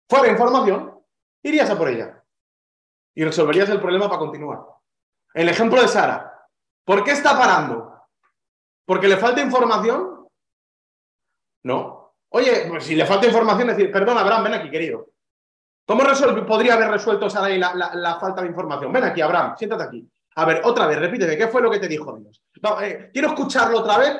fuera 0.07 0.31
información, 0.31 1.01
irías 1.43 1.69
a 1.69 1.77
por 1.77 1.89
ella 1.89 2.23
y 3.15 3.23
resolverías 3.23 3.69
el 3.69 3.81
problema 3.81 4.07
para 4.07 4.19
continuar. 4.19 4.65
El 5.33 5.49
ejemplo 5.49 5.81
de 5.81 5.87
Sara. 5.87 6.47
¿Por 6.85 7.03
qué 7.03 7.11
está 7.11 7.37
parando? 7.37 8.01
¿Porque 8.85 9.07
le 9.07 9.17
falta 9.17 9.41
información? 9.41 10.27
No. 11.63 12.15
Oye, 12.29 12.65
pues 12.69 12.83
si 12.83 12.95
le 12.95 13.05
falta 13.05 13.27
información, 13.27 13.69
decir, 13.69 13.91
perdón, 13.91 14.17
Abraham, 14.17 14.43
ven 14.43 14.53
aquí, 14.53 14.69
querido. 14.69 15.07
¿Cómo 15.85 16.03
podría 16.47 16.75
haber 16.75 16.89
resuelto 16.89 17.29
Sara 17.29 17.49
la, 17.49 17.95
la 17.95 18.19
falta 18.19 18.41
de 18.41 18.47
información? 18.47 18.91
Ven 18.93 19.03
aquí, 19.03 19.21
Abraham, 19.21 19.55
siéntate 19.57 19.83
aquí. 19.83 20.12
A 20.35 20.45
ver, 20.45 20.61
otra 20.63 20.87
vez, 20.87 20.99
repíteme, 20.99 21.37
¿qué 21.37 21.47
fue 21.47 21.61
lo 21.61 21.69
que 21.69 21.79
te 21.79 21.87
dijo 21.87 22.17
Dios? 22.17 22.41
Eh, 22.81 23.09
quiero 23.13 23.29
escucharlo 23.29 23.79
otra 23.79 23.97
vez, 23.97 24.17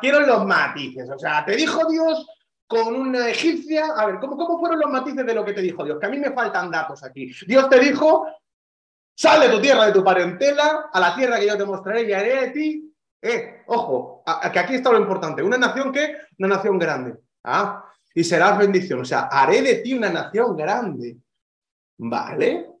quiero 0.00 0.20
los 0.20 0.44
matices. 0.46 1.08
O 1.10 1.18
sea, 1.18 1.44
te 1.44 1.56
dijo 1.56 1.90
Dios 1.90 2.26
con 2.66 2.94
una 2.94 3.28
egipcia. 3.28 3.86
A 3.96 4.06
ver, 4.06 4.18
¿cómo, 4.20 4.36
¿cómo 4.36 4.58
fueron 4.58 4.80
los 4.80 4.90
matices 4.90 5.26
de 5.26 5.34
lo 5.34 5.44
que 5.44 5.52
te 5.52 5.62
dijo 5.62 5.84
Dios? 5.84 5.98
Que 5.98 6.06
a 6.06 6.10
mí 6.10 6.18
me 6.18 6.32
faltan 6.32 6.70
datos 6.70 7.02
aquí. 7.02 7.32
Dios 7.46 7.68
te 7.68 7.80
dijo, 7.80 8.26
sal 9.14 9.40
de 9.40 9.48
tu 9.48 9.60
tierra, 9.60 9.86
de 9.86 9.92
tu 9.92 10.04
parentela, 10.04 10.90
a 10.92 11.00
la 11.00 11.14
tierra 11.16 11.40
que 11.40 11.46
yo 11.46 11.56
te 11.56 11.64
mostraré 11.64 12.02
y 12.02 12.12
haré 12.12 12.40
de 12.42 12.48
ti. 12.50 12.94
Eh, 13.20 13.62
ojo, 13.66 14.22
que 14.52 14.58
aquí 14.58 14.74
está 14.76 14.92
lo 14.92 14.98
importante. 14.98 15.42
Una 15.42 15.58
nación 15.58 15.92
que, 15.92 16.14
una 16.38 16.56
nación 16.56 16.78
grande. 16.78 17.18
Ah, 17.42 17.84
y 18.14 18.22
serás 18.22 18.58
bendición. 18.58 19.00
O 19.00 19.04
sea, 19.04 19.22
haré 19.22 19.62
de 19.62 19.76
ti 19.76 19.94
una 19.94 20.10
nación 20.10 20.56
grande. 20.56 21.16
¿Vale? 21.98 22.77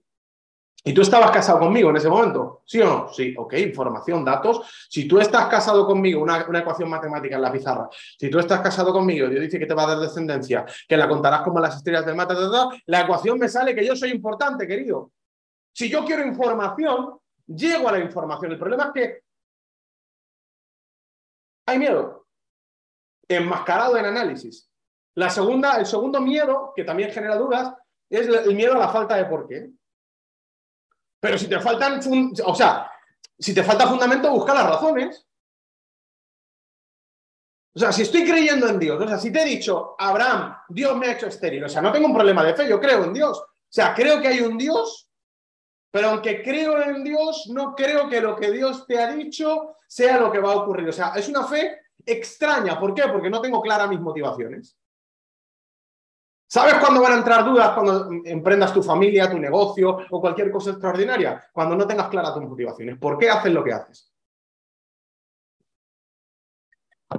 ¿Y 0.84 0.94
tú 0.94 1.02
estabas 1.02 1.32
casado 1.32 1.58
conmigo 1.58 1.90
en 1.90 1.96
ese 1.96 2.08
momento? 2.08 2.62
¿Sí 2.64 2.80
o 2.80 2.86
no? 2.86 3.12
Sí, 3.12 3.34
ok, 3.36 3.54
información, 3.54 4.24
datos. 4.24 4.86
Si 4.88 5.08
tú 5.08 5.18
estás 5.18 5.46
casado 5.48 5.84
conmigo, 5.86 6.22
una, 6.22 6.46
ecuación 6.58 6.88
matemática 6.88 7.36
en 7.36 7.42
la 7.42 7.52
pizarra, 7.52 7.88
si 7.92 8.30
tú 8.30 8.38
estás 8.38 8.60
casado 8.60 8.92
conmigo, 8.92 9.28
Dios 9.28 9.42
dice 9.42 9.58
que 9.58 9.66
te 9.66 9.74
va 9.74 9.82
a 9.84 9.88
dar 9.88 9.98
descendencia, 9.98 10.64
que 10.88 10.96
la 10.96 11.08
contarás 11.08 11.42
como 11.42 11.58
las 11.58 11.76
estrellas 11.76 12.06
del 12.06 12.14
mata, 12.14 12.34
la 12.86 13.00
ecuación 13.00 13.38
me 13.38 13.48
sale 13.48 13.74
que 13.74 13.84
yo 13.84 13.96
soy 13.96 14.10
importante, 14.10 14.66
querido. 14.66 15.12
Si 15.74 15.90
yo 15.90 16.04
quiero 16.04 16.24
información, 16.24 17.18
llego 17.46 17.88
a 17.88 17.92
la 17.92 17.98
información. 17.98 18.52
El 18.52 18.58
problema 18.58 18.84
es 18.84 18.90
que 18.92 19.22
hay 21.66 21.78
miedo, 21.78 22.26
enmascarado 23.28 23.96
en 23.96 24.06
análisis. 24.06 24.70
La 25.16 25.28
segunda, 25.28 25.76
el 25.76 25.86
segundo 25.86 26.20
miedo, 26.20 26.72
que 26.74 26.84
también 26.84 27.10
genera 27.10 27.36
dudas, 27.36 27.74
es 28.08 28.26
el 28.26 28.54
miedo 28.54 28.74
a 28.74 28.78
la 28.78 28.88
falta 28.88 29.16
de 29.16 29.24
por 29.24 29.46
qué. 29.48 29.70
Pero 31.20 31.36
si 31.36 31.48
te 31.48 31.60
faltan, 31.60 32.00
o 32.44 32.54
sea, 32.54 32.90
si 33.38 33.54
te 33.54 33.64
falta 33.64 33.86
fundamento, 33.86 34.30
busca 34.30 34.54
las 34.54 34.66
razones. 34.66 35.26
O 37.74 37.78
sea, 37.78 37.92
si 37.92 38.02
estoy 38.02 38.24
creyendo 38.24 38.66
en 38.68 38.78
Dios, 38.78 39.00
o 39.00 39.06
sea, 39.06 39.18
si 39.18 39.30
te 39.32 39.42
he 39.42 39.44
dicho, 39.44 39.94
Abraham, 39.98 40.56
Dios 40.68 40.96
me 40.96 41.06
ha 41.06 41.12
hecho 41.12 41.26
estéril, 41.26 41.64
o 41.64 41.68
sea, 41.68 41.80
no 41.80 41.92
tengo 41.92 42.06
un 42.06 42.14
problema 42.14 42.42
de 42.42 42.54
fe, 42.54 42.68
yo 42.68 42.80
creo 42.80 43.04
en 43.04 43.12
Dios. 43.12 43.38
O 43.38 43.70
sea, 43.70 43.94
creo 43.94 44.20
que 44.20 44.28
hay 44.28 44.40
un 44.40 44.58
Dios, 44.58 45.08
pero 45.90 46.10
aunque 46.10 46.42
creo 46.42 46.82
en 46.82 47.04
Dios, 47.04 47.48
no 47.52 47.74
creo 47.74 48.08
que 48.08 48.20
lo 48.20 48.34
que 48.36 48.50
Dios 48.50 48.86
te 48.86 48.98
ha 48.98 49.12
dicho 49.12 49.76
sea 49.86 50.18
lo 50.18 50.32
que 50.32 50.40
va 50.40 50.52
a 50.52 50.56
ocurrir. 50.56 50.88
O 50.88 50.92
sea, 50.92 51.12
es 51.14 51.28
una 51.28 51.44
fe 51.44 51.80
extraña. 52.04 52.78
¿Por 52.78 52.94
qué? 52.94 53.02
Porque 53.12 53.30
no 53.30 53.40
tengo 53.40 53.60
claras 53.60 53.88
mis 53.88 54.00
motivaciones. 54.00 54.76
¿Sabes 56.50 56.76
cuándo 56.76 57.02
van 57.02 57.12
a 57.12 57.16
entrar 57.16 57.44
dudas 57.44 57.72
cuando 57.74 58.08
emprendas 58.24 58.72
tu 58.72 58.82
familia, 58.82 59.30
tu 59.30 59.38
negocio 59.38 59.98
o 60.10 60.20
cualquier 60.20 60.50
cosa 60.50 60.70
extraordinaria? 60.70 61.46
Cuando 61.52 61.76
no 61.76 61.86
tengas 61.86 62.08
claras 62.08 62.32
tus 62.32 62.42
motivaciones. 62.42 62.98
¿Por 62.98 63.18
qué 63.18 63.28
haces 63.28 63.52
lo 63.52 63.62
que 63.62 63.72
haces? 63.74 64.10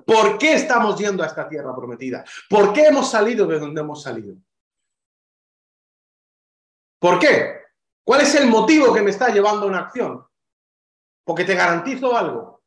¿Por 0.04 0.40
qué 0.40 0.54
estamos 0.54 0.98
yendo 0.98 1.22
a 1.22 1.28
esta 1.28 1.48
tierra 1.48 1.76
prometida? 1.76 2.26
¿Por 2.50 2.74
qué 2.74 2.88
hemos 2.88 3.10
salido 3.12 3.46
de 3.46 3.60
donde 3.60 3.82
hemos 3.82 4.02
salido? 4.02 4.36
¿Por 6.98 7.20
qué? 7.20 7.60
¿Cuál 8.04 8.22
es 8.22 8.34
el 8.34 8.48
motivo 8.48 8.92
que 8.92 9.04
me 9.04 9.12
está 9.12 9.30
llevando 9.30 9.66
a 9.66 9.70
una 9.70 9.80
acción? 9.82 10.26
Porque 11.24 11.46
te 11.46 11.54
garantizo 11.54 12.18
algo. 12.18 12.64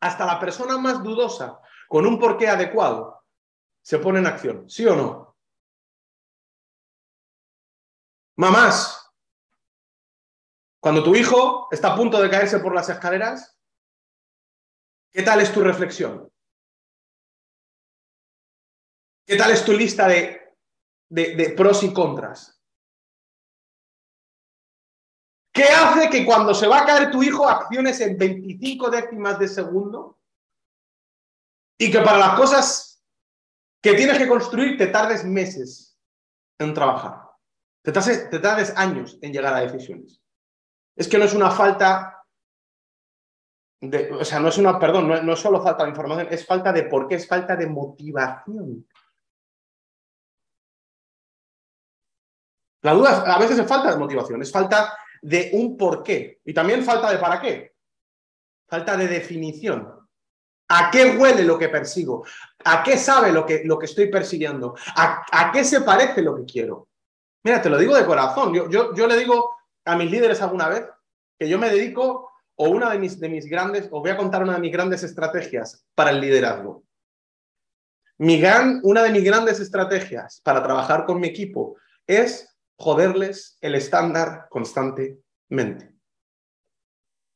Hasta 0.00 0.24
la 0.24 0.40
persona 0.40 0.78
más 0.78 1.02
dudosa, 1.02 1.60
con 1.86 2.06
un 2.06 2.18
porqué 2.18 2.48
adecuado, 2.48 3.22
se 3.82 3.98
pone 3.98 4.20
en 4.20 4.26
acción. 4.26 4.70
¿Sí 4.70 4.86
o 4.86 4.96
no? 4.96 5.29
Mamás, 8.40 9.12
cuando 10.82 11.04
tu 11.04 11.14
hijo 11.14 11.68
está 11.70 11.92
a 11.92 11.94
punto 11.94 12.22
de 12.22 12.30
caerse 12.30 12.58
por 12.58 12.74
las 12.74 12.88
escaleras, 12.88 13.54
¿qué 15.12 15.22
tal 15.22 15.42
es 15.42 15.52
tu 15.52 15.60
reflexión? 15.60 16.32
¿Qué 19.26 19.36
tal 19.36 19.50
es 19.50 19.62
tu 19.62 19.74
lista 19.74 20.08
de, 20.08 20.56
de, 21.10 21.50
pros 21.50 21.82
y 21.82 21.92
contras? 21.92 22.64
¿Qué 25.52 25.64
hace 25.64 26.08
que 26.08 26.24
cuando 26.24 26.54
se 26.54 26.66
va 26.66 26.80
a 26.80 26.86
caer 26.86 27.10
tu 27.10 27.22
hijo 27.22 27.46
acciones 27.46 28.00
en 28.00 28.16
25 28.16 28.88
décimas 28.88 29.38
de 29.38 29.48
segundo? 29.48 30.18
Y 31.78 31.90
que 31.90 32.00
para 32.00 32.16
las 32.16 32.38
cosas 32.38 33.04
que 33.82 33.92
tienes 33.92 34.16
que 34.16 34.28
construir 34.28 34.78
te 34.78 34.86
tardes 34.86 35.26
meses 35.26 36.00
en 36.58 36.72
trabajar. 36.72 37.29
Te 37.82 37.92
tardes, 37.92 38.76
años 38.76 39.18
en 39.22 39.32
llegar 39.32 39.54
a 39.54 39.60
decisiones. 39.60 40.20
Es 40.94 41.08
que 41.08 41.16
no 41.16 41.24
es 41.24 41.34
una 41.34 41.50
falta 41.50 42.24
de, 43.80 44.12
o 44.12 44.24
sea, 44.24 44.38
no 44.38 44.48
es 44.48 44.58
una, 44.58 44.78
perdón, 44.78 45.08
no, 45.08 45.32
es 45.32 45.38
solo 45.38 45.62
falta 45.62 45.84
de 45.84 45.90
información, 45.90 46.28
es 46.30 46.44
falta 46.44 46.72
de 46.72 46.82
por 46.82 47.08
qué, 47.08 47.14
es 47.14 47.26
falta 47.26 47.56
de 47.56 47.66
motivación. 47.66 48.86
La 52.82 52.92
duda 52.92 53.34
a 53.34 53.38
veces 53.38 53.58
es 53.58 53.66
falta 53.66 53.90
de 53.90 53.96
motivación, 53.96 54.42
es 54.42 54.52
falta 54.52 54.94
de 55.22 55.50
un 55.54 55.76
por 55.78 56.02
qué 56.02 56.40
y 56.44 56.52
también 56.52 56.84
falta 56.84 57.10
de 57.10 57.18
para 57.18 57.40
qué. 57.40 57.74
Falta 58.68 58.96
de 58.96 59.08
definición. 59.08 60.08
¿A 60.68 60.90
qué 60.90 61.16
huele 61.16 61.42
lo 61.42 61.58
que 61.58 61.68
persigo? 61.68 62.24
¿A 62.64 62.82
qué 62.82 62.96
sabe 62.96 63.32
lo 63.32 63.44
que, 63.44 63.62
lo 63.64 63.78
que 63.78 63.86
estoy 63.86 64.08
persiguiendo? 64.08 64.74
¿A, 64.94 65.24
¿A 65.32 65.50
qué 65.50 65.64
se 65.64 65.80
parece 65.80 66.22
lo 66.22 66.36
que 66.36 66.44
quiero? 66.44 66.89
Mira, 67.42 67.62
te 67.62 67.70
lo 67.70 67.78
digo 67.78 67.94
de 67.94 68.04
corazón. 68.04 68.52
Yo, 68.52 68.68
yo, 68.94 69.06
le 69.06 69.16
digo 69.16 69.56
a 69.84 69.96
mis 69.96 70.10
líderes 70.10 70.42
alguna 70.42 70.68
vez 70.68 70.86
que 71.38 71.48
yo 71.48 71.58
me 71.58 71.70
dedico, 71.70 72.30
o 72.56 72.68
una 72.68 72.90
de 72.90 72.98
mis, 72.98 73.18
de 73.18 73.28
mis 73.28 73.46
grandes, 73.46 73.84
os 73.84 74.00
voy 74.02 74.10
a 74.10 74.16
contar 74.16 74.42
una 74.42 74.54
de 74.54 74.60
mis 74.60 74.72
grandes 74.72 75.02
estrategias 75.02 75.86
para 75.94 76.10
el 76.10 76.20
liderazgo. 76.20 76.84
Mi 78.18 78.38
gran, 78.38 78.80
una 78.82 79.02
de 79.02 79.10
mis 79.10 79.24
grandes 79.24 79.60
estrategias 79.60 80.42
para 80.44 80.62
trabajar 80.62 81.06
con 81.06 81.18
mi 81.18 81.28
equipo 81.28 81.76
es 82.06 82.54
joderles 82.76 83.56
el 83.62 83.74
estándar 83.74 84.46
constantemente. 84.50 85.94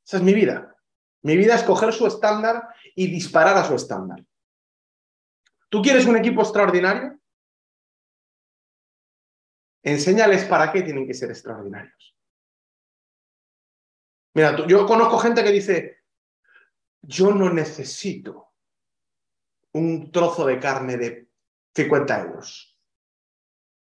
Esa 0.06 0.18
es 0.18 0.22
mi 0.22 0.34
vida. 0.34 0.76
Mi 1.22 1.38
vida 1.38 1.54
es 1.54 1.62
coger 1.62 1.92
su 1.94 2.06
estándar 2.06 2.68
y 2.94 3.06
disparar 3.06 3.56
a 3.56 3.64
su 3.64 3.74
estándar. 3.74 4.22
¿Tú 5.70 5.80
quieres 5.80 6.04
un 6.04 6.16
equipo 6.16 6.42
extraordinario? 6.42 7.18
Enséñales 9.84 10.46
para 10.46 10.72
qué 10.72 10.82
tienen 10.82 11.06
que 11.06 11.12
ser 11.12 11.30
extraordinarios. 11.30 12.16
Mira, 14.34 14.66
yo 14.66 14.86
conozco 14.86 15.18
gente 15.18 15.44
que 15.44 15.52
dice, 15.52 15.98
yo 17.02 17.32
no 17.32 17.52
necesito 17.52 18.54
un 19.74 20.10
trozo 20.10 20.46
de 20.46 20.58
carne 20.58 20.96
de 20.96 21.28
50 21.74 22.20
euros. 22.22 22.78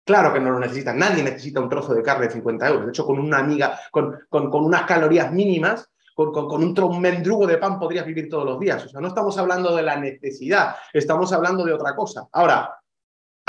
Claro 0.04 0.32
que 0.32 0.40
no 0.40 0.52
lo 0.52 0.60
necesita, 0.60 0.94
nadie 0.94 1.24
necesita 1.24 1.60
un 1.60 1.68
trozo 1.68 1.92
de 1.92 2.02
carne 2.02 2.26
de 2.26 2.34
50 2.34 2.68
euros. 2.68 2.84
De 2.86 2.90
hecho, 2.90 3.04
con 3.04 3.18
una 3.18 3.38
amiga, 3.38 3.78
con, 3.90 4.16
unas 4.30 4.82
calorías 4.84 5.32
mínimas, 5.32 5.90
con, 6.14 6.32
con, 6.32 6.62
un, 6.62 7.00
mendrugo 7.00 7.46
de 7.46 7.58
pan 7.58 7.80
podrías 7.80 8.06
vivir 8.06 8.28
todos 8.28 8.44
los 8.44 8.60
días. 8.60 8.84
O 8.86 8.88
sea, 8.88 9.00
no 9.00 9.08
estamos 9.08 9.36
hablando 9.38 9.74
de 9.74 9.82
la 9.82 9.96
necesidad, 9.96 10.76
estamos 10.92 11.32
hablando 11.32 11.64
de 11.64 11.72
otra 11.72 11.96
cosa. 11.96 12.28
Ahora, 12.32 12.79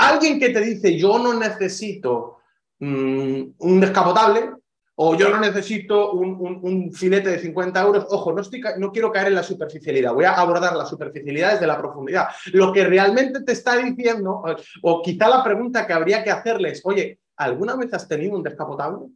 Alguien 0.02 0.40
que 0.40 0.48
te 0.48 0.60
dice, 0.60 0.98
yo 0.98 1.16
no 1.18 1.34
necesito 1.34 2.38
mm, 2.80 3.42
un 3.58 3.80
descapotable 3.80 4.50
o 4.96 5.14
yo 5.14 5.30
no 5.30 5.38
necesito 5.38 6.12
un, 6.12 6.92
filete 6.92 7.30
de 7.30 7.38
50 7.38 7.80
euros, 7.80 8.06
ojo, 8.10 8.32
no, 8.32 8.92
quiero 8.92 9.12
caer 9.12 9.28
en 9.28 9.36
la 9.36 9.44
superficialidad, 9.44 10.12
voy 10.12 10.24
a 10.24 10.32
abordar 10.32 10.74
la 10.74 10.86
superficialidad 10.86 11.52
desde 11.52 11.68
la 11.68 11.78
profundidad. 11.78 12.28
Lo 12.52 12.72
que 12.72 12.84
realmente 12.84 13.42
te 13.42 13.52
está 13.52 13.76
diciendo, 13.76 14.42
o 14.82 15.02
quizá 15.02 15.28
la 15.28 15.44
pregunta 15.44 15.86
que 15.86 15.92
habría 15.92 16.24
que 16.24 16.32
hacerles, 16.32 16.80
oye, 16.84 17.20
¿alguna 17.36 17.76
vez 17.76 17.94
has 17.94 18.08
tenido 18.08 18.36
un 18.36 18.42
descapotable? 18.42 19.06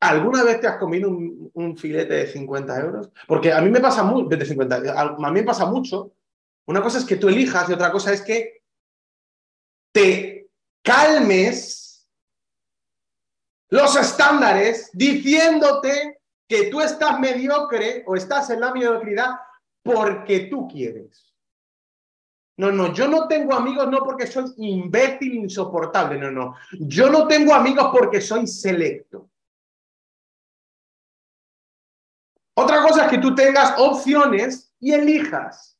¿Alguna 0.00 0.42
vez 0.42 0.60
te 0.60 0.66
has 0.66 0.76
comido 0.76 1.08
un, 1.08 1.76
filete 1.76 2.14
de 2.14 2.26
50 2.26 2.80
euros? 2.80 3.10
Porque 3.28 3.52
a 3.52 3.60
mí 3.60 3.70
me 3.70 3.80
pasa 3.80 4.02
mucho, 4.02 4.28
de 4.28 4.44
50, 4.44 4.82
a 4.96 5.30
mí 5.30 5.40
me 5.40 5.44
pasa 5.44 5.66
mucho 5.66 6.12
una 6.70 6.82
cosa 6.82 6.98
es 6.98 7.04
que 7.04 7.16
tú 7.16 7.28
elijas 7.28 7.68
y 7.68 7.72
otra 7.72 7.90
cosa 7.90 8.12
es 8.12 8.22
que 8.22 8.62
te 9.92 10.48
calmes 10.84 12.08
los 13.70 13.96
estándares 13.96 14.88
diciéndote 14.92 16.20
que 16.48 16.70
tú 16.70 16.80
estás 16.80 17.18
mediocre 17.18 18.04
o 18.06 18.14
estás 18.14 18.50
en 18.50 18.60
la 18.60 18.72
mediocridad 18.72 19.30
porque 19.82 20.46
tú 20.46 20.68
quieres. 20.68 21.34
No, 22.56 22.70
no, 22.70 22.92
yo 22.92 23.08
no 23.08 23.26
tengo 23.26 23.52
amigos 23.52 23.88
no 23.88 24.04
porque 24.04 24.28
soy 24.28 24.44
imbécil, 24.58 25.34
insoportable, 25.34 26.20
no, 26.20 26.30
no. 26.30 26.54
Yo 26.78 27.10
no 27.10 27.26
tengo 27.26 27.52
amigos 27.52 27.88
porque 27.92 28.20
soy 28.20 28.46
selecto. 28.46 29.28
Otra 32.54 32.80
cosa 32.80 33.06
es 33.06 33.10
que 33.10 33.18
tú 33.18 33.34
tengas 33.34 33.74
opciones 33.76 34.72
y 34.78 34.92
elijas. 34.92 35.79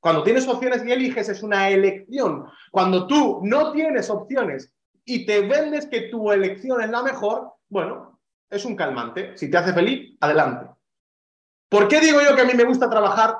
Cuando 0.00 0.22
tienes 0.22 0.46
opciones 0.46 0.84
y 0.84 0.92
eliges 0.92 1.28
es 1.28 1.42
una 1.42 1.68
elección. 1.68 2.46
Cuando 2.70 3.06
tú 3.06 3.40
no 3.42 3.72
tienes 3.72 4.08
opciones 4.10 4.72
y 5.04 5.26
te 5.26 5.40
vendes 5.46 5.86
que 5.86 6.02
tu 6.02 6.30
elección 6.30 6.80
es 6.80 6.90
la 6.90 7.02
mejor, 7.02 7.54
bueno, 7.68 8.20
es 8.48 8.64
un 8.64 8.76
calmante. 8.76 9.36
Si 9.36 9.50
te 9.50 9.56
hace 9.56 9.72
feliz, 9.72 10.16
adelante. 10.20 10.70
¿Por 11.68 11.88
qué 11.88 12.00
digo 12.00 12.20
yo 12.20 12.34
que 12.34 12.42
a 12.42 12.46
mí 12.46 12.54
me 12.54 12.64
gusta 12.64 12.88
trabajar 12.88 13.38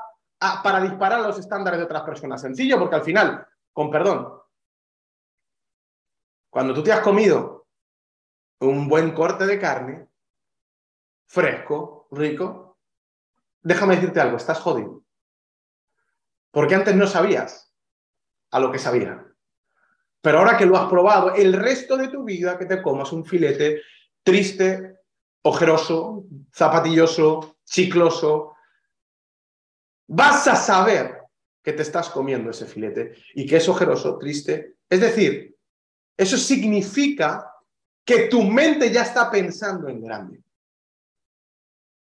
para 0.63 0.81
disparar 0.81 1.21
los 1.21 1.39
estándares 1.39 1.79
de 1.79 1.85
otras 1.85 2.03
personas? 2.03 2.41
Sencillo, 2.41 2.79
porque 2.79 2.97
al 2.97 3.05
final, 3.05 3.47
con 3.73 3.91
perdón, 3.91 4.39
cuando 6.51 6.75
tú 6.75 6.83
te 6.83 6.93
has 6.93 7.01
comido 7.01 7.67
un 8.61 8.89
buen 8.89 9.13
corte 9.13 9.47
de 9.47 9.59
carne, 9.59 10.09
fresco, 11.27 12.09
rico, 12.11 12.79
déjame 13.63 13.95
decirte 13.95 14.21
algo, 14.21 14.37
estás 14.37 14.59
jodido. 14.59 15.03
Porque 16.51 16.75
antes 16.75 16.95
no 16.95 17.07
sabías 17.07 17.73
a 18.51 18.61
lo 18.61 18.73
que 18.73 18.79
sabía. 18.79 19.25
Pero 20.21 20.39
ahora 20.39 20.57
que 20.57 20.67
lo 20.67 20.77
has 20.77 20.89
probado, 20.89 21.35
el 21.35 21.53
resto 21.53 21.97
de 21.97 22.09
tu 22.09 22.25
vida 22.25 22.59
que 22.59 22.67
te 22.67 22.83
comas 22.83 23.13
un 23.13 23.25
filete 23.25 23.83
triste, 24.23 24.97
ojeroso, 25.43 26.25
zapatilloso, 26.55 27.59
chicloso, 27.65 28.55
vas 30.09 30.49
a 30.49 30.57
saber 30.57 31.19
que 31.63 31.73
te 31.73 31.83
estás 31.83 32.09
comiendo 32.11 32.51
ese 32.51 32.67
filete 32.67 33.15
y 33.35 33.47
que 33.47 33.57
es 33.57 33.69
ojeroso, 33.69 34.19
triste. 34.19 34.77
Es 34.89 35.01
decir, 35.01 35.57
eso 36.17 36.37
significa 36.37 37.51
que 38.05 38.29
tu 38.29 38.43
mente 38.43 38.91
ya 38.91 39.03
está 39.03 39.31
pensando 39.31 39.89
en 39.89 40.03
grande. 40.03 40.43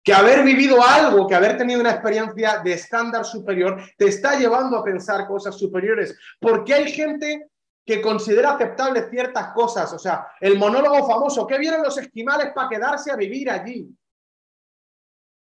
Que 0.05 0.13
haber 0.13 0.45
vivido 0.45 0.85
algo, 0.87 1.27
que 1.27 1.35
haber 1.35 1.57
tenido 1.57 1.81
una 1.81 1.93
experiencia 1.93 2.59
de 2.59 2.75
estándar 2.75 3.25
superior, 3.25 3.83
te 3.97 4.07
está 4.07 4.39
llevando 4.39 4.77
a 4.77 4.85
pensar 4.85 5.27
cosas 5.27 5.59
superiores. 5.59 6.17
Porque 6.39 6.75
hay 6.75 6.93
gente 6.93 7.49
que 7.85 8.01
considera 8.01 8.53
aceptable 8.53 9.09
ciertas 9.11 9.53
cosas. 9.53 9.93
O 9.93 9.99
sea, 9.99 10.27
el 10.41 10.59
monólogo 10.59 11.07
famoso, 11.07 11.47
¿qué 11.47 11.59
vieron 11.59 11.83
los 11.83 11.97
esquimales 11.99 12.53
para 12.55 12.69
quedarse 12.69 13.11
a 13.11 13.17
vivir 13.17 13.51
allí? 13.51 13.89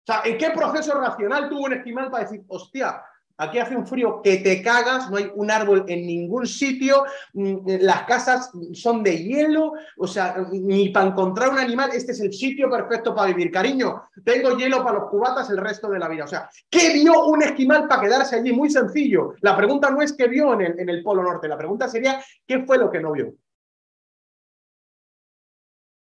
O 0.02 0.06
sea, 0.06 0.22
¿en 0.24 0.38
qué 0.38 0.52
proceso 0.52 0.98
racional 1.00 1.50
tuvo 1.50 1.66
un 1.66 1.74
esquimal 1.74 2.10
para 2.10 2.24
decir, 2.24 2.44
hostia, 2.48 3.04
Aquí 3.38 3.60
hace 3.60 3.76
un 3.76 3.86
frío 3.86 4.22
que 4.24 4.38
te 4.38 4.62
cagas, 4.64 5.12
no 5.12 5.18
hay 5.18 5.32
un 5.36 5.52
árbol 5.52 5.86
en 5.88 6.08
ningún 6.08 6.48
sitio, 6.48 7.04
mm, 7.34 7.58
las 7.82 8.04
casas 8.04 8.52
son 8.74 9.04
de 9.04 9.18
hielo, 9.18 9.74
o 9.98 10.08
sea, 10.08 10.38
ni 10.52 10.90
para 10.90 11.08
encontrar 11.08 11.50
un 11.50 11.60
animal, 11.60 11.92
este 11.94 12.14
es 12.14 12.20
el 12.22 12.34
sitio 12.34 12.70
perfecto 12.70 13.14
para 13.14 13.28
vivir. 13.28 13.52
Cariño, 13.52 14.10
tengo 14.24 14.58
hielo 14.58 14.84
para 14.84 15.00
los 15.00 15.10
cubatas 15.10 15.50
el 15.50 15.58
resto 15.58 15.90
de 15.90 16.00
la 16.00 16.08
vida. 16.08 16.24
O 16.24 16.28
sea, 16.28 16.50
¿qué 16.70 16.94
vio 16.94 17.26
un 17.28 17.44
esquimal 17.44 17.88
para 17.88 18.02
quedarse 18.02 18.38
allí? 18.38 18.52
Muy 18.52 18.70
sencillo. 18.70 19.36
La 19.42 19.56
pregunta 19.56 19.90
no 19.92 20.02
es 20.02 20.14
qué 20.14 20.28
vio 20.28 20.54
en 20.54 20.62
el, 20.62 20.80
en 20.80 20.90
el 20.90 21.04
Polo 21.04 21.22
Norte, 21.22 21.48
la 21.48 21.58
pregunta 21.58 21.88
sería 21.88 22.20
qué 22.46 22.66
fue 22.66 22.78
lo 22.78 22.90
que 22.90 23.00
no 23.00 23.12
vio 23.12 23.34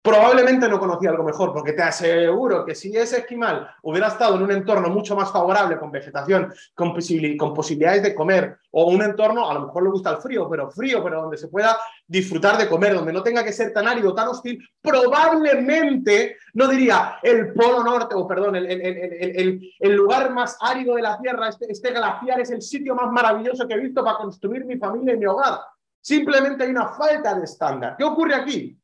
probablemente 0.01 0.67
no 0.67 0.79
conocía 0.79 1.11
algo 1.11 1.23
mejor, 1.23 1.53
porque 1.53 1.73
te 1.73 1.83
aseguro 1.83 2.65
que 2.65 2.73
si 2.73 2.95
ese 2.95 3.19
esquimal 3.19 3.69
hubiera 3.83 4.07
estado 4.07 4.35
en 4.35 4.43
un 4.43 4.51
entorno 4.51 4.89
mucho 4.89 5.15
más 5.15 5.31
favorable, 5.31 5.77
con 5.77 5.91
vegetación, 5.91 6.51
con, 6.73 6.93
posibilidades 6.93 8.01
de 8.03 8.15
comer, 8.15 8.57
o 8.71 8.89
un 8.89 9.03
entorno, 9.03 9.49
a 9.49 9.53
lo 9.53 9.67
mejor 9.67 9.83
le 9.83 9.89
gusta 9.89 10.11
el 10.11 10.17
frío, 10.17 10.49
pero 10.49 10.71
frío, 10.71 11.03
pero 11.03 11.21
donde 11.21 11.37
se 11.37 11.49
pueda 11.49 11.77
disfrutar 12.07 12.57
de 12.57 12.67
comer, 12.67 12.95
donde 12.95 13.13
no 13.13 13.21
tenga 13.21 13.43
que 13.43 13.53
ser 13.53 13.73
tan 13.73 13.87
árido, 13.87 14.15
tan 14.15 14.29
hostil, 14.29 14.59
probablemente, 14.81 16.37
no 16.53 16.67
diría 16.67 17.19
el 17.21 17.53
polo 17.53 17.83
norte, 17.83 18.15
o 18.15 18.27
perdón, 18.27 18.55
el 18.55 19.95
lugar 19.95 20.31
más 20.31 20.57
árido 20.61 20.95
de 20.95 21.03
la 21.03 21.19
Tierra, 21.19 21.49
este, 21.49 21.71
este 21.71 21.91
glaciar 21.91 22.39
es 22.39 22.49
el 22.49 22.61
sitio 22.61 22.95
más 22.95 23.11
maravilloso 23.11 23.67
que 23.67 23.75
he 23.75 23.79
visto 23.79 24.03
para 24.03 24.17
construir 24.17 24.65
mi 24.65 24.77
familia 24.77 25.13
y 25.13 25.17
mi 25.17 25.25
hogar. 25.25 25.59
Simplemente 26.01 26.63
hay 26.63 26.71
una 26.71 26.87
falta 26.87 27.35
de 27.35 27.43
estándar. 27.43 27.95
¿Qué 27.95 28.03
ocurre 28.03 28.33
aquí? 28.33 28.80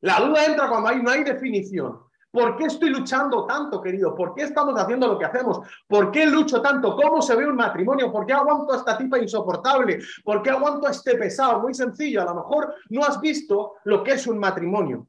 La 0.00 0.20
duda 0.20 0.44
entra 0.44 0.68
cuando 0.68 0.88
hay, 0.88 1.02
no 1.02 1.10
hay 1.10 1.24
definición. 1.24 2.00
¿Por 2.30 2.56
qué 2.56 2.64
estoy 2.66 2.90
luchando 2.90 3.46
tanto, 3.46 3.80
querido? 3.80 4.14
¿Por 4.14 4.34
qué 4.34 4.42
estamos 4.42 4.78
haciendo 4.78 5.08
lo 5.08 5.18
que 5.18 5.24
hacemos? 5.24 5.60
¿Por 5.86 6.10
qué 6.10 6.26
lucho 6.26 6.60
tanto? 6.60 6.94
¿Cómo 6.94 7.22
se 7.22 7.34
ve 7.34 7.46
un 7.46 7.56
matrimonio? 7.56 8.12
¿Por 8.12 8.26
qué 8.26 8.34
aguanto 8.34 8.74
a 8.74 8.76
esta 8.76 8.98
tipa 8.98 9.18
insoportable? 9.18 10.00
¿Por 10.22 10.42
qué 10.42 10.50
aguanto 10.50 10.86
a 10.86 10.90
este 10.90 11.16
pesado? 11.16 11.60
Muy 11.60 11.72
sencillo, 11.72 12.22
a 12.22 12.26
lo 12.26 12.34
mejor 12.34 12.74
no 12.90 13.02
has 13.02 13.18
visto 13.20 13.76
lo 13.84 14.04
que 14.04 14.12
es 14.12 14.26
un 14.26 14.38
matrimonio 14.38 15.08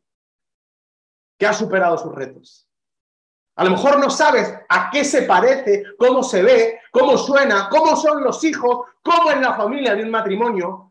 que 1.38 1.45
ha 1.45 1.54
superado 1.54 1.97
sus 1.97 2.15
retos. 2.15 2.69
A 3.58 3.65
lo 3.65 3.71
mejor 3.71 3.99
no 3.99 4.10
sabes 4.10 4.54
a 4.69 4.89
qué 4.89 5.04
se 5.04 5.23
parece, 5.23 5.84
cómo 5.97 6.23
se 6.23 6.41
ve, 6.41 6.80
cómo 6.91 7.17
suena, 7.17 7.67
cómo 7.69 7.97
son 7.97 8.23
los 8.23 8.41
hijos, 8.45 8.88
cómo 9.02 9.32
es 9.32 9.41
la 9.41 9.54
familia 9.56 9.93
de 9.93 10.04
un 10.04 10.12
matrimonio, 10.12 10.88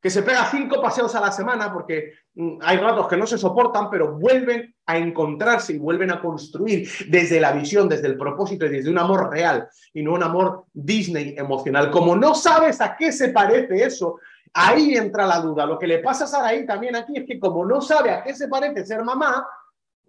que 0.00 0.10
se 0.10 0.22
pega 0.22 0.48
cinco 0.50 0.80
paseos 0.80 1.14
a 1.14 1.20
la 1.20 1.32
semana 1.32 1.72
porque 1.72 2.12
mm, 2.34 2.58
hay 2.62 2.76
ratos 2.78 3.08
que 3.08 3.16
no 3.16 3.26
se 3.26 3.38
soportan, 3.38 3.90
pero 3.90 4.16
vuelven 4.16 4.74
a 4.86 4.96
encontrarse 4.96 5.74
y 5.74 5.78
vuelven 5.78 6.10
a 6.10 6.20
construir 6.20 6.88
desde 7.08 7.40
la 7.40 7.52
visión, 7.52 7.88
desde 7.88 8.06
el 8.06 8.16
propósito 8.16 8.66
y 8.66 8.70
desde 8.70 8.90
un 8.90 8.98
amor 8.98 9.30
real 9.30 9.68
y 9.92 10.02
no 10.02 10.12
un 10.12 10.22
amor 10.22 10.64
Disney 10.72 11.34
emocional. 11.36 11.90
Como 11.90 12.14
no 12.16 12.34
sabes 12.34 12.80
a 12.80 12.96
qué 12.96 13.10
se 13.12 13.30
parece 13.30 13.84
eso, 13.84 14.18
ahí 14.54 14.94
entra 14.94 15.26
la 15.26 15.40
duda. 15.40 15.66
Lo 15.66 15.78
que 15.78 15.86
le 15.86 15.98
pasa 15.98 16.24
a 16.24 16.28
Saraí 16.28 16.64
también 16.64 16.96
aquí 16.96 17.16
es 17.16 17.26
que 17.26 17.40
como 17.40 17.64
no 17.64 17.80
sabe 17.80 18.10
a 18.10 18.22
qué 18.22 18.34
se 18.34 18.48
parece 18.48 18.86
ser 18.86 19.02
mamá, 19.04 19.46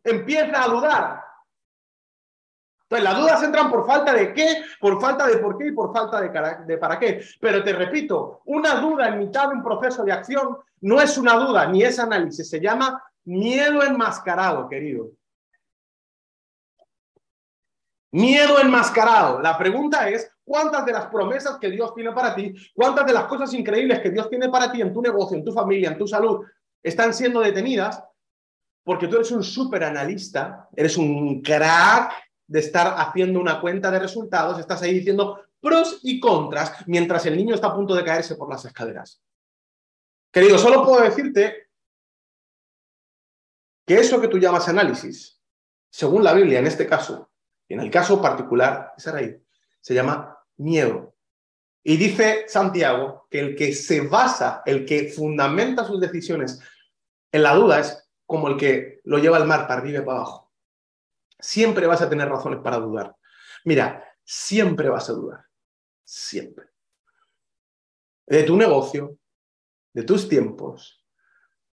empieza 0.04 0.64
a 0.64 0.68
dudar. 0.68 1.29
Entonces, 2.90 3.04
las 3.04 3.20
dudas 3.20 3.44
entran 3.44 3.70
por 3.70 3.86
falta 3.86 4.14
de 4.14 4.34
qué, 4.34 4.64
por 4.80 5.00
falta 5.00 5.28
de 5.28 5.38
por 5.38 5.60
qué 5.60 5.68
y 5.68 5.72
por 5.74 5.94
falta 5.94 6.20
de, 6.20 6.66
de, 6.66 6.78
para 6.80 6.98
qué. 6.98 7.24
Pero 7.40 7.64
te 7.64 7.72
repito, 7.74 8.42
una 8.46 8.82
duda 8.82 9.10
en 9.10 9.20
mitad 9.20 9.48
de 9.50 9.58
un 9.58 9.64
proceso 9.64 10.04
de 10.04 10.12
acción 10.12 10.58
no 10.82 11.00
es 11.00 11.16
una 11.20 11.36
duda 11.36 11.68
ni 11.68 11.84
es 11.84 12.00
análisis, 12.00 12.50
se 12.50 12.60
llama 12.60 13.04
miedo 13.26 13.84
enmascarado, 13.84 14.68
querido. 14.68 15.12
Miedo 18.12 18.60
enmascarado. 18.60 19.40
La 19.40 19.56
pregunta 19.56 20.10
es, 20.10 20.32
¿cuántas 20.44 20.84
de 20.84 20.94
las 20.94 21.06
promesas 21.06 21.60
que 21.60 21.70
Dios 21.70 21.94
tiene 21.94 22.12
para 22.12 22.34
ti, 22.34 22.56
cuántas 22.74 23.06
de 23.06 23.14
las 23.14 23.26
cosas 23.26 23.54
increíbles 23.54 24.00
que 24.00 24.10
Dios 24.10 24.32
tiene 24.32 24.50
para 24.50 24.72
ti 24.72 24.82
en 24.82 24.92
tu 24.92 25.00
negocio, 25.00 25.38
en 25.38 25.46
tu 25.46 25.52
familia, 25.52 25.92
en 25.92 25.98
tu 26.00 26.08
salud, 26.08 26.44
están 26.82 27.14
siendo 27.14 27.40
detenidas? 27.42 28.04
Porque 28.84 29.08
tú 29.08 29.18
eres 29.18 29.30
un 29.30 29.44
súper 29.44 29.84
analista, 29.84 30.68
eres 30.76 30.98
un 30.98 31.40
crack 31.44 32.29
de 32.50 32.60
estar 32.60 32.96
haciendo 32.98 33.40
una 33.40 33.62
cuenta 33.62 33.92
de 33.92 34.00
resultados, 34.00 34.60
estás 34.60 34.82
ahí 34.82 34.96
diciendo 34.96 35.46
pros 35.62 36.00
y 36.02 36.20
contras 36.20 36.74
mientras 36.88 37.26
el 37.28 37.38
niño 37.38 37.54
está 37.54 37.68
a 37.68 37.76
punto 37.76 37.94
de 37.94 38.04
caerse 38.04 38.36
por 38.36 38.50
las 38.50 38.66
escaleras. 38.66 39.22
Querido, 40.32 40.58
solo 40.58 40.84
puedo 40.84 41.04
decirte 41.04 41.70
que 43.86 44.00
eso 44.00 44.20
que 44.20 44.28
tú 44.28 44.40
llamas 44.40 44.68
análisis, 44.68 45.40
según 45.92 46.24
la 46.24 46.34
Biblia 46.34 46.58
en 46.58 46.66
este 46.66 46.88
caso, 46.88 47.32
y 47.68 47.76
en 47.76 47.82
el 47.82 47.92
caso 47.92 48.20
particular 48.20 48.94
de 48.98 49.04
Sarai, 49.04 49.44
se 49.80 49.94
llama 49.94 50.36
miedo. 50.58 51.16
Y 51.84 51.98
dice 51.98 52.46
Santiago 52.48 53.28
que 53.30 53.40
el 53.42 53.56
que 53.56 53.74
se 53.74 54.02
basa, 54.02 54.64
el 54.66 54.86
que 54.86 55.10
fundamenta 55.10 55.86
sus 55.86 56.00
decisiones 56.00 56.60
en 57.32 57.44
la 57.44 57.54
duda 57.54 57.80
es 57.80 58.10
como 58.26 58.48
el 58.48 58.58
que 58.58 59.02
lo 59.04 59.20
lleva 59.20 59.38
al 59.38 59.46
mar 59.46 59.68
para 59.68 59.82
arriba 59.82 60.00
y 60.00 60.06
para 60.06 60.18
abajo 60.18 60.49
siempre 61.40 61.88
vas 61.88 62.02
a 62.02 62.10
tener 62.10 62.28
razones 62.28 62.60
para 62.62 62.78
dudar. 62.78 63.16
Mira, 63.66 64.04
siempre 64.24 64.90
vas 64.90 65.10
a 65.10 65.14
dudar. 65.14 65.46
Siempre. 66.04 66.68
De 68.28 68.44
tu 68.44 68.56
negocio, 68.56 69.18
de 69.94 70.04
tus 70.04 70.28
tiempos, 70.30 71.06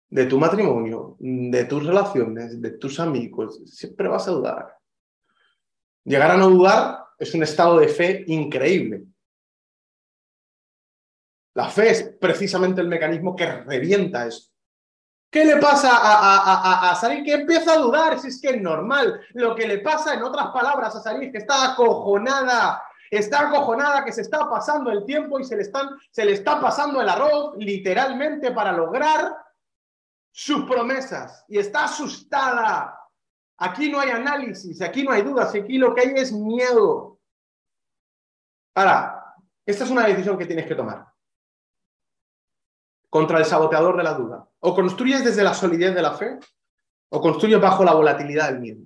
de 0.09 0.27
tu 0.27 0.39
matrimonio, 0.39 1.17
de 1.19 1.65
tus 1.65 1.85
relaciones, 1.85 2.61
de 2.61 2.71
tus 2.73 3.01
amigos. 3.01 3.61
Siempre 3.67 4.09
vas 4.09 4.29
a 4.29 4.33
dudar. 4.33 4.79
Llegar 6.05 6.31
a 6.31 6.37
no 6.37 6.51
dudar 6.51 7.05
es 7.19 7.35
un 7.35 7.43
estado 7.43 7.79
de 7.79 7.89
fe 7.89 8.25
increíble. 8.29 9.05
La 11.55 11.69
fe 11.69 11.91
es 11.91 12.03
precisamente 12.21 12.81
el 12.81 12.89
mecanismo 12.89 13.35
que 13.35 13.47
revienta 13.47 14.27
esto. 14.27 14.54
¿Qué 15.35 15.45
le 15.45 15.57
pasa 15.57 15.97
a, 15.97 16.37
a, 16.37 16.91
a, 16.91 16.95
Sarí? 16.95 17.25
Que 17.25 17.33
empieza 17.33 17.73
a 17.73 17.79
dudar 17.79 18.21
si 18.21 18.29
es 18.29 18.41
que 18.41 18.51
es 18.51 18.63
normal. 18.63 19.21
Lo 19.33 19.57
que 19.57 19.67
le 19.67 19.79
pasa, 19.79 20.15
en 20.15 20.23
otras 20.23 20.53
palabras, 20.53 20.95
a 20.95 21.01
Sarí 21.01 21.27
es 21.27 21.33
que 21.33 21.39
está 21.39 21.73
acojonada. 21.73 22.81
Está 23.11 23.49
acojonada 23.49 24.05
que 24.05 24.13
se 24.13 24.21
está 24.21 24.49
pasando 24.49 24.93
el 24.93 25.05
tiempo 25.05 25.41
y 25.41 25.45
se 25.45 25.57
le, 25.57 25.63
están, 25.63 25.89
se 26.13 26.25
le 26.25 26.35
está 26.35 26.61
pasando 26.61 27.01
el 27.01 27.09
arroz, 27.09 27.57
literalmente, 27.57 28.53
para 28.53 28.71
lograr 28.71 29.37
sus 30.31 30.67
promesas. 30.67 31.45
Y 31.49 31.59
está 31.59 31.87
asustada. 31.87 32.97
Aquí 33.59 33.91
no 33.91 33.99
hay 33.99 34.11
análisis, 34.11 34.81
aquí 34.83 35.03
no 35.03 35.11
hay 35.11 35.23
dudas, 35.23 35.53
aquí 35.53 35.79
lo 35.79 35.97
que 35.97 36.03
hay 36.03 36.13
es 36.15 36.31
miedo. 36.31 37.19
Ahora, 38.77 39.35
esta 39.67 39.83
es 39.83 39.91
una 39.91 40.07
decisión 40.07 40.39
que 40.39 40.47
tienes 40.47 40.67
que 40.67 40.77
tomar 40.77 41.13
contra 43.15 43.39
el 43.39 43.45
saboteador 43.45 43.97
de 43.97 44.03
la 44.03 44.15
duda. 44.15 44.45
O 44.59 44.75
construyes 44.75 45.25
desde 45.25 45.45
la 45.45 45.55
solidez 45.55 45.95
de 45.95 46.03
la 46.03 46.15
fe 46.15 46.37
o 47.11 47.21
construyes 47.21 47.61
bajo 47.61 47.85
la 47.85 47.95
volatilidad 47.95 48.51
del 48.51 48.59
miedo. 48.59 48.81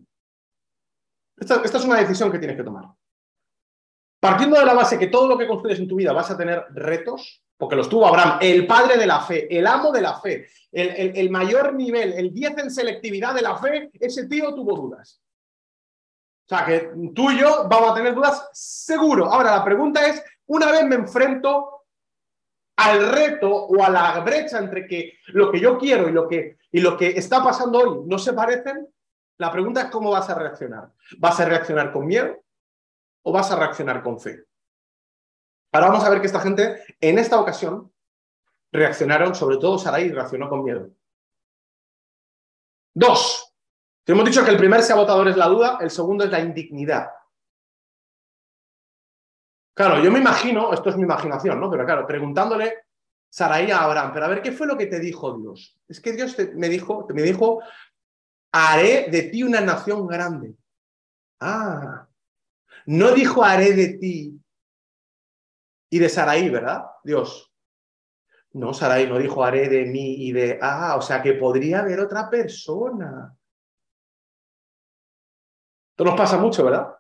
Esta, 1.35 1.63
es 1.63 1.85
una 1.87 1.97
decisión 1.97 2.31
que 2.31 2.39
tienes 2.39 2.59
que 2.59 2.63
tomar. 2.63 2.85
Partiendo 4.21 4.59
de 4.59 4.67
la 4.67 4.75
base 4.75 4.99
que 4.99 5.07
todo 5.07 5.29
lo 5.29 5.39
que 5.39 5.49
construyes 5.49 5.79
en 5.79 5.89
tu 5.89 5.97
vida 5.97 6.13
vas 6.13 6.31
a 6.31 6.37
tener 6.37 6.63
retos, 6.75 7.43
porque 7.57 7.75
los 7.75 7.89
tuvo 7.89 8.07
Abraham, 8.07 8.39
el 8.43 8.67
padre 8.67 8.99
de 8.99 9.07
la 9.07 9.23
fe, 9.23 9.49
el 9.59 9.67
amo 9.67 9.91
de 9.93 10.03
la 10.03 10.21
fe, 10.21 10.47
el, 10.73 11.17
el 11.17 11.31
mayor 11.31 11.73
nivel, 11.73 12.13
el 12.13 12.31
10 12.31 12.59
en 12.59 12.71
selectividad 12.71 13.35
de 13.35 13.41
la 13.41 13.57
fe, 13.57 13.91
ese 13.95 14.29
tío 14.29 14.55
tuvo 14.55 14.77
dudas. 14.77 15.23
O 16.45 16.49
sea, 16.55 16.67
que 16.67 16.93
tú 17.15 17.31
y 17.31 17.39
yo 17.41 17.67
vamos 17.67 17.93
a 17.93 17.95
tener 17.95 18.15
dudas 18.15 18.51
seguro. 18.53 19.33
Ahora, 19.33 19.57
la 19.57 19.65
pregunta 19.65 20.07
es, 20.07 20.23
una 20.49 20.71
vez 20.71 20.85
me 20.85 20.97
enfrento 20.97 21.78
al 22.79 23.11
reto 23.11 23.51
o 23.51 23.83
a 23.83 23.91
la 23.91 24.21
brecha 24.21 24.59
entre 24.59 24.87
que 24.87 25.19
lo 25.29 25.51
que 25.51 25.59
yo 25.59 25.77
quiero 25.77 26.09
y 26.09 26.13
lo 26.13 26.29
que, 26.29 26.59
y 26.71 26.81
lo 26.81 26.97
que 26.97 27.09
está 27.09 27.43
pasando 27.43 27.79
hoy 27.81 28.07
no 28.07 28.19
se 28.19 28.33
parecen, 28.33 28.89
la 29.37 29.51
pregunta 29.51 29.83
es 29.83 29.91
cómo 29.91 30.11
vas 30.11 30.31
a 30.31 30.37
reaccionar. 30.37 30.93
¿Vas 31.19 31.41
a 31.41 31.45
reaccionar 31.45 31.93
con 31.93 32.07
miedo 32.07 32.41
o 33.23 33.33
vas 33.33 33.51
a 33.51 33.57
reaccionar 33.57 34.01
con 34.03 34.21
fe? 34.21 34.45
Ahora 35.73 35.89
vamos 35.89 36.05
a 36.05 36.11
ver 36.11 36.21
que 36.21 36.29
esta 36.29 36.41
gente, 36.41 36.97
en 37.01 37.19
esta 37.19 37.41
ocasión, 37.41 37.93
reaccionaron, 38.71 39.35
sobre 39.35 39.57
todo 39.57 39.77
Sarai, 39.77 40.11
reaccionó 40.13 40.49
con 40.49 40.63
miedo. 40.63 40.89
Dos. 42.95 43.55
hemos 44.07 44.25
dicho 44.25 44.45
que 44.45 44.53
el 44.53 44.57
primer 44.57 44.83
sabotador 44.83 45.29
es 45.29 45.37
la 45.37 45.47
duda, 45.47 45.79
el 45.81 45.91
segundo 45.91 46.25
es 46.25 46.31
la 46.31 46.41
indignidad. 46.41 47.11
Claro, 49.79 50.03
yo 50.03 50.11
me 50.11 50.19
imagino, 50.19 50.73
esto 50.73 50.91
es 50.91 50.97
mi 50.97 51.05
imaginación, 51.05 51.61
¿no? 51.61 51.71
Pero 51.71 51.85
claro, 51.85 52.05
preguntándole 52.05 52.87
Sarai 53.31 53.71
a 53.71 53.85
Abraham, 53.85 54.11
pero 54.13 54.25
a 54.25 54.29
ver, 54.29 54.43
¿qué 54.43 54.51
fue 54.51 54.67
lo 54.67 54.77
que 54.77 54.87
te 54.87 54.99
dijo 54.99 55.39
Dios? 55.39 55.79
Es 55.87 56.01
que 56.01 56.11
Dios 56.11 56.37
me 56.57 56.69
dijo, 56.69 57.07
me 57.15 57.23
dijo, 57.23 57.63
haré 58.51 59.07
de 59.09 59.23
ti 59.31 59.45
una 59.45 59.61
nación 59.61 60.09
grande. 60.09 60.57
Ah, 61.39 62.09
no 62.87 63.13
dijo 63.13 63.45
haré 63.45 63.73
de 63.73 63.99
ti 63.99 64.43
y 65.91 65.99
de 66.01 66.09
Sarai, 66.09 66.49
¿verdad? 66.49 66.83
Dios. 67.05 67.55
No, 68.55 68.75
Sarai 68.75 69.09
no 69.09 69.17
dijo 69.17 69.45
haré 69.45 69.69
de 69.69 69.85
mí 69.85 70.27
y 70.27 70.33
de, 70.33 70.59
ah, 70.61 70.97
o 70.97 71.03
sea 71.03 71.23
que 71.23 71.35
podría 71.35 71.83
haber 71.83 72.01
otra 72.01 72.29
persona. 72.29 73.33
Esto 75.91 76.05
nos 76.05 76.17
pasa 76.17 76.37
mucho, 76.37 76.65
¿verdad? 76.65 76.97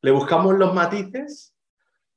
Le 0.00 0.10
buscamos 0.12 0.54
los 0.54 0.72
matices 0.72 1.53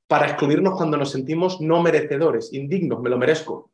para 0.08 0.28
excluirnos 0.28 0.76
cuando 0.78 0.98
nos 0.98 1.12
sentimos 1.12 1.60
no 1.60 1.82
merecedores, 1.82 2.54
indignos, 2.54 3.02
me 3.02 3.10
lo 3.10 3.18
merezco. 3.18 3.72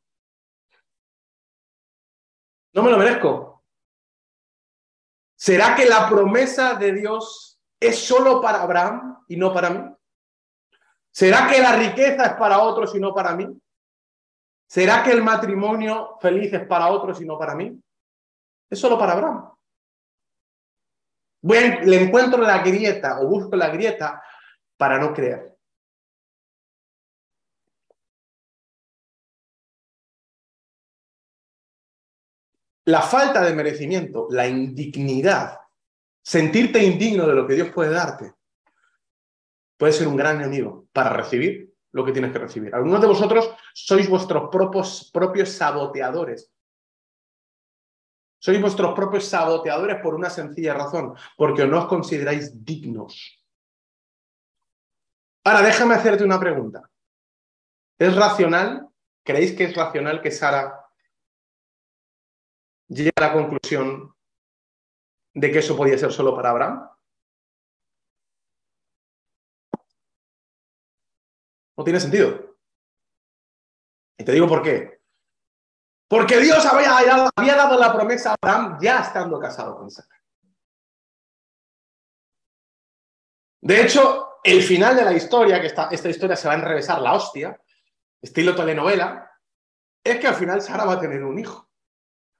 No 2.73 2.81
me 2.81 2.89
lo 2.89 2.97
merezco. 2.97 3.63
¿Será 5.35 5.75
que 5.75 5.85
la 5.85 6.09
promesa 6.09 6.73
de 6.75 6.93
Dios 6.93 7.61
es 7.79 7.99
solo 7.99 8.41
para 8.41 8.63
Abraham 8.63 9.23
y 9.27 9.37
no 9.37 9.53
para 9.53 9.69
mí? 9.69 9.95
¿Será 11.11 11.47
que 11.47 11.59
la 11.59 11.75
riqueza 11.75 12.25
es 12.25 12.33
para 12.33 12.59
otros 12.59 12.95
y 12.95 12.99
no 12.99 13.13
para 13.13 13.35
mí? 13.35 13.47
¿Será 14.65 15.03
que 15.03 15.11
el 15.11 15.21
matrimonio 15.21 16.17
feliz 16.19 16.51
es 16.53 16.65
para 16.65 16.87
otros 16.87 17.21
y 17.21 17.25
no 17.25 17.37
para 17.37 17.53
mí? 17.53 17.79
Es 18.67 18.79
solo 18.79 18.97
para 18.97 19.13
Abraham. 19.13 19.51
le 21.41 22.03
encuentro 22.03 22.41
la 22.41 22.63
grieta 22.63 23.19
o 23.21 23.27
busco 23.27 23.55
la 23.55 23.69
grieta 23.69 24.23
para 24.77 24.97
no 24.97 25.13
creer. 25.13 25.52
La 32.85 33.01
falta 33.01 33.41
de 33.41 33.53
merecimiento, 33.53 34.27
la 34.29 34.47
indignidad, 34.47 35.59
sentirte 36.21 36.83
indigno 36.83 37.25
de 37.25 37.33
lo 37.33 37.47
que 37.47 37.55
Dios 37.55 37.69
puede 37.69 37.91
darte, 37.91 38.33
puede 39.77 39.93
ser 39.93 40.07
un 40.07 40.17
gran 40.17 40.37
enemigo 40.37 40.87
para 40.91 41.09
recibir 41.09 41.73
lo 41.93 42.03
que 42.03 42.11
tienes 42.11 42.31
que 42.31 42.39
recibir. 42.39 42.73
Algunos 42.75 42.99
de 42.99 43.07
vosotros 43.07 43.49
sois 43.73 44.09
vuestros 44.09 44.49
propios, 44.49 45.49
saboteadores. 45.51 46.51
Sois 48.39 48.59
vuestros 48.59 48.93
propios 48.93 49.25
saboteadores 49.25 50.01
por 50.01 50.15
una 50.15 50.29
sencilla 50.29 50.73
razón, 50.73 51.15
porque 51.37 51.65
no 51.65 51.79
os 51.79 51.85
consideráis 51.85 52.65
dignos. 52.65 53.39
Ahora, 55.45 55.61
déjame 55.61 55.95
hacerte 55.95 56.23
una 56.23 56.39
pregunta. 56.39 56.89
¿Es 57.97 58.15
racional? 58.15 58.87
¿Creéis 59.23 59.53
que 59.53 59.65
es 59.65 59.75
racional 59.75 60.21
que 60.21 60.31
Sara 60.31 60.82
llegue 62.93 63.11
a 63.15 63.21
la 63.21 63.33
conclusión 63.33 64.15
de 65.33 65.51
que 65.51 65.59
eso 65.59 65.75
podía 65.75 65.97
ser 65.97 66.11
solo 66.11 66.35
para 66.35 66.51
Abraham? 66.51 66.89
No 71.77 71.83
tiene 71.83 71.99
sentido. 71.99 72.55
Y 74.17 74.23
te 74.23 74.31
digo 74.31 74.47
por 74.47 74.61
qué. 74.61 75.01
Porque 76.07 76.37
Dios 76.37 76.63
había, 76.65 76.97
había 77.35 77.55
dado 77.55 77.79
la 77.79 77.91
promesa 77.93 78.31
a 78.31 78.35
Abraham 78.39 78.77
ya 78.79 78.99
estando 78.99 79.39
casado 79.39 79.75
con 79.77 79.89
Sara. 79.89 80.07
De 83.61 83.81
hecho, 83.81 84.39
el 84.43 84.61
final 84.61 84.95
de 84.95 85.05
la 85.05 85.13
historia, 85.13 85.59
que 85.59 85.67
esta, 85.67 85.87
esta 85.89 86.09
historia 86.09 86.35
se 86.35 86.47
va 86.47 86.53
a 86.53 86.57
enrevesar 86.57 87.01
la 87.01 87.13
hostia, 87.13 87.59
estilo 88.21 88.53
telenovela, 88.53 89.31
es 90.03 90.19
que 90.19 90.27
al 90.27 90.35
final 90.35 90.61
Sara 90.61 90.83
va 90.85 90.93
a 90.93 90.99
tener 90.99 91.23
un 91.23 91.39
hijo. 91.39 91.72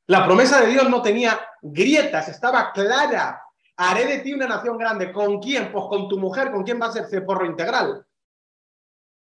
La 0.07 0.25
promesa 0.25 0.61
de 0.61 0.67
Dios 0.67 0.89
no 0.89 1.01
tenía 1.01 1.39
grietas, 1.61 2.27
estaba 2.27 2.71
clara. 2.73 3.41
Haré 3.77 4.05
de 4.05 4.19
ti 4.19 4.33
una 4.33 4.47
nación 4.47 4.77
grande. 4.77 5.11
¿Con 5.11 5.39
quién? 5.39 5.71
Pues 5.71 5.85
con 5.87 6.09
tu 6.09 6.19
mujer. 6.19 6.51
¿Con 6.51 6.63
quién 6.63 6.79
va 6.81 6.87
a 6.87 6.91
ser 6.91 7.25
porro 7.25 7.45
integral? 7.45 8.05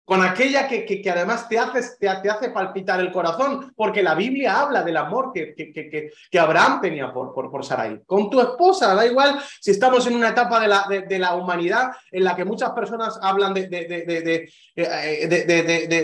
Con 0.04 0.22
aquella 0.22 0.68
que, 0.68 0.84
que, 0.84 1.10
además 1.10 1.48
te 1.48 1.58
hace, 1.58 1.96
te, 1.98 2.08
hace 2.08 2.50
palpitar 2.50 3.00
el 3.00 3.10
corazón, 3.10 3.72
porque 3.74 4.02
la 4.02 4.14
Biblia 4.14 4.60
habla 4.60 4.82
del 4.82 4.98
amor 4.98 5.32
que, 5.32 5.54
que 5.54 6.38
Abraham 6.38 6.80
tenía 6.82 7.12
por, 7.12 7.32
por, 7.32 7.50
por, 7.50 7.64
Sarai. 7.64 8.02
Con 8.04 8.28
tu 8.28 8.40
esposa, 8.40 8.94
da 8.94 9.06
igual 9.06 9.40
si 9.60 9.70
estamos 9.70 10.06
en 10.06 10.16
una 10.16 10.28
etapa 10.30 10.60
de 10.60 10.68
la, 10.68 10.86
de, 11.08 11.18
la 11.18 11.34
humanidad 11.34 11.92
en 12.10 12.24
la 12.24 12.36
que 12.36 12.44
muchas 12.44 12.72
personas 12.72 13.18
hablan 13.22 13.54
de, 13.54 13.66
de, 13.68 14.46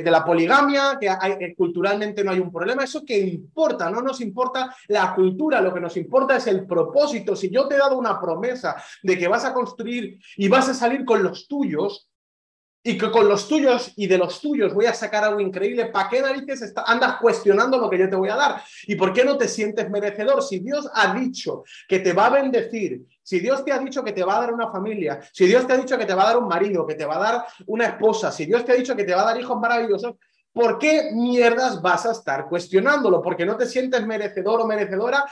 de 0.02 0.10
la 0.10 0.24
poligamia, 0.24 0.96
que 0.98 1.08
hay, 1.08 1.54
culturalmente 1.54 2.24
no 2.24 2.30
hay 2.30 2.40
un 2.40 2.50
problema, 2.50 2.84
eso 2.84 3.04
que 3.04 3.18
importa, 3.18 3.90
no 3.90 4.00
nos 4.00 4.22
importa 4.22 4.74
la 4.88 5.14
cultura, 5.14 5.60
lo 5.60 5.74
que 5.74 5.80
nos 5.80 5.96
importa 5.98 6.36
es 6.36 6.46
el 6.46 6.66
propósito. 6.66 7.36
Si 7.36 7.50
yo 7.50 7.68
te 7.68 7.74
he 7.74 7.78
dado 7.78 7.98
una 7.98 8.18
promesa 8.18 8.76
de 9.02 9.18
que 9.18 9.28
vas 9.28 9.44
a 9.44 9.52
construir 9.52 10.18
y 10.36 10.48
vas 10.48 10.68
a 10.70 10.74
salir 10.74 11.04
con 11.04 11.22
los 11.22 11.46
tuyos, 11.46 12.09
y 12.82 12.96
que 12.96 13.10
con 13.10 13.28
los 13.28 13.46
tuyos 13.46 13.92
y 13.96 14.06
de 14.06 14.16
los 14.16 14.40
tuyos 14.40 14.72
voy 14.72 14.86
a 14.86 14.94
sacar 14.94 15.22
algo 15.22 15.40
increíble, 15.40 15.86
¿para 15.86 16.08
qué 16.08 16.22
narices 16.22 16.72
andas 16.86 17.16
cuestionando 17.20 17.78
lo 17.78 17.90
que 17.90 17.98
yo 17.98 18.08
te 18.08 18.16
voy 18.16 18.30
a 18.30 18.36
dar? 18.36 18.62
¿Y 18.86 18.96
por 18.96 19.12
qué 19.12 19.24
no 19.24 19.36
te 19.36 19.48
sientes 19.48 19.90
merecedor? 19.90 20.42
Si 20.42 20.60
Dios 20.60 20.88
ha 20.94 21.14
dicho 21.14 21.64
que 21.86 21.98
te 21.98 22.12
va 22.12 22.26
a 22.26 22.30
bendecir, 22.30 23.02
si 23.22 23.40
Dios 23.40 23.64
te 23.64 23.72
ha 23.72 23.78
dicho 23.78 24.02
que 24.02 24.12
te 24.12 24.24
va 24.24 24.38
a 24.38 24.40
dar 24.40 24.54
una 24.54 24.70
familia, 24.70 25.20
si 25.32 25.46
Dios 25.46 25.66
te 25.66 25.74
ha 25.74 25.76
dicho 25.76 25.98
que 25.98 26.06
te 26.06 26.14
va 26.14 26.22
a 26.22 26.26
dar 26.26 26.38
un 26.38 26.48
marido, 26.48 26.86
que 26.86 26.94
te 26.94 27.04
va 27.04 27.16
a 27.16 27.32
dar 27.32 27.46
una 27.66 27.86
esposa, 27.86 28.32
si 28.32 28.46
Dios 28.46 28.64
te 28.64 28.72
ha 28.72 28.76
dicho 28.76 28.96
que 28.96 29.04
te 29.04 29.14
va 29.14 29.22
a 29.22 29.26
dar 29.26 29.40
hijos 29.40 29.58
maravillosos, 29.60 30.14
¿por 30.52 30.78
qué 30.78 31.10
mierdas 31.12 31.82
vas 31.82 32.06
a 32.06 32.12
estar 32.12 32.48
cuestionándolo? 32.48 33.20
Porque 33.20 33.44
no 33.44 33.56
te 33.56 33.66
sientes 33.66 34.06
merecedor 34.06 34.60
o 34.60 34.66
merecedora 34.66 35.24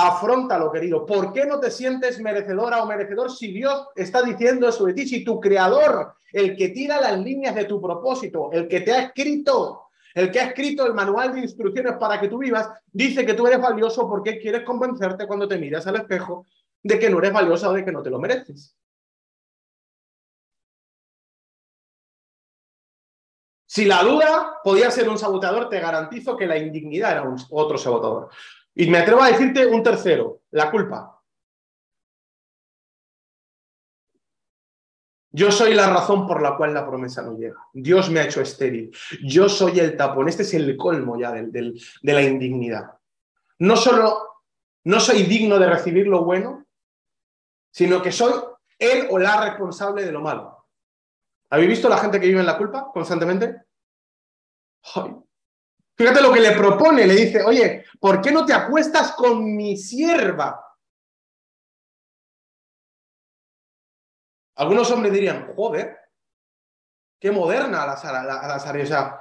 Afrontalo, 0.00 0.70
querido. 0.70 1.04
¿Por 1.04 1.32
qué 1.32 1.44
no 1.44 1.58
te 1.58 1.72
sientes 1.72 2.20
merecedora 2.20 2.80
o 2.80 2.86
merecedor 2.86 3.32
si 3.32 3.50
Dios 3.50 3.88
está 3.96 4.22
diciendo 4.22 4.68
eso 4.68 4.84
de 4.84 4.94
ti? 4.94 5.08
Si 5.08 5.24
tu 5.24 5.40
creador, 5.40 6.14
el 6.32 6.56
que 6.56 6.68
tira 6.68 7.00
las 7.00 7.18
líneas 7.18 7.52
de 7.56 7.64
tu 7.64 7.82
propósito, 7.82 8.48
el 8.52 8.68
que 8.68 8.82
te 8.82 8.92
ha 8.92 9.00
escrito, 9.00 9.88
el 10.14 10.30
que 10.30 10.38
ha 10.38 10.44
escrito 10.44 10.86
el 10.86 10.94
manual 10.94 11.34
de 11.34 11.40
instrucciones 11.40 11.94
para 11.98 12.20
que 12.20 12.28
tú 12.28 12.38
vivas, 12.38 12.70
dice 12.92 13.26
que 13.26 13.34
tú 13.34 13.48
eres 13.48 13.60
valioso 13.60 14.08
porque 14.08 14.38
quieres 14.38 14.62
convencerte 14.62 15.26
cuando 15.26 15.48
te 15.48 15.58
miras 15.58 15.84
al 15.88 15.96
espejo 15.96 16.46
de 16.80 16.96
que 16.96 17.10
no 17.10 17.18
eres 17.18 17.32
valiosa 17.32 17.68
o 17.68 17.72
de 17.72 17.84
que 17.84 17.90
no 17.90 18.00
te 18.00 18.10
lo 18.10 18.20
mereces. 18.20 18.76
Si 23.66 23.84
la 23.84 24.04
duda 24.04 24.60
podía 24.62 24.92
ser 24.92 25.08
un 25.08 25.18
saboteador, 25.18 25.68
te 25.68 25.80
garantizo 25.80 26.36
que 26.36 26.46
la 26.46 26.56
indignidad 26.56 27.12
era 27.12 27.36
otro 27.50 27.76
sabotador. 27.76 28.30
Y 28.78 28.88
me 28.88 28.98
atrevo 28.98 29.20
a 29.20 29.28
decirte 29.28 29.66
un 29.66 29.82
tercero, 29.82 30.42
la 30.52 30.70
culpa. 30.70 31.20
Yo 35.32 35.50
soy 35.50 35.74
la 35.74 35.92
razón 35.92 36.28
por 36.28 36.40
la 36.40 36.56
cual 36.56 36.74
la 36.74 36.86
promesa 36.86 37.22
no 37.22 37.36
llega. 37.36 37.60
Dios 37.72 38.08
me 38.08 38.20
ha 38.20 38.24
hecho 38.24 38.40
estéril. 38.40 38.96
Yo 39.24 39.48
soy 39.48 39.80
el 39.80 39.96
tapón. 39.96 40.28
Este 40.28 40.44
es 40.44 40.54
el 40.54 40.76
colmo 40.76 41.18
ya 41.18 41.32
de 41.32 41.74
la 42.02 42.22
indignidad. 42.22 42.92
No 43.58 43.76
solo 43.76 44.44
no 44.84 45.00
soy 45.00 45.24
digno 45.24 45.58
de 45.58 45.68
recibir 45.68 46.06
lo 46.06 46.24
bueno, 46.24 46.64
sino 47.72 48.00
que 48.00 48.12
soy 48.12 48.32
él 48.78 49.08
o 49.10 49.18
la 49.18 49.44
responsable 49.44 50.04
de 50.04 50.12
lo 50.12 50.20
malo. 50.20 50.66
¿Habéis 51.50 51.70
visto 51.70 51.88
la 51.88 51.98
gente 51.98 52.20
que 52.20 52.28
vive 52.28 52.40
en 52.40 52.46
la 52.46 52.56
culpa 52.56 52.92
constantemente? 52.92 53.62
Ay, 54.94 55.16
Fíjate 55.98 56.22
lo 56.22 56.32
que 56.32 56.38
le 56.38 56.52
propone, 56.52 57.04
le 57.08 57.14
dice, 57.14 57.42
oye, 57.42 57.84
¿por 57.98 58.20
qué 58.20 58.30
no 58.30 58.46
te 58.46 58.52
acuestas 58.52 59.12
con 59.12 59.56
mi 59.56 59.76
sierva? 59.76 60.64
Algunos 64.54 64.88
hombres 64.92 65.12
dirían, 65.12 65.52
joder, 65.56 65.98
qué 67.20 67.32
moderna 67.32 67.84
la, 67.84 68.22
la, 68.22 68.46
la, 68.46 68.86
sea, 68.86 69.20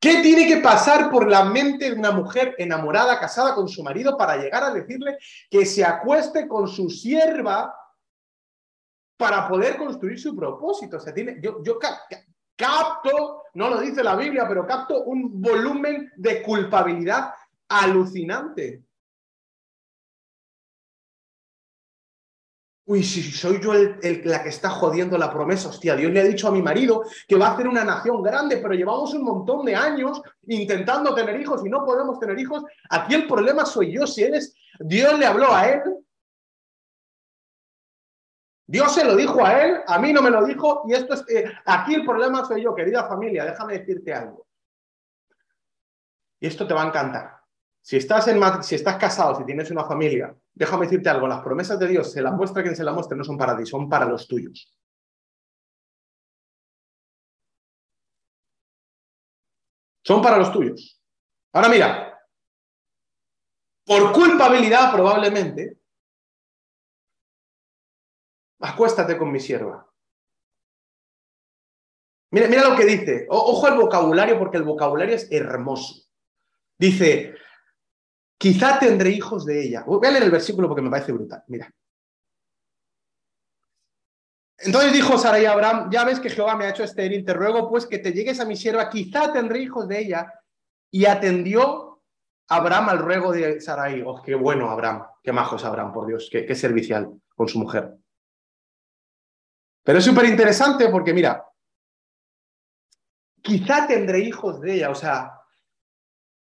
¿qué 0.00 0.22
tiene 0.22 0.46
que 0.46 0.58
pasar 0.58 1.10
por 1.10 1.28
la 1.28 1.46
mente 1.46 1.90
de 1.90 1.98
una 1.98 2.12
mujer 2.12 2.54
enamorada, 2.58 3.18
casada 3.18 3.52
con 3.52 3.68
su 3.68 3.82
marido, 3.82 4.16
para 4.16 4.36
llegar 4.36 4.62
a 4.62 4.70
decirle 4.70 5.18
que 5.50 5.66
se 5.66 5.84
acueste 5.84 6.46
con 6.46 6.68
su 6.68 6.88
sierva 6.90 7.74
para 9.16 9.48
poder 9.48 9.76
construir 9.76 10.20
su 10.20 10.36
propósito? 10.36 10.98
O 10.98 11.00
sea, 11.00 11.12
tiene, 11.12 11.38
yo, 11.40 11.60
yo 11.64 11.76
capto, 12.56 13.44
no 13.54 13.70
lo 13.70 13.80
dice 13.80 14.02
la 14.02 14.16
Biblia, 14.16 14.46
pero 14.48 14.66
capto 14.66 15.04
un 15.04 15.40
volumen 15.40 16.12
de 16.16 16.42
culpabilidad 16.42 17.32
alucinante. 17.68 18.84
Uy, 22.86 23.02
si 23.02 23.22
soy 23.22 23.62
yo 23.62 23.72
la 23.72 24.42
que 24.42 24.50
está 24.50 24.68
jodiendo 24.68 25.16
la 25.16 25.32
promesa, 25.32 25.70
hostia, 25.70 25.96
Dios 25.96 26.12
le 26.12 26.20
ha 26.20 26.24
dicho 26.24 26.48
a 26.48 26.50
mi 26.50 26.60
marido 26.60 27.02
que 27.26 27.36
va 27.36 27.46
a 27.48 27.52
hacer 27.54 27.66
una 27.66 27.82
nación 27.82 28.22
grande, 28.22 28.58
pero 28.58 28.74
llevamos 28.74 29.14
un 29.14 29.24
montón 29.24 29.64
de 29.64 29.74
años 29.74 30.20
intentando 30.46 31.14
tener 31.14 31.40
hijos 31.40 31.64
y 31.64 31.70
no 31.70 31.82
podemos 31.82 32.18
tener 32.18 32.38
hijos. 32.38 32.62
Aquí 32.90 33.14
el 33.14 33.26
problema 33.26 33.64
soy 33.64 33.94
yo, 33.94 34.06
si 34.06 34.24
él 34.24 34.34
es, 34.34 34.54
Dios 34.78 35.18
le 35.18 35.24
habló 35.24 35.54
a 35.54 35.66
él, 35.66 35.80
Dios 38.66 38.94
se 38.94 39.04
lo 39.04 39.14
dijo 39.14 39.44
a 39.44 39.62
él, 39.62 39.80
a 39.86 39.98
mí 39.98 40.12
no 40.12 40.22
me 40.22 40.30
lo 40.30 40.44
dijo, 40.44 40.84
y 40.88 40.94
esto 40.94 41.14
es, 41.14 41.24
eh, 41.28 41.52
aquí 41.66 41.94
el 41.94 42.04
problema 42.04 42.44
soy 42.44 42.62
yo, 42.62 42.74
querida 42.74 43.06
familia, 43.06 43.44
déjame 43.44 43.78
decirte 43.78 44.12
algo. 44.14 44.46
Y 46.40 46.46
esto 46.46 46.66
te 46.66 46.74
va 46.74 46.82
a 46.82 46.86
encantar. 46.86 47.40
Si 47.82 47.98
estás, 47.98 48.26
en, 48.28 48.40
si 48.62 48.74
estás 48.74 48.96
casado, 48.96 49.36
si 49.36 49.44
tienes 49.44 49.70
una 49.70 49.84
familia, 49.84 50.34
déjame 50.54 50.86
decirte 50.86 51.10
algo, 51.10 51.26
las 51.26 51.42
promesas 51.42 51.78
de 51.78 51.88
Dios, 51.88 52.10
se 52.10 52.22
las 52.22 52.32
muestra 52.32 52.62
quien 52.62 52.74
se 52.74 52.84
las 52.84 52.94
muestre, 52.94 53.16
no 53.16 53.24
son 53.24 53.36
para 53.36 53.56
ti, 53.56 53.66
son 53.66 53.88
para 53.88 54.06
los 54.06 54.26
tuyos. 54.26 54.74
Son 60.02 60.22
para 60.22 60.38
los 60.38 60.52
tuyos. 60.52 61.02
Ahora 61.52 61.68
mira, 61.68 62.18
por 63.84 64.12
culpabilidad 64.12 64.92
probablemente, 64.92 65.78
acuéstate 68.64 69.16
con 69.16 69.30
mi 69.30 69.40
sierva. 69.40 69.88
Mira, 72.30 72.48
mira 72.48 72.68
lo 72.68 72.76
que 72.76 72.84
dice. 72.84 73.26
ojo 73.28 73.66
al 73.66 73.76
vocabulario 73.76 74.38
porque 74.38 74.56
el 74.56 74.64
vocabulario 74.64 75.14
es 75.14 75.30
hermoso. 75.30 76.02
Dice, 76.76 77.34
Quizá 78.44 78.78
tendré 78.78 79.08
hijos 79.08 79.46
de 79.46 79.62
ella. 79.62 79.84
Voy 79.86 80.06
a 80.06 80.10
leer 80.10 80.24
el 80.24 80.30
versículo 80.30 80.68
porque 80.68 80.82
me 80.82 80.90
parece 80.90 81.12
brutal. 81.12 81.42
Mira. 81.48 81.72
Entonces 84.58 84.92
dijo 84.92 85.16
Sarai 85.16 85.46
a 85.46 85.52
Abraham, 85.52 85.88
ya 85.90 86.04
ves 86.04 86.20
que 86.20 86.28
Jehová 86.28 86.54
me 86.54 86.66
ha 86.66 86.70
hecho 86.70 86.84
estéril, 86.84 87.24
te 87.24 87.32
ruego 87.32 87.70
pues 87.70 87.86
que 87.86 87.98
te 87.98 88.12
llegues 88.12 88.40
a 88.40 88.44
mi 88.44 88.54
sierva, 88.54 88.90
quizá 88.90 89.32
tendré 89.32 89.60
hijos 89.60 89.88
de 89.88 89.98
ella. 89.98 90.32
Y 90.90 91.06
atendió 91.06 92.02
Abraham 92.48 92.90
al 92.90 92.98
ruego 92.98 93.32
de 93.32 93.62
Sarai. 93.62 94.02
Oh, 94.06 94.22
qué 94.22 94.34
bueno 94.34 94.70
Abraham, 94.70 95.06
qué 95.22 95.32
majo 95.32 95.56
es 95.56 95.64
Abraham, 95.64 95.94
por 95.94 96.06
Dios, 96.06 96.28
qué, 96.30 96.44
qué 96.44 96.54
servicial 96.54 97.10
con 97.34 97.48
su 97.48 97.58
mujer. 97.58 97.94
Pero 99.84 99.98
es 99.98 100.04
súper 100.04 100.24
interesante 100.24 100.88
porque 100.88 101.12
mira, 101.12 101.44
quizá 103.42 103.86
tendré 103.86 104.20
hijos 104.20 104.60
de 104.60 104.74
ella, 104.74 104.90
o 104.90 104.94
sea, 104.94 105.32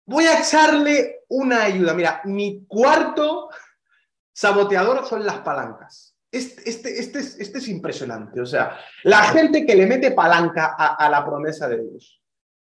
voy 0.07 0.25
a 0.25 0.41
echarle 0.41 1.25
una 1.29 1.65
ayuda. 1.65 1.93
Mira, 1.93 2.23
mi 2.25 2.65
cuarto 2.67 3.51
saboteador 4.33 5.07
son 5.07 5.25
las 5.27 5.41
palancas. 5.41 6.17
Este, 6.31 6.69
este, 6.69 6.99
este, 6.99 7.19
es, 7.19 7.39
este 7.39 7.59
es 7.59 7.69
impresionante. 7.69 8.41
O 8.41 8.47
sea, 8.47 8.79
la 9.05 9.25
gente 9.25 9.67
que 9.67 9.77
le 9.77 9.87
mete 9.87 10.13
palanca 10.13 10.75
a, 10.79 11.09
la 11.11 11.25
promesa 11.25 11.69
de 11.69 11.83
Dios, 11.83 12.23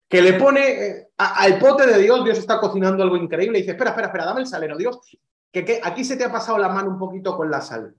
que 0.08 0.22
le 0.22 0.34
pone 0.34 0.86
eh, 0.86 1.08
al 1.16 1.58
pote 1.58 1.86
de 1.86 1.98
Dios, 1.98 2.24
Dios 2.24 2.38
está 2.38 2.60
cocinando 2.60 3.02
algo 3.02 3.16
increíble 3.16 3.58
y 3.58 3.62
dice, 3.62 3.72
espera, 3.72 3.90
espera, 3.90 4.06
espera, 4.08 4.24
dame 4.26 4.40
el 4.40 4.46
salero, 4.46 4.76
Dios, 4.76 4.98
que, 5.50 5.64
que 5.64 5.80
aquí 5.82 6.04
se 6.04 6.16
te 6.16 6.24
ha 6.24 6.32
pasado 6.32 6.58
la 6.58 6.68
mano 6.68 6.90
un 6.90 6.98
poquito 6.98 7.36
con 7.36 7.50
la 7.50 7.60
sal. 7.60 7.94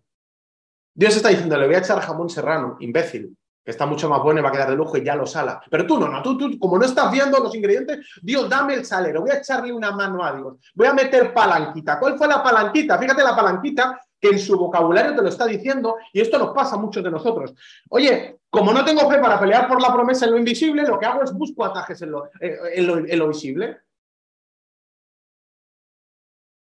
Dios 0.93 1.15
está 1.15 1.29
diciendo, 1.29 1.57
le 1.57 1.65
voy 1.65 1.75
a 1.75 1.79
echar 1.79 1.99
jamón 1.99 2.29
serrano, 2.29 2.77
imbécil 2.79 3.35
que 3.63 3.71
está 3.71 3.85
mucho 3.85 4.09
más 4.09 4.21
bueno 4.21 4.39
y 4.39 4.43
va 4.43 4.49
a 4.49 4.51
quedar 4.51 4.69
de 4.69 4.75
lujo 4.75 4.97
y 4.97 5.03
ya 5.03 5.15
lo 5.15 5.25
sala. 5.25 5.61
Pero 5.69 5.87
tú 5.87 5.97
no, 5.97 6.07
no, 6.07 6.21
tú, 6.21 6.37
tú, 6.37 6.59
como 6.59 6.77
no 6.77 6.85
estás 6.85 7.11
viendo 7.11 7.39
los 7.39 7.55
ingredientes, 7.55 8.05
Dios, 8.21 8.49
dame 8.49 8.73
el 8.73 8.85
salero, 8.85 9.21
voy 9.21 9.31
a 9.31 9.37
echarle 9.37 9.71
una 9.71 9.91
mano 9.91 10.23
a 10.23 10.35
Dios, 10.35 10.55
voy 10.75 10.87
a 10.87 10.93
meter 10.93 11.33
palanquita. 11.33 11.97
¿Cuál 11.99 12.17
fue 12.17 12.27
la 12.27 12.43
palanquita? 12.43 12.97
Fíjate 12.97 13.23
la 13.23 13.35
palanquita 13.35 13.99
que 14.19 14.29
en 14.29 14.39
su 14.39 14.57
vocabulario 14.57 15.15
te 15.15 15.21
lo 15.21 15.29
está 15.29 15.45
diciendo 15.45 15.97
y 16.11 16.21
esto 16.21 16.37
nos 16.37 16.53
pasa 16.53 16.75
a 16.75 16.79
muchos 16.79 17.03
de 17.03 17.11
nosotros. 17.11 17.53
Oye, 17.89 18.39
como 18.49 18.73
no 18.73 18.83
tengo 18.83 19.09
fe 19.09 19.19
para 19.19 19.39
pelear 19.39 19.67
por 19.67 19.81
la 19.81 19.93
promesa 19.93 20.25
en 20.25 20.31
lo 20.31 20.37
invisible, 20.37 20.83
lo 20.83 20.99
que 20.99 21.05
hago 21.05 21.23
es 21.23 21.33
busco 21.33 21.65
atajes 21.65 22.01
en 22.01 22.11
lo, 22.11 22.25
eh, 22.39 22.57
en 22.73 23.19
lo 23.19 23.27
visible. 23.29 23.79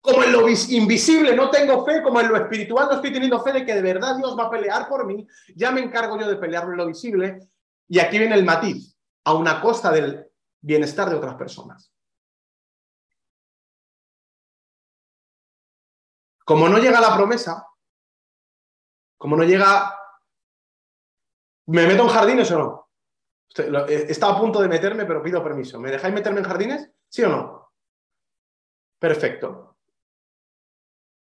Como 0.06 0.22
en 0.22 0.30
lo 0.30 0.48
invisible 0.48 1.34
no 1.34 1.50
tengo 1.50 1.84
fe, 1.84 2.00
como 2.00 2.20
en 2.20 2.28
lo 2.28 2.36
espiritual 2.36 2.86
no 2.86 2.94
estoy 2.94 3.12
teniendo 3.12 3.42
fe 3.42 3.52
de 3.52 3.66
que 3.66 3.74
de 3.74 3.82
verdad 3.82 4.16
Dios 4.16 4.38
va 4.38 4.44
a 4.44 4.50
pelear 4.50 4.88
por 4.88 5.04
mí, 5.04 5.26
ya 5.56 5.72
me 5.72 5.80
encargo 5.80 6.16
yo 6.16 6.28
de 6.28 6.36
pelear 6.36 6.62
en 6.62 6.76
lo 6.76 6.86
visible. 6.86 7.40
Y 7.88 7.98
aquí 7.98 8.16
viene 8.16 8.36
el 8.36 8.44
matiz, 8.44 8.96
a 9.24 9.34
una 9.34 9.60
costa 9.60 9.90
del 9.90 10.30
bienestar 10.60 11.10
de 11.10 11.16
otras 11.16 11.34
personas. 11.34 11.92
Como 16.44 16.68
no 16.68 16.78
llega 16.78 17.00
la 17.00 17.16
promesa, 17.16 17.66
como 19.18 19.36
no 19.36 19.42
llega, 19.42 19.92
¿me 21.66 21.84
meto 21.84 22.04
en 22.04 22.08
jardines 22.10 22.48
o 22.52 22.58
no? 22.58 22.90
Eh, 23.88 24.06
estaba 24.08 24.36
a 24.36 24.40
punto 24.40 24.60
de 24.60 24.68
meterme, 24.68 25.04
pero 25.04 25.20
pido 25.20 25.42
permiso. 25.42 25.80
¿Me 25.80 25.90
dejáis 25.90 26.14
meterme 26.14 26.38
en 26.38 26.46
jardines? 26.46 26.90
¿Sí 27.08 27.24
o 27.24 27.28
no? 27.28 27.72
Perfecto. 29.00 29.75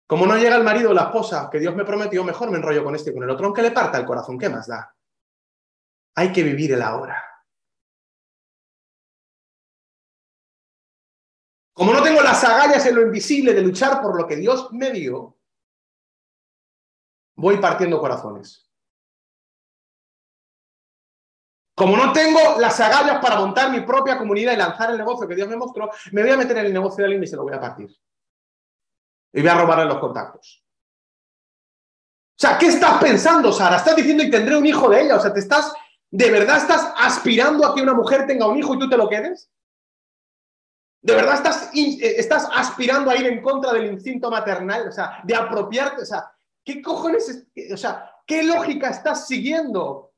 Como 0.07 0.25
no 0.25 0.37
llega 0.37 0.55
el 0.55 0.63
marido 0.63 0.91
o 0.91 0.93
la 0.93 1.03
esposa 1.03 1.49
que 1.51 1.59
Dios 1.59 1.75
me 1.75 1.83
prometió, 1.83 2.23
mejor 2.23 2.49
me 2.49 2.57
enrollo 2.57 2.81
con 2.81 2.95
este 2.95 3.11
y 3.11 3.13
con 3.13 3.23
el 3.23 3.29
otro, 3.29 3.45
aunque 3.45 3.61
le 3.61 3.71
parta 3.71 3.97
el 3.97 4.05
corazón. 4.05 4.39
¿Qué 4.39 4.47
más 4.47 4.65
da? 4.65 4.95
Hay 6.15 6.31
que 6.31 6.43
vivir 6.43 6.71
el 6.71 6.81
ahora. 6.81 7.21
Como 11.73 11.93
no 11.93 12.01
tengo 12.01 12.21
las 12.21 12.41
agallas 12.43 12.85
en 12.85 12.95
lo 12.95 13.01
invisible 13.01 13.53
de 13.53 13.61
luchar 13.61 14.01
por 14.01 14.17
lo 14.17 14.25
que 14.25 14.37
Dios 14.37 14.71
me 14.71 14.91
dio, 14.91 15.37
voy 17.35 17.57
partiendo 17.57 17.99
corazones. 17.99 18.63
Como 21.75 21.95
no 21.95 22.13
tengo 22.13 22.39
las 22.59 22.79
agallas 22.79 23.19
para 23.21 23.39
montar 23.39 23.69
mi 23.69 23.81
propia 23.81 24.17
comunidad 24.17 24.53
y 24.53 24.57
lanzar 24.57 24.89
el 24.89 24.97
negocio 24.97 25.27
que 25.27 25.35
Dios 25.35 25.49
me 25.49 25.57
mostró, 25.57 25.91
me 26.13 26.23
voy 26.23 26.31
a 26.31 26.37
meter 26.37 26.57
en 26.57 26.65
el 26.67 26.73
negocio 26.73 27.03
de 27.03 27.03
alguien 27.03 27.23
y 27.23 27.27
se 27.27 27.35
lo 27.35 27.43
voy 27.43 27.53
a 27.53 27.59
partir 27.59 27.95
y 29.33 29.41
voy 29.41 29.49
a 29.49 29.55
robarle 29.55 29.85
los 29.85 29.99
contactos. 29.99 30.63
O 32.37 32.39
sea, 32.39 32.57
¿qué 32.57 32.67
estás 32.67 33.01
pensando, 33.01 33.51
Sara? 33.51 33.77
Estás 33.77 33.95
diciendo 33.95 34.23
y 34.23 34.29
tendré 34.29 34.55
un 34.55 34.65
hijo 34.65 34.87
de 34.89 35.01
ella. 35.01 35.15
O 35.15 35.19
sea, 35.19 35.33
¿te 35.33 35.39
estás, 35.39 35.73
de 36.11 36.29
verdad 36.29 36.57
estás 36.57 36.93
aspirando 36.97 37.65
a 37.65 37.73
que 37.73 37.81
una 37.81 37.95
mujer 37.95 38.27
tenga 38.27 38.47
un 38.47 38.57
hijo 38.57 38.75
y 38.75 38.79
tú 38.79 38.87
te 38.87 38.97
lo 38.97 39.09
quedes? 39.09 39.49
¿De 41.01 41.15
verdad 41.15 41.35
estás, 41.35 41.71
eh, 41.73 42.15
estás 42.17 42.47
aspirando 42.53 43.09
a 43.09 43.15
ir 43.15 43.25
en 43.25 43.41
contra 43.41 43.73
del 43.73 43.91
instinto 43.91 44.29
maternal? 44.29 44.87
O 44.87 44.91
sea, 44.91 45.19
de 45.23 45.35
apropiarte. 45.35 46.03
O 46.03 46.05
sea, 46.05 46.31
¿qué 46.63 46.81
cojones? 46.81 47.47
o 47.73 47.77
sea, 47.77 48.11
¿qué 48.25 48.43
lógica 48.43 48.89
estás 48.89 49.27
siguiendo? 49.27 50.13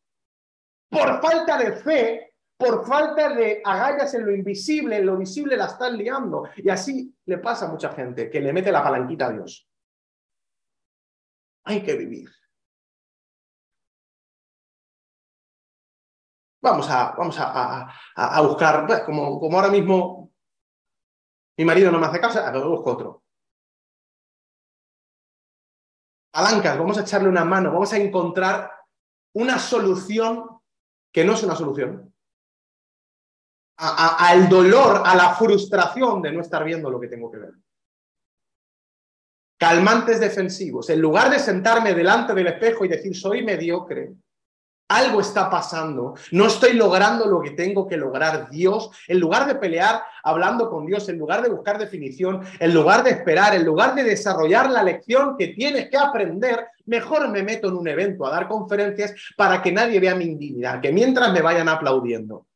Por 0.89 1.21
falta 1.21 1.57
de 1.57 1.71
fe, 1.73 2.28
por 2.59 2.85
falta 2.85 3.29
de 3.29 3.61
agallas 3.63 4.13
en 4.15 4.25
lo 4.25 4.35
invisible, 4.35 4.97
en 4.97 5.05
lo 5.05 5.17
visible 5.17 5.55
la 5.55 5.67
están 5.67 5.97
liando. 5.97 6.49
Y 6.57 6.69
así 6.69 7.15
le 7.25 7.37
pasa 7.37 7.65
a 7.65 7.71
mucha 7.71 7.89
gente, 7.93 8.29
que 8.29 8.41
le 8.41 8.51
mete 8.51 8.69
la 8.69 8.83
palanquita 8.83 9.27
a 9.27 9.31
Dios. 9.31 9.65
Hay 11.63 11.81
que 11.81 11.95
vivir. 11.95 12.29
Vamos 16.61 16.89
a, 16.89 17.15
vamos 17.17 17.37
a, 17.39 18.41
buscar, 18.41 19.05
como, 19.05 19.39
como, 19.39 19.57
ahora 19.57 19.71
mismo 19.71 20.33
mi 21.57 21.63
marido 21.63 21.89
no 21.91 21.99
me 21.99 22.07
hace 22.07 22.19
caso, 22.19 22.41
lo 22.51 22.71
busco 22.71 22.91
otro. 22.91 23.23
Palancas, 26.31 26.77
vamos 26.77 26.97
a 26.97 27.01
echarle 27.01 27.29
una 27.29 27.45
mano, 27.45 27.71
vamos 27.71 27.93
a 27.93 27.97
encontrar 27.97 28.69
una 29.33 29.57
solución 29.57 30.61
que 31.13 31.23
no 31.23 31.33
es 31.33 31.43
una 31.43 31.55
solución 31.55 32.13
al 33.79 34.49
dolor, 34.49 35.03
a 35.05 35.15
la 35.15 35.33
frustración 35.35 36.21
de 36.21 36.31
no 36.33 36.41
estar 36.41 36.63
viendo 36.63 36.89
lo 36.89 36.99
que 36.99 37.07
tengo 37.07 37.31
que 37.31 37.37
ver. 37.37 37.53
Calmantes 39.57 40.19
defensivos. 40.19 40.89
En 40.89 41.01
lugar 41.01 41.29
de 41.29 41.39
sentarme 41.39 41.93
delante 41.93 42.33
del 42.33 42.47
espejo 42.47 42.85
y 42.85 42.89
decir 42.89 43.15
soy 43.15 43.43
mediocre, 43.43 44.13
algo 44.89 45.21
está 45.21 45.49
pasando, 45.51 46.15
no 46.31 46.47
estoy 46.47 46.73
logrando 46.73 47.27
lo 47.27 47.41
que 47.41 47.51
tengo 47.51 47.87
que 47.87 47.95
lograr 47.95 48.49
Dios, 48.49 48.89
en 49.07 49.19
lugar 49.19 49.45
de 49.45 49.55
pelear 49.55 50.01
hablando 50.23 50.67
con 50.69 50.87
Dios, 50.87 51.07
en 51.09 51.19
lugar 51.19 51.43
de 51.43 51.49
buscar 51.49 51.77
definición, 51.77 52.41
en 52.59 52.73
lugar 52.73 53.03
de 53.03 53.11
esperar, 53.11 53.53
en 53.53 53.65
lugar 53.65 53.93
de 53.93 54.03
desarrollar 54.03 54.71
la 54.71 54.81
lección 54.81 55.37
que 55.37 55.49
tienes 55.49 55.89
que 55.89 55.97
aprender, 55.97 56.65
mejor 56.85 57.29
me 57.29 57.43
meto 57.43 57.67
en 57.67 57.75
un 57.75 57.87
evento 57.87 58.25
a 58.25 58.31
dar 58.31 58.47
conferencias 58.47 59.13
para 59.37 59.61
que 59.61 59.71
nadie 59.71 59.99
vea 59.99 60.15
mi 60.15 60.25
indignidad, 60.25 60.81
que 60.81 60.91
mientras 60.91 61.31
me 61.31 61.43
vayan 61.43 61.69
aplaudiendo. 61.69 62.47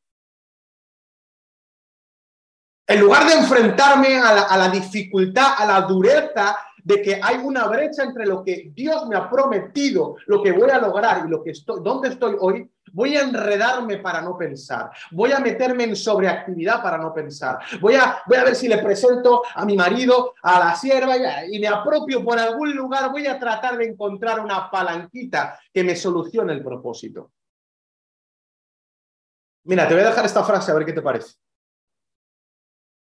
En 2.85 2.99
lugar 2.99 3.27
de 3.27 3.33
enfrentarme 3.35 4.17
a 4.17 4.57
la, 4.57 4.69
dificultad, 4.69 5.53
a 5.57 5.65
la 5.65 5.81
dureza 5.81 6.57
de 6.83 7.01
que 7.01 7.19
hay 7.21 7.37
una 7.37 7.67
brecha 7.67 8.03
entre 8.03 8.25
lo 8.25 8.43
que 8.43 8.71
Dios 8.73 9.07
me 9.07 9.15
ha 9.15 9.29
prometido, 9.29 10.17
lo 10.27 10.43
que 10.43 10.51
voy 10.51 10.69
a 10.69 10.79
lograr 10.79 11.23
y 11.25 11.29
lo 11.29 11.41
que 11.41 11.51
estoy, 11.51 11.79
dónde 11.81 12.09
estoy 12.09 12.35
hoy, 12.39 12.69
Voy 12.93 13.17
a 13.17 13.21
enredarme 13.21 13.97
para 13.97 14.21
no 14.21 14.37
pensar. 14.37 14.91
Voy 15.11 15.31
a 15.31 15.39
meterme 15.39 15.85
en 15.85 15.95
sobreactividad 15.95 16.81
para 16.83 16.99
no 16.99 17.11
pensar. 17.11 17.57
Voy 17.81 17.95
a, 17.95 18.21
ver 18.27 18.55
si 18.55 18.67
le 18.67 18.77
presento 18.77 19.41
a 19.55 19.65
mi 19.65 19.75
marido, 19.75 20.35
a 20.43 20.59
la 20.59 20.75
sierva 20.75 21.17
y, 21.17 21.55
y 21.55 21.59
me 21.59 21.67
apropio 21.67 22.23
por 22.23 22.37
algún 22.37 22.75
lugar. 22.75 23.11
Voy 23.11 23.25
a 23.25 23.39
tratar 23.39 23.77
de 23.77 23.85
encontrar 23.85 24.39
una 24.39 24.69
palanquita 24.69 25.59
que 25.73 25.83
me 25.83 25.95
solucione 25.95 26.53
el 26.53 26.63
propósito. 26.63 27.31
Mira, 29.63 29.87
te 29.87 29.95
voy 29.95 30.03
a 30.03 30.09
dejar 30.09 30.25
esta 30.25 30.43
frase 30.43 30.69
a 30.69 30.75
ver 30.75 30.85
qué 30.85 30.93
te 30.93 31.01
parece. 31.01 31.33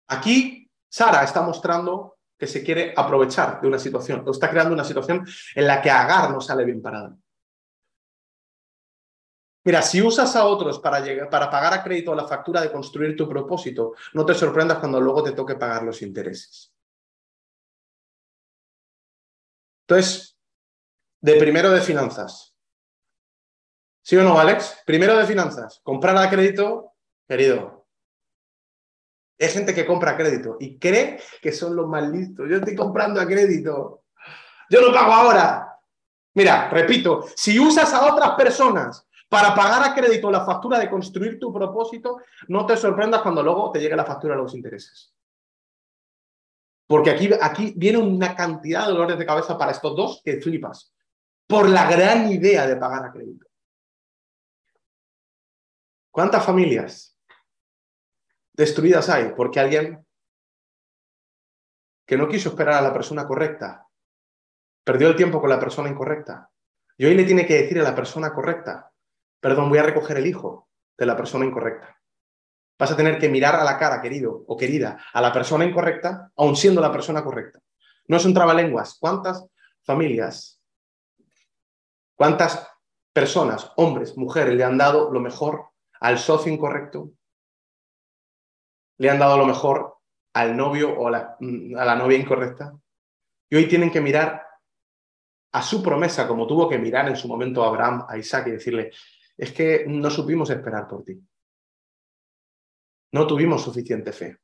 Aquí 0.09 0.71
Sara 0.89 1.25
está 1.25 1.43
mostrando 1.43 2.19
que 2.39 2.47
se 2.47 2.63
quiere 2.63 2.93
aprovechar 2.97 3.61
de 3.61 3.69
una 3.69 3.79
situación, 3.79 4.23
o 4.27 4.31
está 4.31 4.51
creando 4.51 4.75
una 4.75 4.85
situación 4.85 5.27
en 5.55 5.67
la 5.67 5.81
que 5.81 5.91
Agar 5.91 6.31
no 6.31 6.41
sale 6.41 6.65
bien 6.65 6.83
parada. 6.83 7.17
Mira, 9.65 9.81
si 9.81 10.03
usas 10.03 10.37
a 10.37 10.45
otros 10.45 10.79
para, 10.79 11.01
llegar, 11.01 11.31
para 11.31 11.51
pagar 11.51 11.73
a 11.73 11.83
crédito 11.83 12.15
la 12.15 12.29
factura 12.29 12.61
de 12.61 12.71
construir 12.71 13.17
tu 13.17 13.27
propósito, 13.29 13.95
no 14.13 14.27
te 14.27 14.35
sorprendas 14.35 14.79
cuando 14.79 15.01
luego 15.01 15.23
te 15.23 15.33
toque 15.33 15.55
pagar 15.55 15.85
los 15.85 16.03
intereses. 16.03 16.71
Entonces, 19.87 20.39
de 21.21 21.37
primero 21.37 21.71
de 21.71 21.81
finanzas. 21.81 22.55
¿Sí 24.03 24.17
o 24.17 24.23
no, 24.23 24.39
Alex? 24.39 24.83
Primero 24.85 25.17
de 25.17 25.25
finanzas. 25.25 25.81
Comprar 25.83 26.17
a 26.19 26.29
crédito, 26.29 26.93
querido, 27.27 27.84
hay 29.39 29.49
gente 29.49 29.75
que 29.75 29.87
compra 29.87 30.17
crédito 30.17 30.57
y 30.61 30.79
cree 30.79 31.21
que 31.43 31.53
son 31.53 31.75
los 31.75 31.89
más 31.89 32.09
listos. 32.09 32.49
Yo 32.49 32.57
estoy 32.57 32.75
comprando 32.75 33.21
a 33.21 33.27
crédito. 33.27 34.05
Yo 34.71 34.81
lo 34.81 34.93
pago 34.93 35.13
ahora. 35.13 35.79
Mira, 36.35 36.69
repito, 36.69 37.25
si 37.37 37.59
usas 37.59 37.93
a 37.93 38.13
otras 38.13 38.31
personas 38.33 39.07
para 39.29 39.55
pagar 39.55 39.83
a 39.83 39.95
crédito 39.95 40.31
la 40.31 40.45
factura 40.45 40.79
de 40.79 40.91
construir 40.91 41.39
tu 41.39 41.53
propósito, 41.53 42.19
no 42.49 42.67
te 42.67 42.77
sorprendas 42.77 43.23
cuando 43.23 43.43
luego 43.43 43.73
te 43.73 43.81
llegue 43.81 43.97
la 43.97 44.05
factura 44.05 44.35
de 44.35 44.43
los 44.43 44.55
intereses. 44.55 45.13
Porque 46.87 47.11
aquí, 47.11 47.31
aquí 47.41 47.73
viene 47.77 47.99
una 47.99 48.37
cantidad 48.37 48.87
de 48.87 48.93
dolores 48.93 49.19
de 49.19 49.27
cabeza 49.27 49.57
para 49.57 49.73
estos 49.73 49.97
dos 49.97 50.23
que 50.25 50.41
flipas. 50.41 50.93
Por 51.47 51.69
la 51.69 51.91
gran 51.91 52.31
idea 52.31 52.67
de 52.67 52.77
pagar 52.77 53.07
a 53.07 53.13
crédito. 53.13 53.47
¿Cuántas 56.11 56.45
familias 56.45 57.14
destruidas 58.55 59.11
hay 59.11 59.33
porque 59.37 59.61
alguien 59.61 60.07
que 62.07 62.17
no 62.17 62.29
quiso 62.29 62.51
esperar 62.51 62.75
a 62.75 62.83
la 62.83 62.93
persona 62.93 63.27
correcta, 63.27 63.87
perdió 64.85 65.09
el 65.09 65.17
tiempo 65.17 65.41
con 65.41 65.51
la 65.51 65.61
persona 65.61 65.89
incorrecta. 65.89 66.51
Y 66.97 67.07
hoy 67.07 67.15
le 67.15 67.25
tiene 67.25 67.47
que 67.47 67.63
decir 67.63 67.81
a 67.81 67.83
la 67.83 67.95
persona 67.95 68.33
correcta, 68.33 68.93
perdón, 69.41 69.69
voy 69.69 69.79
a 69.79 69.83
recoger 69.83 70.19
el 70.19 70.27
hijo 70.27 70.69
de 70.97 71.07
la 71.07 71.17
persona 71.17 71.45
incorrecta. 71.45 71.99
Vas 72.79 72.93
a 72.93 72.97
tener 72.97 73.19
que 73.19 73.29
mirar 73.29 73.57
a 73.57 73.65
la 73.65 73.79
cara, 73.79 74.03
querido 74.03 74.45
o 74.47 74.57
querida, 74.57 74.99
a 75.13 75.21
la 75.21 75.33
persona 75.33 75.65
incorrecta, 75.65 76.31
aun 76.37 76.57
siendo 76.57 76.81
la 76.81 76.93
persona 76.93 77.25
correcta. 77.25 77.61
No 78.07 78.17
es 78.17 78.25
un 78.25 78.35
trabalenguas. 78.35 78.97
¿Cuántas 79.01 79.47
familias, 79.83 80.61
cuántas 82.15 82.69
personas, 83.13 83.73
hombres, 83.77 84.17
mujeres, 84.17 84.55
le 84.55 84.65
han 84.65 84.77
dado 84.77 85.11
lo 85.13 85.21
mejor 85.21 85.69
al 86.01 86.19
socio 86.19 86.53
incorrecto, 86.53 87.13
le 88.99 89.11
han 89.11 89.19
dado 89.19 89.39
lo 89.39 89.47
mejor 89.47 89.99
al 90.35 90.57
novio 90.57 90.93
o 90.99 91.11
mm, 91.11 91.77
a 91.77 91.85
la, 91.85 91.97
novia 91.97 92.19
incorrecta. 92.19 92.77
Y 93.49 93.57
hoy 93.57 93.69
tienen 93.69 93.91
que 93.91 94.01
mirar 94.01 94.47
a 95.53 95.63
su 95.63 95.83
promesa, 95.83 96.27
como 96.27 96.47
tuvo 96.47 96.69
que 96.69 96.79
mirar 96.79 97.09
en 97.09 97.17
su 97.17 97.29
momento 97.29 97.63
a 97.63 97.69
Abraham, 97.69 98.07
a 98.09 98.19
Isaac 98.19 98.49
y 98.49 98.53
decirle, 98.53 98.91
es 99.37 99.53
que 99.53 99.85
no 99.87 100.11
supimos 100.11 100.51
esperar 100.51 100.89
por 100.89 101.05
ti. 101.05 101.21
No 103.13 103.27
tuvimos 103.27 103.63
suficiente 103.63 104.13
fe. 104.13 104.39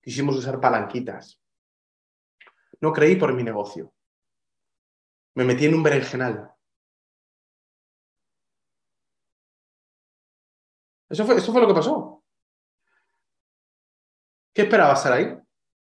Quisimos 0.00 0.36
usar 0.36 0.60
palanquitas. 0.60 1.42
No 2.80 2.92
creí 2.92 3.16
por 3.16 3.34
mi 3.34 3.42
negocio. 3.42 3.92
Me 5.34 5.44
metí 5.44 5.66
en 5.66 5.74
un 5.74 5.82
berenjenal. 5.82 6.52
Eso 11.08 11.24
fue, 11.24 11.36
eso 11.36 11.52
fue 11.52 11.60
lo 11.60 11.66
que 11.66 11.74
pasó. 11.74 12.17
¿Qué 14.58 14.62
esperabas 14.62 15.06
ahí? 15.06 15.38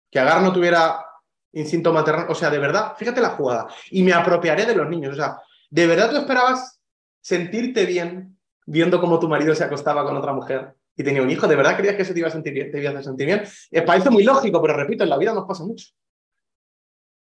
Que 0.09 0.17
Agar 0.17 0.41
no 0.41 0.53
tuviera 0.53 1.05
instinto 1.51 1.91
maternal. 1.91 2.27
O 2.29 2.35
sea, 2.35 2.49
de 2.49 2.57
verdad, 2.57 2.93
fíjate 2.95 3.19
la 3.19 3.31
jugada. 3.31 3.67
Y 3.89 4.01
me 4.01 4.13
apropiaré 4.13 4.65
de 4.65 4.73
los 4.73 4.87
niños. 4.87 5.11
O 5.11 5.15
sea, 5.17 5.41
¿de 5.69 5.87
verdad 5.87 6.09
tú 6.09 6.15
esperabas 6.15 6.79
sentirte 7.19 7.85
bien 7.85 8.39
viendo 8.65 9.01
cómo 9.01 9.19
tu 9.19 9.27
marido 9.27 9.53
se 9.55 9.65
acostaba 9.65 10.05
con 10.05 10.15
otra 10.15 10.31
mujer 10.31 10.73
y 10.95 11.03
tenía 11.03 11.21
un 11.21 11.29
hijo? 11.29 11.49
¿De 11.49 11.57
verdad 11.57 11.75
creías 11.75 11.97
que 11.97 12.03
eso 12.03 12.13
te 12.13 12.19
iba 12.19 12.29
a 12.29 12.31
sentir 12.31 12.53
bien? 12.53 12.71
Te 12.71 12.81
iba 12.81 12.97
a 12.97 13.03
sentir 13.03 13.25
bien? 13.25 13.43
Eh, 13.71 13.81
parece 13.81 14.09
muy 14.09 14.23
lógico, 14.23 14.61
pero 14.61 14.73
repito, 14.73 15.03
en 15.03 15.09
la 15.09 15.17
vida 15.17 15.33
nos 15.33 15.45
pasa 15.45 15.65
mucho. 15.65 15.87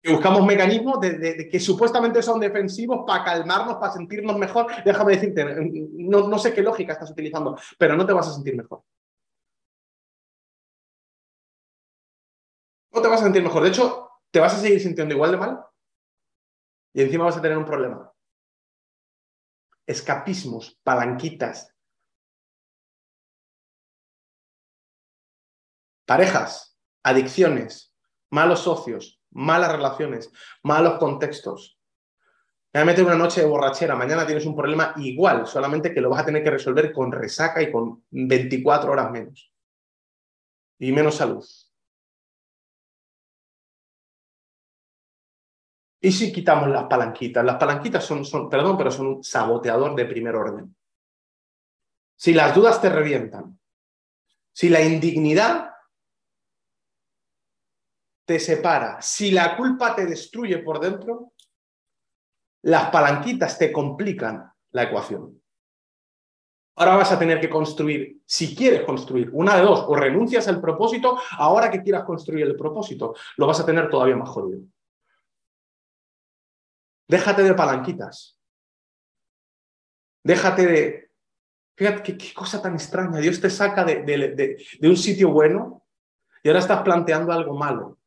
Y 0.01 0.13
buscamos 0.13 0.43
mecanismos 0.47 0.97
que 0.99 1.59
supuestamente 1.59 2.23
son 2.23 2.39
defensivos 2.39 3.03
para 3.05 3.23
calmarnos, 3.23 3.75
para 3.75 3.93
sentirnos 3.93 4.35
mejor. 4.35 4.65
Déjame 4.83 5.13
decirte, 5.13 5.45
no 5.45 6.39
sé 6.39 6.55
qué 6.55 6.63
lógica 6.63 6.93
estás 6.93 7.11
utilizando, 7.11 7.55
pero 7.77 7.95
no 7.95 8.03
te 8.03 8.13
vas 8.13 8.29
a 8.29 8.33
sentir 8.33 8.55
mejor. 8.55 8.81
No 12.95 13.01
te 13.01 13.07
vas 13.09 13.21
a 13.21 13.25
sentir 13.25 13.43
mejor. 13.43 13.63
De 13.63 13.69
hecho, 13.69 14.09
te 14.31 14.39
vas 14.39 14.53
a 14.53 14.57
seguir 14.57 14.79
sintiendo 14.79 15.13
igual 15.13 15.31
de 15.31 15.37
mal 15.37 15.65
y 16.93 17.01
encima 17.01 17.25
vas 17.25 17.37
a 17.37 17.41
tener 17.41 17.57
un 17.57 17.65
problema. 17.65 18.11
Escapismos, 19.85 20.79
palanquitas. 20.81 21.75
Parejas, 26.05 26.77
adicciones, 27.03 27.93
malos 28.29 28.61
socios, 28.61 29.21
malas 29.31 29.71
relaciones, 29.71 30.31
malos 30.63 30.97
contextos. 30.99 31.79
Me 32.73 32.81
voy 32.81 32.83
a 32.83 32.85
meter 32.85 33.05
una 33.05 33.15
noche 33.15 33.41
de 33.41 33.47
borrachera, 33.47 33.95
mañana 33.95 34.25
tienes 34.25 34.45
un 34.45 34.55
problema 34.55 34.93
igual, 34.97 35.47
solamente 35.47 35.93
que 35.93 36.01
lo 36.01 36.09
vas 36.09 36.21
a 36.21 36.25
tener 36.25 36.43
que 36.43 36.51
resolver 36.51 36.93
con 36.93 37.11
resaca 37.11 37.61
y 37.61 37.71
con 37.71 38.05
24 38.11 38.91
horas 38.91 39.11
menos. 39.11 39.51
Y 40.79 40.91
menos 40.91 41.15
salud. 41.15 41.43
¿Y 46.05 46.11
si 46.11 46.31
quitamos 46.31 46.69
las 46.69 46.83
palanquitas? 46.83 47.43
Las 47.43 47.55
palanquitas 47.55 48.05
son, 48.05 48.47
perdón, 48.47 48.77
pero 48.77 48.91
son 48.91 49.07
un 49.07 49.23
saboteador 49.23 49.95
de 49.95 50.05
primer 50.05 50.35
orden. 50.35 50.75
Si 52.15 52.31
las 52.31 52.53
dudas 52.53 52.79
te 52.79 52.89
revientan, 52.89 53.59
si 54.53 54.69
la 54.69 54.83
indignidad 54.83 55.71
te 58.23 58.39
separa, 58.39 59.01
si 59.01 59.31
la 59.31 59.57
culpa 59.57 59.95
te 59.95 60.05
destruye 60.05 60.59
por 60.59 60.79
dentro, 60.79 61.33
las 62.61 62.91
palanquitas 62.91 63.57
te 63.57 63.71
complican 63.71 64.47
la 64.73 64.83
ecuación. 64.83 65.41
Ahora 66.75 66.97
vas 66.97 67.13
a 67.13 67.17
tener 67.17 67.41
que 67.41 67.49
construir, 67.49 68.21
si 68.27 68.55
quieres 68.55 68.83
construir, 68.83 69.31
una 69.33 69.55
de 69.55 69.63
dos, 69.63 69.85
o 69.87 69.95
renuncias 69.95 70.47
al 70.47 70.61
propósito, 70.61 71.17
ahora 71.39 71.71
que 71.71 71.81
quieras 71.81 72.03
construir 72.03 72.45
el 72.45 72.55
propósito, 72.55 73.15
lo 73.37 73.47
vas 73.47 73.59
a 73.59 73.65
tener 73.65 73.89
todavía 73.89 74.17
más 74.17 74.29
jodido. 74.29 74.67
Déjate 77.07 77.43
de 77.43 77.53
palanquitas. 77.53 78.39
Déjate 80.23 80.65
de... 80.65 81.11
Fíjate 81.77 82.17
qué, 82.17 82.33
cosa 82.33 82.61
tan 82.61 82.73
extraña. 82.73 83.19
Dios 83.19 83.39
te 83.39 83.49
saca 83.49 83.83
de, 83.83 84.57
un 84.81 84.97
sitio 84.97 85.29
bueno 85.29 85.83
y 86.41 86.47
ahora 86.47 86.61
estás 86.61 86.81
planteando 86.83 87.33
algo 87.33 87.53
malo 87.53 87.99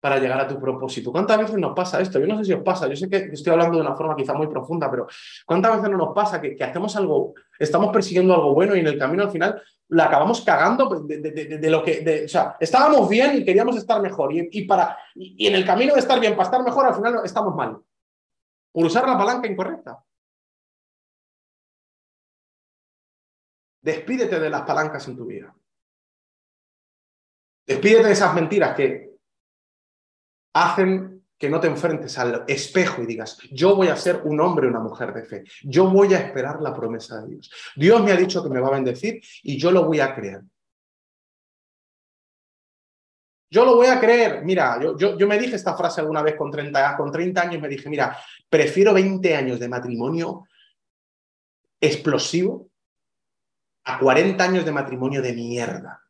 para 0.00 0.18
llegar 0.18 0.40
a 0.40 0.48
tu 0.48 0.60
propósito. 0.60 1.12
¿Cuántas 1.12 1.38
veces 1.38 1.56
nos 1.56 1.74
pasa 1.74 2.00
esto? 2.00 2.18
Yo 2.18 2.26
no 2.26 2.38
sé 2.38 2.44
si 2.44 2.52
os 2.52 2.62
pasa, 2.62 2.88
yo 2.88 2.96
sé 2.96 3.08
que 3.08 3.16
estoy 3.32 3.52
hablando 3.52 3.76
de 3.76 3.82
una 3.82 3.96
forma 3.96 4.16
quizá 4.16 4.34
muy 4.34 4.48
profunda, 4.48 4.90
pero 4.90 5.06
¿cuántas 5.46 5.76
veces 5.76 5.90
no 5.90 5.96
nos 5.96 6.14
pasa 6.14 6.40
que, 6.40 6.56
hacemos 6.60 6.94
algo, 6.96 7.34
estamos 7.58 7.92
persiguiendo 7.92 8.34
algo 8.34 8.54
bueno 8.54 8.76
y 8.76 8.80
en 8.80 8.86
el 8.88 8.98
camino 8.98 9.24
al 9.24 9.30
final 9.30 9.60
la 9.88 10.04
acabamos 10.04 10.42
cagando 10.42 10.88
de, 11.04 11.70
lo 11.70 11.82
que, 11.82 12.24
o 12.24 12.28
sea, 12.28 12.56
estábamos 12.60 13.08
bien 13.08 13.38
y 13.38 13.44
queríamos 13.44 13.76
estar 13.76 14.00
mejor 14.00 14.32
y, 14.32 14.64
para, 14.64 14.98
y 15.14 15.46
en 15.46 15.54
el 15.54 15.64
camino 15.64 15.94
de 15.94 16.00
estar 16.00 16.20
bien, 16.20 16.34
para 16.34 16.44
estar 16.44 16.62
mejor, 16.62 16.86
al 16.86 16.94
final 16.94 17.20
estamos 17.24 17.54
mal 17.54 17.78
por 18.72 18.84
usar 18.84 19.06
la 19.06 19.16
palanca 19.16 19.48
incorrecta. 19.48 20.04
Despídete 23.80 24.38
de 24.38 24.50
las 24.50 24.62
palancas 24.62 25.06
en 25.08 25.16
tu 25.16 25.24
vida. 25.24 25.54
Despídete 27.66 28.06
de 28.06 28.12
esas 28.12 28.34
mentiras 28.34 28.74
que 28.74 29.18
hacen 30.54 31.18
que 31.38 31.48
no 31.48 31.60
te 31.60 31.68
enfrentes 31.68 32.18
al 32.18 32.44
espejo 32.48 33.02
y 33.02 33.06
digas, 33.06 33.38
yo 33.52 33.76
voy 33.76 33.88
a 33.88 33.96
ser 33.96 34.22
un 34.24 34.40
hombre 34.40 34.66
o 34.66 34.70
una 34.70 34.80
mujer 34.80 35.14
de 35.14 35.24
fe, 35.24 35.44
yo 35.62 35.88
voy 35.88 36.12
a 36.12 36.18
esperar 36.18 36.60
la 36.60 36.74
promesa 36.74 37.20
de 37.20 37.28
Dios. 37.28 37.52
Dios 37.76 38.02
me 38.02 38.10
ha 38.10 38.16
dicho 38.16 38.42
que 38.42 38.50
me 38.50 38.60
va 38.60 38.68
a 38.68 38.72
bendecir 38.72 39.20
y 39.44 39.56
yo 39.56 39.70
lo 39.70 39.84
voy 39.84 40.00
a 40.00 40.14
creer. 40.14 40.42
Yo 43.50 43.64
lo 43.64 43.76
voy 43.76 43.86
a 43.86 43.98
creer. 43.98 44.44
Mira, 44.44 44.78
yo, 44.80 45.16
yo, 45.16 45.26
me 45.26 45.38
dije 45.38 45.56
esta 45.56 45.76
frase 45.76 46.00
alguna 46.00 46.22
vez 46.22 46.36
con 46.36 46.50
30, 46.50 46.96
con 46.96 47.10
30 47.10 47.40
años, 47.40 47.62
me 47.62 47.68
dije, 47.68 47.88
mira, 47.88 48.18
prefiero 48.48 48.92
20 48.92 49.34
años 49.34 49.58
de 49.58 49.68
matrimonio 49.68 50.44
explosivo 51.80 52.70
a 53.84 53.98
40 53.98 54.44
años 54.44 54.64
de 54.64 54.72
matrimonio 54.72 55.22
de 55.22 55.32
mierda. 55.32 56.02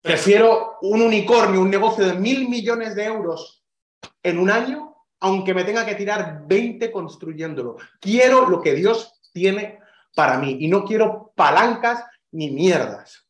Prefiero 0.00 0.78
un 0.82 1.02
unicornio, 1.02 1.60
un 1.60 1.70
negocio 1.70 2.06
de 2.06 2.14
mil 2.14 2.48
millones 2.48 2.94
de 2.94 3.04
euros 3.04 3.64
en 4.22 4.38
un 4.38 4.50
año, 4.50 4.94
aunque 5.20 5.52
me 5.52 5.64
tenga 5.64 5.84
que 5.84 5.96
tirar 5.96 6.46
20 6.46 6.92
construyéndolo. 6.92 7.76
Quiero 8.00 8.48
lo 8.48 8.62
que 8.62 8.74
Dios 8.74 9.20
tiene 9.32 9.80
para 10.14 10.38
mí 10.38 10.58
y 10.60 10.68
no 10.68 10.84
quiero 10.84 11.32
palancas 11.34 12.04
ni 12.30 12.50
mierdas. 12.50 13.25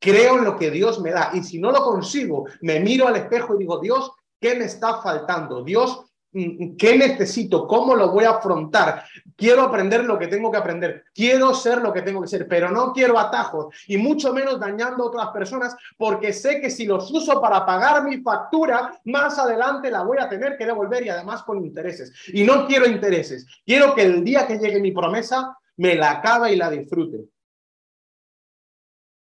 Creo 0.00 0.38
en 0.38 0.44
lo 0.44 0.56
que 0.56 0.70
Dios 0.70 1.00
me 1.00 1.12
da 1.12 1.30
y 1.34 1.42
si 1.44 1.60
no 1.60 1.70
lo 1.70 1.84
consigo, 1.84 2.46
me 2.62 2.80
miro 2.80 3.06
al 3.06 3.16
espejo 3.16 3.54
y 3.54 3.58
digo, 3.58 3.78
Dios, 3.78 4.10
¿qué 4.40 4.56
me 4.56 4.64
está 4.64 5.00
faltando? 5.02 5.62
Dios, 5.62 6.10
Mm, 6.32 6.76
¿Qué 6.76 6.96
necesito? 6.96 7.66
¿Cómo 7.66 7.96
lo 7.96 8.12
voy 8.12 8.24
a 8.24 8.30
afrontar? 8.30 9.04
Quiero 9.36 9.62
aprender 9.62 10.04
lo 10.04 10.16
que 10.16 10.28
tengo 10.28 10.50
que 10.50 10.58
aprender. 10.58 11.04
Quiero 11.12 11.54
ser 11.54 11.78
lo 11.78 11.92
que 11.92 12.02
tengo 12.02 12.22
que 12.22 12.28
ser, 12.28 12.46
pero 12.46 12.70
no 12.70 12.92
quiero 12.92 13.18
atajos 13.18 13.74
y 13.88 13.96
mucho 13.96 14.32
menos 14.32 14.60
dañando 14.60 15.02
a 15.02 15.06
otras 15.08 15.28
personas 15.28 15.74
porque 15.96 16.32
sé 16.32 16.60
que 16.60 16.70
si 16.70 16.86
los 16.86 17.10
uso 17.10 17.40
para 17.40 17.66
pagar 17.66 18.04
mi 18.04 18.18
factura, 18.18 18.92
más 19.04 19.38
adelante 19.38 19.90
la 19.90 20.02
voy 20.02 20.18
a 20.20 20.28
tener 20.28 20.56
que 20.56 20.66
devolver 20.66 21.04
y 21.04 21.08
además 21.08 21.42
con 21.42 21.64
intereses. 21.64 22.12
Y 22.28 22.44
no 22.44 22.66
quiero 22.66 22.86
intereses. 22.86 23.44
Quiero 23.66 23.94
que 23.94 24.02
el 24.02 24.22
día 24.22 24.46
que 24.46 24.58
llegue 24.58 24.80
mi 24.80 24.92
promesa 24.92 25.56
me 25.78 25.96
la 25.96 26.12
acabe 26.12 26.52
y 26.52 26.56
la 26.56 26.70
disfrute. 26.70 27.24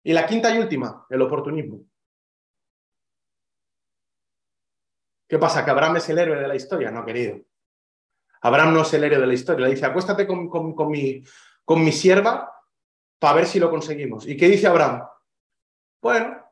Y 0.04 0.12
la 0.12 0.26
quinta 0.26 0.54
y 0.54 0.58
última, 0.58 1.06
el 1.08 1.22
oportunismo. 1.22 1.84
¿Qué 5.28 5.38
pasa? 5.38 5.64
¿Que 5.64 5.70
Abraham 5.70 5.96
es 5.96 6.08
el 6.08 6.18
héroe 6.18 6.40
de 6.40 6.48
la 6.48 6.56
historia? 6.56 6.90
No, 6.90 7.04
querido. 7.04 7.40
Abraham 8.42 8.74
no 8.74 8.82
es 8.82 8.92
el 8.92 9.04
héroe 9.04 9.20
de 9.20 9.26
la 9.26 9.34
historia. 9.34 9.66
Le 9.66 9.74
dice, 9.74 9.86
acuéstate 9.86 10.26
con, 10.26 10.50
mi, 10.90 11.24
mi 11.68 11.92
sierva 11.92 12.52
para 13.18 13.36
ver 13.36 13.46
si 13.46 13.60
lo 13.60 13.70
conseguimos. 13.70 14.26
¿Y 14.26 14.36
qué 14.36 14.48
dice 14.48 14.66
Abraham? 14.66 15.08
Bueno, 16.02 16.44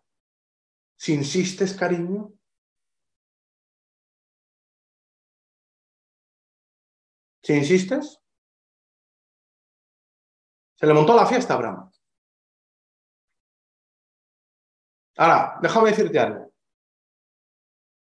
si 0.96 1.14
insistes, 1.14 1.74
cariño. 1.74 2.32
Si 7.42 7.54
insistes. 7.54 8.20
Se 10.76 10.86
le 10.86 10.94
montó 10.94 11.14
la 11.14 11.26
fiesta 11.26 11.54
a 11.54 11.56
Abraham. 11.56 11.89
Ahora, 15.20 15.58
déjame 15.60 15.90
decirte 15.90 16.18
algo 16.18 16.50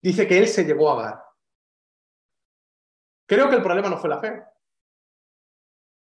dice 0.01 0.27
que 0.27 0.37
él 0.37 0.47
se 0.47 0.63
llegó 0.63 0.91
a 0.91 1.03
dar. 1.03 1.23
Creo 3.27 3.49
que 3.49 3.55
el 3.55 3.63
problema 3.63 3.89
no 3.89 3.97
fue 3.97 4.09
la 4.09 4.19
fe. 4.19 4.43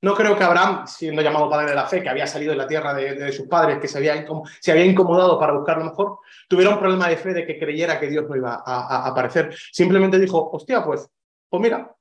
No 0.01 0.15
creo 0.15 0.37
que 0.37 0.45
Abraham, 0.45 0.87
siendo 0.87 1.23
llamado 1.23 1.51
padre 1.51 1.71
de 1.71 1.75
la 1.75 1.87
fe, 1.87 2.01
que 2.01 2.09
había 2.09 2.27
salido 2.27 2.53
de 2.53 2.59
la 2.59 2.69
tierra 2.69 2.95
de, 2.95 3.33
sus 3.33 3.49
padres, 3.49 3.81
que 3.81 3.89
se 3.89 3.99
había, 3.99 4.85
incomodado 4.85 5.41
para 5.41 5.55
buscar 5.55 5.79
lo 5.79 5.87
mejor, 5.87 6.19
tuviera 6.49 6.71
un 6.71 6.79
problema 6.79 7.09
de 7.09 7.17
fe 7.17 7.35
de 7.35 7.45
que 7.45 7.59
creyera 7.59 7.99
que 7.99 8.07
Dios 8.07 8.29
no 8.29 8.37
iba 8.37 8.63
a, 8.65 9.09
aparecer. 9.09 9.53
Simplemente 9.73 10.21
dijo, 10.21 10.51
hostia, 10.53 10.85
pues, 10.85 11.11
pues 11.49 11.61
mira, 11.61 11.93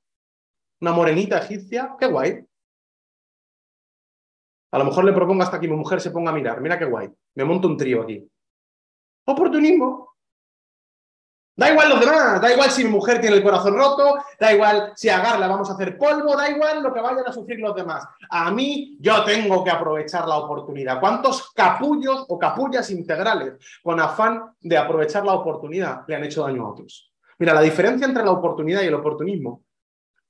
una 0.80 0.92
morenita 0.92 1.38
egipcia, 1.38 1.96
qué 1.98 2.06
guay. 2.06 2.46
A 4.70 4.78
lo 4.78 4.84
mejor 4.84 5.04
le 5.04 5.12
propongo 5.12 5.42
hasta 5.42 5.58
que 5.58 5.66
mi 5.66 5.74
mujer 5.74 6.00
se 6.00 6.12
ponga 6.12 6.30
a 6.30 6.34
mirar, 6.34 6.60
mira 6.60 6.78
qué 6.78 6.84
guay, 6.84 7.10
me 7.34 7.44
monto 7.44 7.66
un 7.66 7.76
trío 7.76 8.02
aquí. 8.02 8.30
Oportunismo. 9.28 10.08
Da 11.54 11.70
igual 11.70 11.88
los 11.90 12.00
demás, 12.00 12.40
da 12.40 12.52
igual 12.52 12.70
si 12.70 12.84
mi 12.84 12.90
mujer 12.90 13.20
tiene 13.20 13.36
el 13.36 13.42
corazón 13.42 13.76
roto, 13.76 14.16
da 14.38 14.52
igual 14.52 14.92
si 14.94 15.08
a 15.08 15.20
vamos 15.20 15.68
a 15.68 15.72
hacer 15.74 15.98
polvo, 15.98 16.36
da 16.36 16.48
igual 16.48 16.82
lo 16.82 16.94
que 16.94 17.00
vayan 17.00 17.26
a 17.26 17.32
sufrir 17.32 17.58
los 17.58 17.74
demás. 17.74 18.06
A 18.30 18.50
mí 18.52 18.96
yo 19.00 19.24
tengo 19.24 19.62
que 19.64 19.70
aprovechar 19.70 20.26
la 20.26 20.36
oportunidad. 20.36 21.00
¿Cuántos 21.00 21.50
capullos 21.52 22.24
o 22.28 22.38
capullas 22.38 22.90
integrales 22.90 23.54
con 23.82 23.98
afán 24.00 24.54
de 24.60 24.78
aprovechar 24.78 25.26
la 25.26 25.32
oportunidad 25.32 26.04
le 26.06 26.14
han 26.14 26.24
hecho 26.24 26.44
daño 26.44 26.64
a 26.64 26.70
otros? 26.70 27.12
Mira, 27.38 27.52
la 27.52 27.60
diferencia 27.60 28.06
entre 28.06 28.24
la 28.24 28.30
oportunidad 28.30 28.82
y 28.82 28.86
el 28.86 28.94
oportunismo. 28.94 29.64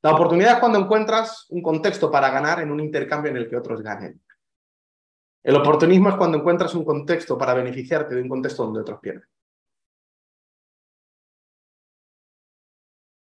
La 0.03 0.12
oportunidad 0.12 0.55
es 0.55 0.59
cuando 0.61 0.78
encuentras 0.78 1.46
un 1.51 1.62
contexto 1.62 2.11
para 2.11 2.30
ganar 2.30 2.61
en 2.61 2.72
un 2.72 2.80
intercambio 2.80 3.30
en 3.30 3.36
el 3.36 3.49
que 3.49 3.57
otros 3.57 3.82
ganen. 3.82 4.20
El 5.49 5.57
oportunismo 5.57 6.11
es 6.11 6.16
cuando 6.16 6.36
encuentras 6.36 6.74
un 6.74 6.84
contexto 6.84 7.38
para 7.38 7.55
beneficiarte 7.55 8.14
de 8.14 8.20
un 8.20 8.28
contexto 8.28 8.64
donde 8.64 8.82
otros 8.82 9.01
pierden. 9.01 9.26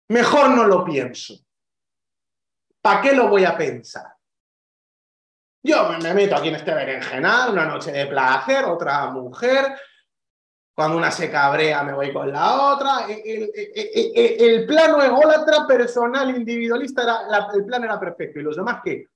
Mejor 0.09 0.49
no 0.57 0.65
lo 0.65 0.83
pienso. 0.87 1.35
¿Para 2.81 3.03
qué 3.03 3.13
lo 3.13 3.29
voy 3.29 3.45
a 3.45 3.55
pensar? 3.55 4.17
Yo 5.63 5.91
me 6.03 6.15
meto 6.15 6.35
aquí 6.35 6.49
en 6.49 6.55
este 6.55 6.73
berenjenal, 6.73 7.53
una 7.53 7.67
noche 7.67 7.93
de 7.93 8.07
placer, 8.07 8.65
otra 8.65 9.11
mujer, 9.11 9.79
cuando 10.75 10.97
una 10.97 11.11
se 11.11 11.31
cabrea 11.31 11.83
me 11.83 11.93
voy 11.93 12.11
con 12.11 12.33
la 12.33 12.73
otra. 12.73 13.07
El, 13.07 14.65
plano 14.67 15.03
ególatra, 15.03 15.67
personal, 15.67 16.35
individualista, 16.35 17.03
era, 17.03 17.49
el 17.53 17.67
plan 17.67 17.85
era 17.85 18.01
perfecto. 18.01 18.41
¿Y 18.41 18.45
los 18.45 18.57
demás 18.57 18.81
qué? 18.83 19.11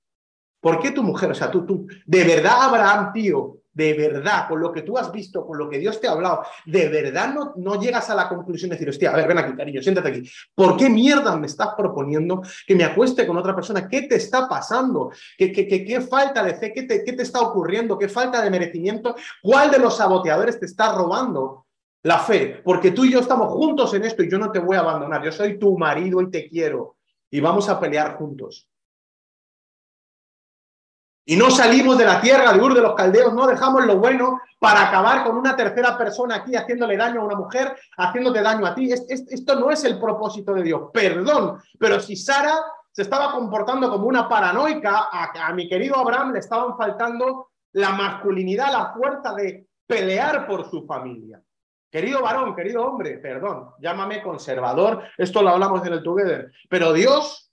¿Por 0.59 0.79
qué 0.79 0.91
tu 0.91 1.03
mujer? 1.03 1.31
O 1.31 1.35
sea, 1.35 1.49
tú, 1.49 1.65
tú, 1.65 1.87
de 2.05 2.23
verdad, 2.23 2.63
Abraham, 2.63 3.13
tío, 3.13 3.59
de 3.79 3.93
verdad, 3.93 4.47
con 4.49 4.59
lo 4.59 4.73
que 4.73 4.81
tú 4.81 4.97
has 4.97 5.11
visto, 5.11 5.45
con 5.45 5.57
lo 5.57 5.69
que 5.69 5.77
Dios 5.77 6.01
te 6.01 6.07
ha 6.07 6.11
hablado, 6.11 6.43
de 6.65 6.89
verdad 6.89 7.33
no, 7.33 7.53
no 7.55 7.79
llegas 7.79 8.09
a 8.09 8.15
la 8.15 8.27
conclusión 8.27 8.69
de 8.69 8.75
decir, 8.75 8.89
hostia, 8.89 9.11
a 9.11 9.15
ver, 9.15 9.27
ven 9.27 9.37
aquí, 9.37 9.55
cariño, 9.55 9.81
siéntate 9.81 10.09
aquí. 10.09 10.29
¿Por 10.53 10.75
qué 10.75 10.89
mierda 10.89 11.37
me 11.37 11.47
estás 11.47 11.69
proponiendo 11.77 12.41
que 12.67 12.75
me 12.75 12.83
acueste 12.83 13.25
con 13.25 13.37
otra 13.37 13.55
persona? 13.55 13.87
¿Qué 13.87 14.01
te 14.03 14.15
está 14.15 14.49
pasando? 14.49 15.11
¿Qué, 15.37 15.51
qué, 15.51 15.67
qué, 15.67 16.01
falta 16.01 16.43
de 16.43 16.55
fe? 16.55 16.73
¿Qué 16.73 16.83
te, 16.83 17.03
¿Qué 17.05 17.13
te 17.13 17.23
está 17.23 17.39
ocurriendo? 17.39 17.97
¿Qué 17.97 18.09
falta 18.09 18.41
de 18.41 18.49
merecimiento? 18.49 19.15
¿Cuál 19.41 19.71
de 19.71 19.79
los 19.79 19.95
saboteadores 19.95 20.59
te 20.59 20.65
está 20.65 20.93
robando? 20.93 21.65
La 22.03 22.19
fe, 22.19 22.61
porque 22.63 22.91
tú 22.91 23.03
y 23.03 23.11
yo 23.11 23.19
estamos 23.19 23.51
juntos 23.51 23.93
en 23.93 24.05
esto 24.05 24.23
y 24.23 24.31
yo 24.31 24.37
no 24.37 24.51
te 24.51 24.59
voy 24.59 24.77
a 24.77 24.79
abandonar. 24.79 25.23
Yo 25.23 25.33
soy 25.33 25.59
tu 25.59 25.77
marido 25.77 26.21
y 26.21 26.29
te 26.29 26.47
quiero 26.47 26.95
y 27.29 27.41
vamos 27.41 27.67
a 27.67 27.79
pelear 27.79 28.15
juntos. 28.15 28.68
Y 31.29 31.35
no 31.35 31.51
salimos 31.51 31.95
de 31.95 32.05
la 32.05 32.19
tierra 32.19 32.51
de 32.51 32.59
Ur 32.59 32.73
de 32.73 32.81
los 32.81 32.95
Caldeos, 32.95 33.35
no 33.35 33.45
dejamos 33.45 33.85
lo 33.85 33.97
bueno 33.97 34.41
para 34.57 34.87
acabar 34.87 35.23
con 35.23 35.37
una 35.37 35.55
tercera 35.55 35.95
persona 35.95 36.37
aquí 36.37 36.55
haciéndole 36.55 36.97
daño 36.97 37.21
a 37.21 37.25
una 37.25 37.35
mujer, 37.35 37.77
haciéndote 37.97 38.41
daño 38.41 38.65
a 38.65 38.73
ti. 38.73 38.91
esto 38.91 39.59
no 39.59 39.69
es 39.69 39.83
el 39.83 39.99
propósito 39.99 40.55
de 40.55 40.63
Dios. 40.63 40.89
Perdón, 40.91 41.61
pero 41.77 41.99
si 41.99 42.15
Sara 42.15 42.55
se 42.91 43.03
estaba 43.03 43.31
comportando 43.31 43.91
como 43.91 44.07
una 44.07 44.27
paranoica, 44.27 45.07
a, 45.11 45.53
mi 45.53 45.69
querido 45.69 45.97
Abraham 45.97 46.33
le 46.33 46.39
estaban 46.39 46.75
faltando 46.75 47.51
la 47.73 47.91
masculinidad, 47.91 48.71
la 48.71 48.91
fuerza 48.91 49.35
de 49.35 49.67
pelear 49.85 50.47
por 50.47 50.67
su 50.67 50.87
familia. 50.87 51.39
Querido 51.91 52.23
varón, 52.23 52.55
querido 52.55 52.83
hombre, 52.83 53.19
perdón, 53.19 53.69
llámame 53.79 54.23
conservador, 54.23 55.03
esto 55.15 55.43
lo 55.43 55.49
hablamos 55.49 55.85
en 55.85 55.93
el 55.93 56.01
Together, 56.01 56.51
pero 56.67 56.91
Dios 56.91 57.48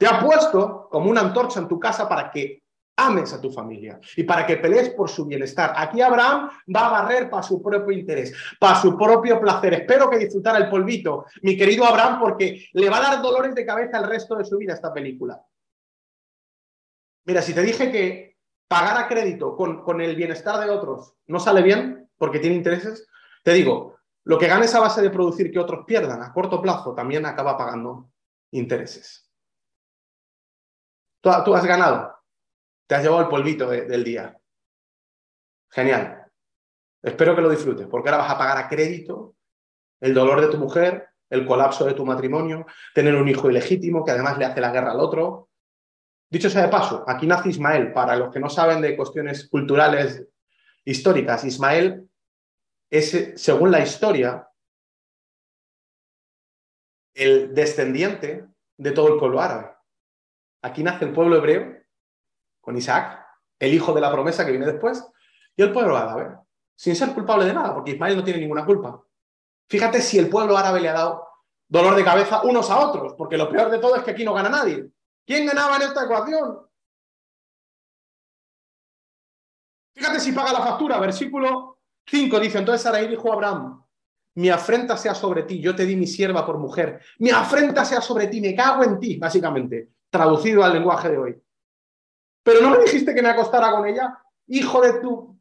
Te 0.00 0.06
ha 0.06 0.18
puesto 0.18 0.88
como 0.90 1.10
una 1.10 1.20
antorcha 1.20 1.60
en 1.60 1.68
tu 1.68 1.78
casa 1.78 2.08
para 2.08 2.30
que 2.30 2.62
ames 2.96 3.34
a 3.34 3.40
tu 3.40 3.50
familia 3.50 4.00
y 4.16 4.22
para 4.22 4.46
que 4.46 4.56
pelees 4.56 4.88
por 4.94 5.10
su 5.10 5.26
bienestar. 5.26 5.74
Aquí 5.76 6.00
Abraham 6.00 6.48
va 6.74 6.86
a 6.86 6.90
barrer 7.02 7.28
para 7.28 7.42
su 7.42 7.60
propio 7.62 7.92
interés, 7.92 8.32
para 8.58 8.80
su 8.80 8.96
propio 8.96 9.38
placer. 9.38 9.74
Espero 9.74 10.08
que 10.08 10.16
disfrutara 10.16 10.56
el 10.56 10.70
polvito, 10.70 11.26
mi 11.42 11.54
querido 11.54 11.84
Abraham, 11.84 12.18
porque 12.18 12.66
le 12.72 12.88
va 12.88 12.96
a 12.96 13.02
dar 13.02 13.22
dolores 13.22 13.54
de 13.54 13.66
cabeza 13.66 13.98
el 13.98 14.08
resto 14.08 14.36
de 14.36 14.46
su 14.46 14.56
vida 14.56 14.72
esta 14.72 14.90
película. 14.90 15.38
Mira, 17.26 17.42
si 17.42 17.52
te 17.52 17.60
dije 17.60 17.92
que 17.92 18.38
pagar 18.68 18.96
a 18.96 19.06
crédito 19.06 19.54
con, 19.54 19.82
con 19.82 20.00
el 20.00 20.16
bienestar 20.16 20.64
de 20.64 20.70
otros 20.70 21.12
no 21.26 21.40
sale 21.40 21.60
bien 21.60 22.08
porque 22.16 22.38
tiene 22.38 22.56
intereses, 22.56 23.06
te 23.44 23.52
digo, 23.52 23.96
lo 24.24 24.38
que 24.38 24.48
ganes 24.48 24.74
a 24.74 24.80
base 24.80 25.02
de 25.02 25.10
producir 25.10 25.52
que 25.52 25.58
otros 25.58 25.84
pierdan 25.86 26.22
a 26.22 26.32
corto 26.32 26.62
plazo 26.62 26.94
también 26.94 27.26
acaba 27.26 27.58
pagando 27.58 28.10
intereses. 28.50 29.29
Tú, 31.20 31.54
has 31.54 31.64
ganado. 31.64 32.18
Te 32.86 32.94
has 32.94 33.02
llevado 33.02 33.22
el 33.22 33.28
polvito 33.28 33.68
del 33.70 34.04
día. 34.04 34.36
Genial. 35.70 36.26
Espero 37.02 37.34
que 37.34 37.42
lo 37.42 37.50
disfrutes, 37.50 37.86
porque 37.86 38.08
ahora 38.08 38.22
vas 38.22 38.32
a 38.32 38.38
pagar 38.38 38.58
a 38.58 38.68
crédito 38.68 39.36
el 40.00 40.12
dolor 40.14 40.40
de 40.40 40.48
tu 40.48 40.58
mujer, 40.58 41.08
el 41.30 41.46
colapso 41.46 41.84
de 41.84 41.94
tu 41.94 42.04
matrimonio, 42.04 42.66
tener 42.94 43.14
un 43.14 43.28
hijo 43.28 43.50
ilegítimo 43.50 44.04
que 44.04 44.10
además 44.10 44.38
le 44.38 44.46
hace 44.46 44.60
la 44.60 44.72
guerra 44.72 44.92
al 44.92 45.00
otro. 45.00 45.48
Dicho 46.28 46.50
sea 46.50 46.62
de 46.62 46.68
paso, 46.68 47.04
aquí 47.06 47.26
nace 47.26 47.50
Ismael. 47.50 47.92
Para 47.92 48.16
los 48.16 48.32
que 48.32 48.40
no 48.40 48.48
saben 48.48 48.80
de 48.80 48.96
cuestiones 48.96 49.48
culturales 49.48 50.26
históricas, 50.84 51.44
Ismael 51.44 52.08
es, 52.90 53.32
según 53.36 53.70
la 53.70 53.80
historia, 53.80 54.48
el 57.14 57.54
descendiente 57.54 58.46
de 58.76 58.92
todo 58.92 59.14
el 59.14 59.18
pueblo 59.18 59.40
árabe. 59.40 59.79
Aquí 60.62 60.82
nace 60.82 61.04
el 61.04 61.12
pueblo 61.12 61.36
hebreo, 61.36 61.76
con 62.60 62.76
Isaac, 62.76 63.26
el 63.58 63.74
hijo 63.74 63.92
de 63.92 64.00
la 64.00 64.12
promesa 64.12 64.44
que 64.44 64.50
viene 64.50 64.66
después, 64.66 65.04
y 65.56 65.62
el 65.62 65.72
pueblo 65.72 65.96
árabe, 65.96 66.36
sin 66.74 66.94
ser 66.94 67.12
culpable 67.12 67.44
de 67.44 67.54
nada, 67.54 67.74
porque 67.74 67.92
Ismael 67.92 68.16
no 68.16 68.24
tiene 68.24 68.40
ninguna 68.40 68.64
culpa. 68.64 69.02
Fíjate 69.68 70.00
si 70.00 70.18
el 70.18 70.28
pueblo 70.28 70.56
árabe 70.56 70.80
le 70.80 70.88
ha 70.88 70.94
dado 70.94 71.28
dolor 71.68 71.94
de 71.94 72.04
cabeza 72.04 72.42
unos 72.42 72.70
a 72.70 72.78
otros, 72.78 73.14
porque 73.16 73.36
lo 73.36 73.48
peor 73.48 73.70
de 73.70 73.78
todo 73.78 73.96
es 73.96 74.02
que 74.02 74.10
aquí 74.10 74.24
no 74.24 74.34
gana 74.34 74.48
nadie. 74.48 74.90
¿Quién 75.24 75.46
ganaba 75.46 75.76
en 75.76 75.82
esta 75.82 76.04
ecuación? 76.04 76.66
Fíjate 79.94 80.20
si 80.20 80.32
paga 80.32 80.52
la 80.52 80.60
factura, 80.60 80.98
versículo 80.98 81.78
5 82.06 82.40
dice, 82.40 82.58
entonces 82.58 82.82
Sarai 82.82 83.06
dijo 83.06 83.30
a 83.30 83.34
Abraham, 83.34 83.84
mi 84.34 84.48
afrenta 84.48 84.96
sea 84.96 85.14
sobre 85.14 85.42
ti, 85.42 85.60
yo 85.60 85.74
te 85.76 85.84
di 85.84 85.96
mi 85.96 86.06
sierva 86.06 86.44
por 86.44 86.58
mujer, 86.58 87.00
mi 87.18 87.30
afrenta 87.30 87.84
sea 87.84 88.00
sobre 88.00 88.26
ti, 88.28 88.40
me 88.40 88.54
cago 88.54 88.82
en 88.82 88.98
ti, 88.98 89.18
básicamente, 89.18 89.90
traducido 90.10 90.64
al 90.64 90.72
lenguaje 90.72 91.08
de 91.08 91.18
hoy. 91.18 91.42
Pero 92.42 92.60
no 92.60 92.70
me 92.70 92.78
dijiste 92.78 93.14
que 93.14 93.22
me 93.22 93.28
acostara 93.28 93.70
con 93.70 93.86
ella, 93.86 94.18
hijo 94.48 94.80
de 94.80 95.00
tu... 95.00 95.38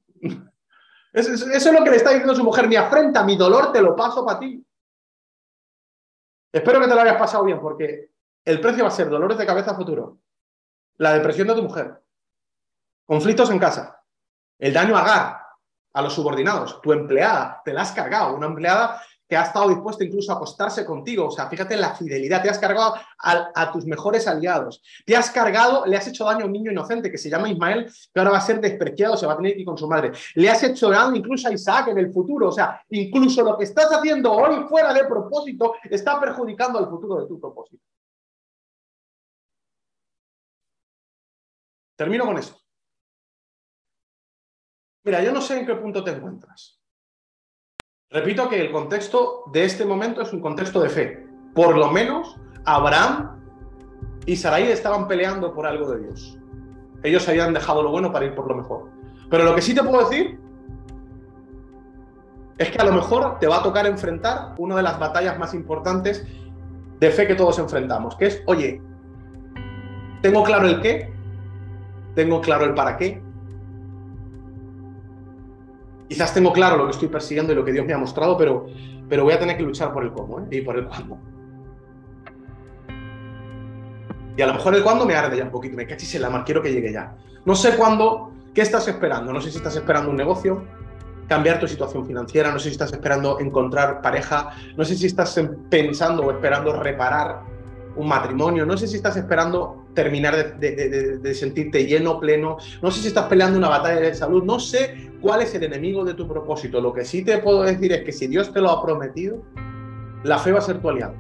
Eso, 1.12 1.34
es 1.52 1.74
lo 1.74 1.84
que 1.84 1.90
le 1.90 1.96
está 1.98 2.12
diciendo 2.12 2.36
su 2.36 2.44
mujer, 2.44 2.68
mi 2.68 2.76
afrenta, 2.76 3.24
mi 3.24 3.36
dolor 3.36 3.72
te 3.72 3.82
lo 3.82 3.96
paso 3.96 4.24
para 4.24 4.40
ti. 4.40 4.64
Espero 6.54 6.80
que 6.80 6.88
te 6.88 6.94
lo 6.94 7.02
hayas 7.02 7.18
pasado 7.18 7.44
bien, 7.44 7.60
porque 7.60 8.12
el 8.46 8.62
precio 8.62 8.84
va 8.84 8.90
a 8.90 8.94
ser 8.94 9.10
dolores 9.10 9.38
de 9.38 9.46
cabeza 9.46 9.76
futuro, 9.76 10.20
la 10.98 11.14
depresión 11.14 11.48
de 11.48 11.56
tu 11.56 11.64
mujer, 11.64 12.02
conflictos 13.06 13.50
en 13.50 13.60
casa, 13.60 14.04
el 14.60 14.74
daño 14.74 14.96
a 14.98 15.04
Gar, 15.04 15.42
a 15.94 16.02
los 16.02 16.14
subordinados, 16.14 16.82
tu 16.82 16.94
empleada, 16.94 17.62
te 17.66 17.74
la 17.74 17.82
has 17.82 17.92
cargado, 17.92 18.36
una 18.36 18.48
empleada 18.48 19.02
que 19.30 19.38
ha 19.38 19.44
estado 19.44 19.70
dispuesta 19.70 20.04
incluso 20.04 20.32
a 20.32 20.36
acostarse 20.36 20.84
contigo. 20.84 21.28
O 21.28 21.32
sea, 21.32 21.48
fíjate 21.48 21.76
en 21.76 21.82
la 21.82 21.94
fidelidad, 21.94 22.42
te 22.42 22.50
has 22.50 22.58
cargado 22.58 22.96
a, 23.20 23.72
tus 23.72 23.86
mejores 23.86 24.28
aliados, 24.28 24.82
te 25.06 25.16
has 25.16 25.30
cargado, 25.30 25.86
le 25.86 25.96
has 25.96 26.08
hecho 26.08 26.26
daño 26.26 26.44
a 26.44 26.46
un 26.48 26.52
niño 26.52 26.72
inocente 26.72 27.12
que 27.12 27.18
se 27.20 27.30
llama 27.30 27.48
Ismael, 27.48 27.86
que 27.86 28.20
ahora 28.20 28.32
va 28.32 28.38
a 28.40 28.42
ser 28.42 28.60
despreciado, 28.60 29.16
se 29.16 29.28
va 29.28 29.34
a 29.34 29.38
tener 29.38 29.54
que 29.54 29.60
ir 29.60 29.66
con 29.66 29.78
su 29.78 29.88
madre. 29.88 30.12
Le 30.34 30.50
has 30.50 30.64
hecho 30.64 30.90
daño 30.90 31.16
incluso 31.16 31.48
a 31.48 31.54
Isaac 31.54 31.90
en 31.90 32.00
el 32.00 32.12
futuro. 32.12 32.50
O 32.50 32.52
sea, 32.52 32.84
incluso 32.90 33.44
lo 33.44 33.56
que 33.56 33.66
estás 33.66 33.92
haciendo 33.92 34.32
hoy 34.34 34.66
fuera 34.68 34.94
de 34.94 35.06
propósito 35.06 35.76
está 35.84 36.20
perjudicando 36.20 36.80
al 36.80 36.90
futuro 36.90 37.22
de 37.22 37.28
tu 37.28 37.40
propósito. 37.40 37.84
Termino 41.96 42.26
con 42.26 42.38
esto. 42.38 42.58
Mira, 45.04 45.22
yo 45.22 45.32
no 45.32 45.42
sé 45.42 45.60
en 45.60 45.68
qué 45.68 45.76
punto 45.76 46.04
te 46.04 46.12
encuentras. 46.12 46.79
Repito 48.12 48.50
que 48.50 48.60
el 48.60 48.72
contexto 48.72 49.44
de 49.52 49.66
este 49.66 49.86
momento 49.86 50.24
es 50.24 50.34
un 50.34 50.42
contexto 50.42 50.82
de 50.82 50.90
fe. 50.90 51.28
Por 51.54 51.78
lo 51.78 51.92
menos 51.92 52.38
Abraham 52.66 53.40
y 54.26 54.36
Sarai 54.36 54.72
estaban 54.72 55.08
peleando 55.08 55.54
por 55.54 55.68
algo 55.68 55.92
de 55.92 56.00
Dios. 56.00 56.40
Ellos 57.04 57.30
habían 57.30 57.54
dejado 57.54 57.84
lo 57.84 57.92
bueno 57.92 58.12
para 58.12 58.26
ir 58.26 58.34
por 58.34 58.48
lo 58.48 58.56
mejor. 58.56 58.90
Pero 59.30 59.44
lo 59.44 59.54
que 59.54 59.62
sí 59.62 59.76
te 59.76 59.84
puedo 59.84 60.10
decir 60.10 60.40
es 62.58 62.72
que 62.72 62.80
a 62.80 62.84
lo 62.84 62.94
mejor 62.94 63.38
te 63.38 63.46
va 63.46 63.58
a 63.60 63.64
tocar 63.64 63.86
enfrentar 63.86 64.56
una 64.58 64.76
de 64.76 64.82
las 64.82 64.98
batallas 64.98 65.38
más 65.38 65.54
importantes 65.54 66.26
de 67.00 67.12
fe 67.12 67.28
que 67.28 67.36
todos 67.36 67.60
enfrentamos, 67.60 68.16
que 68.16 68.26
es, 68.26 68.42
oye, 68.48 68.82
tengo 70.24 70.44
claro 70.44 70.68
el 70.68 70.82
qué, 70.82 71.14
tengo 72.16 72.42
claro 72.42 72.66
el 72.66 72.74
para 72.74 72.98
qué, 72.98 73.22
Quizás 76.10 76.34
tengo 76.34 76.52
claro 76.52 76.76
lo 76.76 76.86
que 76.86 76.92
estoy 76.92 77.08
persiguiendo 77.08 77.54
y 77.54 77.56
lo 77.56 77.64
que 77.64 77.72
Dios 77.72 77.86
me 77.86 77.94
ha 77.94 77.98
mostrado, 78.00 78.36
pero, 78.36 78.66
pero 79.08 79.24
voy 79.24 79.34
a 79.34 79.40
tener 79.40 79.56
que 79.56 79.64
luchar 79.64 79.94
por 79.94 80.04
el 80.04 80.12
cómo 80.12 80.40
¿eh? 80.40 80.48
y 80.50 80.62
por 80.62 80.76
el 80.76 80.88
cuándo. 80.88 81.20
Y 84.36 84.42
a 84.42 84.48
lo 84.48 84.54
mejor 84.54 84.74
el 84.74 84.84
cuándo 84.84 85.06
me 85.06 85.14
arde 85.14 85.38
ya 85.38 85.44
un 85.44 85.52
poquito, 85.52 85.78
me 85.78 85.86
cachis 85.86 86.16
en 86.16 86.24
la 86.24 86.44
quiero 86.44 86.64
que 86.64 86.72
llegue 86.72 86.92
ya. 86.92 87.16
No 87.46 87.54
sé 87.54 87.76
cuándo, 87.76 88.34
¿qué 88.56 88.62
estás 88.62 88.88
esperando? 88.88 89.32
No 89.32 89.40
sé 89.40 89.52
si 89.52 89.58
estás 89.58 89.76
esperando 89.76 90.10
un 90.10 90.16
negocio, 90.16 90.64
cambiar 91.28 91.60
tu 91.60 91.68
situación 91.68 92.08
financiera, 92.08 92.52
no 92.52 92.58
sé 92.58 92.70
si 92.70 92.72
estás 92.72 92.92
esperando 92.92 93.40
encontrar 93.40 94.02
pareja, 94.02 94.50
no 94.76 94.84
sé 94.84 94.96
si 94.96 95.06
estás 95.06 95.40
pensando 95.70 96.24
o 96.24 96.32
esperando 96.32 96.74
reparar 96.74 97.42
un 97.96 98.08
matrimonio, 98.08 98.66
no 98.66 98.78
sé 98.78 98.88
si 98.88 98.96
estás 98.96 99.18
esperando 99.18 99.86
terminar 99.94 100.60
de, 100.60 101.34
sentirte 101.34 101.86
lleno, 101.86 102.20
pleno, 102.20 102.58
no 102.82 102.92
sé 102.92 103.02
si 103.02 103.08
estás 103.08 103.26
peleando 103.26 103.58
una 103.58 103.70
batalla 103.70 104.00
de 104.00 104.14
salud, 104.14 104.44
no 104.44 104.60
sé 104.60 105.12
cuál 105.22 105.42
es 105.42 105.54
el 105.56 105.64
enemigo 105.64 106.06
de 106.06 106.14
tu 106.14 106.28
propósito. 106.28 106.80
Lo 106.80 106.94
que 106.94 107.04
sí 107.04 107.24
te 107.24 107.40
puedo 107.40 107.64
decir 107.64 107.92
es 107.92 108.04
que 108.04 108.12
si 108.12 108.28
Dios 108.28 108.54
te 108.54 108.62
lo 108.62 108.70
ha 108.70 108.84
prometido, 108.84 109.42
la 110.24 110.38
fe 110.38 110.52
va 110.52 110.60
a 110.60 110.62
ser 110.62 110.82
tu 110.82 110.90
aliado. 110.90 111.16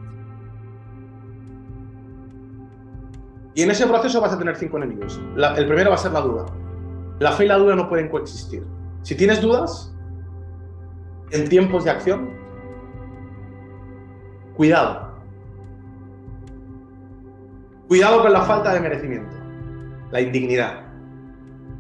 Y 3.55 3.63
en 3.63 3.72
ese 3.72 3.86
proceso 3.88 4.22
vas 4.22 4.32
a 4.32 4.38
tener 4.38 4.55
cinco 4.55 4.78
enemigos. 4.78 5.20
el 5.57 5.65
primero 5.65 5.89
va 5.89 5.95
a 5.95 5.99
ser 5.99 6.13
la 6.13 6.22
duda. 6.22 6.45
La 7.20 7.34
fe 7.34 7.45
y 7.45 7.47
la 7.47 7.57
duda 7.57 7.76
no 7.76 7.89
pueden 7.89 8.07
coexistir. 8.07 8.63
Si 9.01 9.15
tienes 9.15 9.41
dudas 9.41 9.93
en 11.32 11.49
tiempos 11.49 11.84
de 11.84 11.89
acción, 11.91 12.30
cuidado, 14.55 15.09
Cuidado 17.89 18.21
con 18.21 18.31
la 18.31 18.43
falta 18.43 18.71
de 18.71 18.81
merecimiento, 18.81 19.35
la 20.11 20.21
indignidad. 20.21 20.83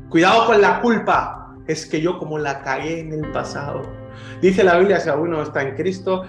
Cuidado 0.09 0.47
con 0.47 0.59
la 0.59 0.81
culpa. 0.81 1.53
Es 1.67 1.85
que 1.85 2.01
yo 2.01 2.17
como 2.17 2.39
la 2.39 2.63
cagué 2.63 3.01
en 3.01 3.13
el 3.13 3.31
pasado. 3.31 3.83
Dice 4.41 4.63
la 4.63 4.79
Biblia, 4.79 4.99
si 4.99 5.07
uno 5.11 5.43
está 5.43 5.61
en 5.61 5.75
Cristo, 5.75 6.25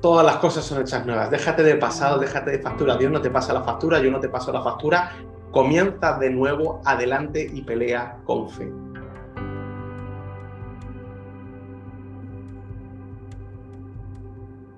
todas 0.00 0.26
las 0.26 0.38
cosas 0.38 0.64
son 0.64 0.82
hechas 0.82 1.06
nuevas. 1.06 1.30
Déjate 1.30 1.62
de 1.62 1.76
pasado, 1.76 2.18
déjate 2.18 2.50
de 2.50 2.58
factura. 2.58 2.96
Dios 2.96 3.12
no 3.12 3.20
te 3.20 3.30
pasa 3.30 3.52
la 3.52 3.62
factura, 3.62 4.00
yo 4.00 4.10
no 4.10 4.18
te 4.18 4.28
paso 4.28 4.52
la 4.52 4.60
factura. 4.60 5.12
Comienza 5.52 6.18
de 6.18 6.30
nuevo 6.30 6.82
adelante 6.84 7.48
y 7.48 7.62
pelea 7.62 8.16
con 8.24 8.50
fe. 8.50 8.72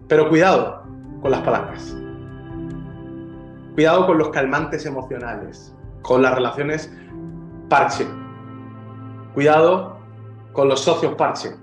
Pero 0.06 0.28
cuidado 0.28 0.82
con 1.22 1.30
las 1.30 1.40
palancas. 1.40 1.96
Cuidado 3.75 4.07
con 4.07 4.18
los 4.18 4.29
calmantes 4.29 4.85
emocionales, 4.85 5.75
con 6.03 6.23
las 6.23 6.35
relaciones 6.35 6.93
parche. 7.68 8.07
Cuidado 9.35 9.97
con 10.53 10.68
los 10.68 10.81
socios 10.81 11.14
parche. 11.14 11.55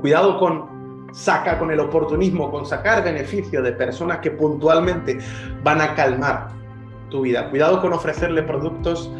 Cuidado 0.00 0.38
con 0.38 1.12
saca 1.12 1.58
con 1.58 1.70
el 1.70 1.80
oportunismo, 1.80 2.50
con 2.50 2.66
sacar 2.66 3.04
beneficio 3.04 3.62
de 3.62 3.72
personas 3.72 4.18
que 4.18 4.32
puntualmente 4.32 5.18
van 5.62 5.80
a 5.80 5.94
calmar 5.94 6.48
tu 7.10 7.22
vida. 7.22 7.50
Cuidado 7.50 7.80
con 7.80 7.92
ofrecerle 7.92 8.42
productos 8.42 9.10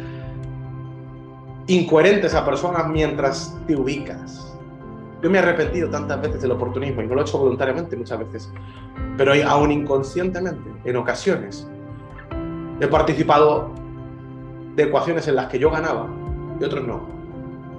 incoherentes 1.67 2.33
a 2.33 2.45
personas 2.45 2.87
mientras 2.87 3.57
te 3.67 3.75
ubicas. 3.75 4.54
Yo 5.25 5.31
me 5.31 5.39
he 5.39 5.41
arrepentido 5.41 5.89
tantas 5.89 6.21
veces 6.21 6.39
del 6.43 6.51
oportunismo 6.51 7.01
y 7.01 7.07
no 7.07 7.15
lo 7.15 7.21
he 7.21 7.23
hecho 7.23 7.39
voluntariamente 7.39 7.97
muchas 7.97 8.19
veces, 8.19 8.53
pero 9.17 9.33
aún 9.49 9.71
inconscientemente, 9.71 10.69
en 10.83 10.95
ocasiones, 10.97 11.67
he 12.79 12.85
participado 12.85 13.71
de 14.75 14.83
ecuaciones 14.83 15.27
en 15.27 15.37
las 15.37 15.47
que 15.47 15.57
yo 15.57 15.71
ganaba 15.71 16.07
y 16.61 16.63
otros 16.63 16.85
no. 16.85 17.07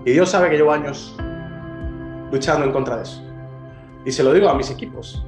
Y 0.05 0.11
Dios 0.11 0.29
sabe 0.29 0.51
que 0.51 0.57
llevo 0.57 0.73
años 0.73 1.17
luchando 2.33 2.67
en 2.67 2.73
contra 2.73 2.97
de 2.97 3.05
eso. 3.05 3.23
Y 4.05 4.11
se 4.11 4.25
lo 4.25 4.33
digo 4.33 4.49
a 4.49 4.55
mis 4.57 4.73
equipos. 4.73 5.25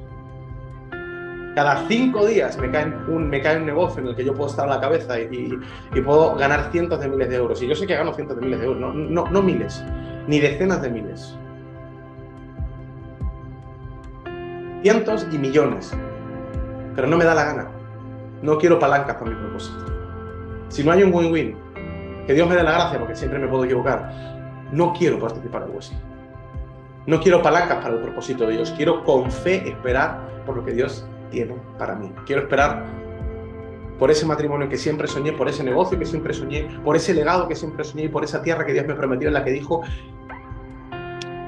Cada 1.55 1.87
cinco 1.87 2.25
días 2.25 2.57
me 2.57 2.69
cae 2.69 2.87
un, 3.07 3.29
me 3.29 3.41
cae 3.41 3.59
un 3.59 3.65
negocio 3.65 4.01
en 4.01 4.09
el 4.09 4.15
que 4.17 4.25
yo 4.25 4.33
puedo 4.33 4.49
estar 4.49 4.67
a 4.67 4.75
la 4.75 4.81
cabeza 4.81 5.17
y, 5.21 5.57
puedo 6.03 6.35
ganar 6.35 6.69
cientos 6.73 6.99
de 6.99 7.07
miles 7.07 7.29
de 7.29 7.37
euros. 7.37 7.63
Y 7.63 7.67
yo 7.69 7.75
sé 7.75 7.87
que 7.87 7.95
gano 7.95 8.13
cientos 8.13 8.35
de 8.35 8.41
miles 8.41 8.59
de 8.59 8.65
euros, 8.65 8.93
no, 8.93 9.23
no 9.23 9.41
miles, 9.41 9.81
ni 10.27 10.41
decenas 10.41 10.81
de 10.81 10.89
miles. 10.89 11.39
Cientos 14.81 15.27
y 15.31 15.37
millones. 15.37 15.91
Pero 16.95 17.07
no 17.07 17.17
me 17.17 17.25
da 17.25 17.35
la 17.35 17.45
gana. 17.45 17.67
No 18.41 18.57
quiero 18.57 18.79
palancas 18.79 19.15
para 19.15 19.31
mi 19.31 19.37
propósito. 19.37 19.85
Si 20.69 20.83
no 20.83 20.91
hay 20.91 21.03
un 21.03 21.13
win-win, 21.13 21.55
que 22.25 22.33
Dios 22.33 22.47
me 22.47 22.55
dé 22.55 22.63
la 22.63 22.71
gracia 22.71 22.99
porque 22.99 23.15
siempre 23.15 23.39
me 23.39 23.47
puedo 23.47 23.65
equivocar, 23.65 24.11
no 24.71 24.93
quiero 24.93 25.19
participar 25.19 25.63
algo 25.63 25.79
así. 25.79 25.95
No 27.07 27.19
quiero 27.19 27.41
palancas 27.41 27.77
para 27.81 27.95
el 27.95 28.01
propósito 28.01 28.45
de 28.45 28.53
Dios. 28.53 28.71
Quiero 28.77 29.03
con 29.03 29.31
fe 29.31 29.67
esperar 29.67 30.43
por 30.45 30.57
lo 30.57 30.63
que 30.63 30.73
Dios 30.73 31.07
tiene 31.31 31.55
para 31.77 31.95
mí. 31.95 32.11
Quiero 32.25 32.43
esperar 32.43 32.85
por 33.97 34.11
ese 34.11 34.25
matrimonio 34.25 34.69
que 34.69 34.77
siempre 34.77 35.07
soñé, 35.07 35.33
por 35.33 35.49
ese 35.49 35.63
negocio 35.63 35.99
que 35.99 36.05
siempre 36.05 36.33
soñé, 36.33 36.67
por 36.83 36.95
ese 36.95 37.13
legado 37.13 37.47
que 37.47 37.55
siempre 37.55 37.83
soñé 37.83 38.03
y 38.05 38.09
por 38.09 38.23
esa 38.23 38.41
tierra 38.41 38.65
que 38.65 38.73
Dios 38.73 38.85
me 38.87 38.95
prometió 38.95 39.27
en 39.27 39.33
la 39.33 39.43
que 39.43 39.51
dijo, 39.51 39.81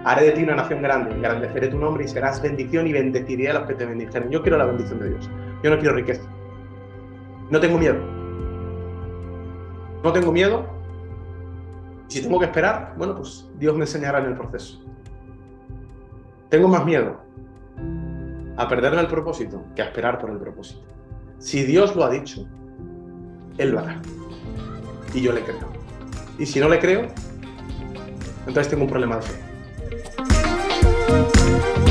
Haré 0.03 0.25
de 0.25 0.31
ti 0.31 0.43
una 0.43 0.55
nación 0.55 0.81
grande, 0.81 1.13
engrandeceré 1.13 1.67
tu 1.67 1.77
nombre 1.77 2.05
y 2.05 2.07
serás 2.07 2.41
bendición 2.41 2.87
y 2.87 2.93
bendeciré 2.93 3.49
a 3.49 3.53
los 3.53 3.67
que 3.67 3.75
te 3.75 3.85
bendijeren. 3.85 4.31
Yo 4.31 4.41
quiero 4.41 4.57
la 4.57 4.65
bendición 4.65 4.99
de 4.99 5.09
Dios. 5.09 5.29
Yo 5.63 5.69
no 5.69 5.77
quiero 5.77 5.95
riqueza. 5.95 6.23
No 7.51 7.59
tengo 7.59 7.77
miedo. 7.77 7.99
No 10.03 10.11
tengo 10.11 10.31
miedo. 10.31 10.65
Si 12.07 12.21
tengo 12.21 12.39
que 12.39 12.45
esperar, 12.45 12.93
bueno, 12.97 13.15
pues 13.15 13.47
Dios 13.59 13.75
me 13.75 13.81
enseñará 13.81 14.19
en 14.19 14.25
el 14.25 14.33
proceso. 14.35 14.81
Tengo 16.49 16.67
más 16.67 16.83
miedo 16.83 17.21
a 18.57 18.67
perderme 18.67 19.01
el 19.01 19.07
propósito 19.07 19.63
que 19.75 19.81
a 19.81 19.85
esperar 19.85 20.19
por 20.19 20.29
el 20.31 20.37
propósito. 20.37 20.81
Si 21.37 21.63
Dios 21.63 21.95
lo 21.95 22.03
ha 22.03 22.09
dicho, 22.09 22.47
Él 23.57 23.71
lo 23.71 23.79
hará. 23.79 24.01
Y 25.13 25.21
yo 25.21 25.31
le 25.31 25.41
creo. 25.41 25.69
Y 26.37 26.45
si 26.45 26.59
no 26.59 26.67
le 26.69 26.79
creo, 26.79 27.07
entonces 28.47 28.69
tengo 28.69 28.83
un 28.83 28.89
problema 28.89 29.17
de 29.17 29.21
fe. 29.21 29.40
Música 31.11 31.90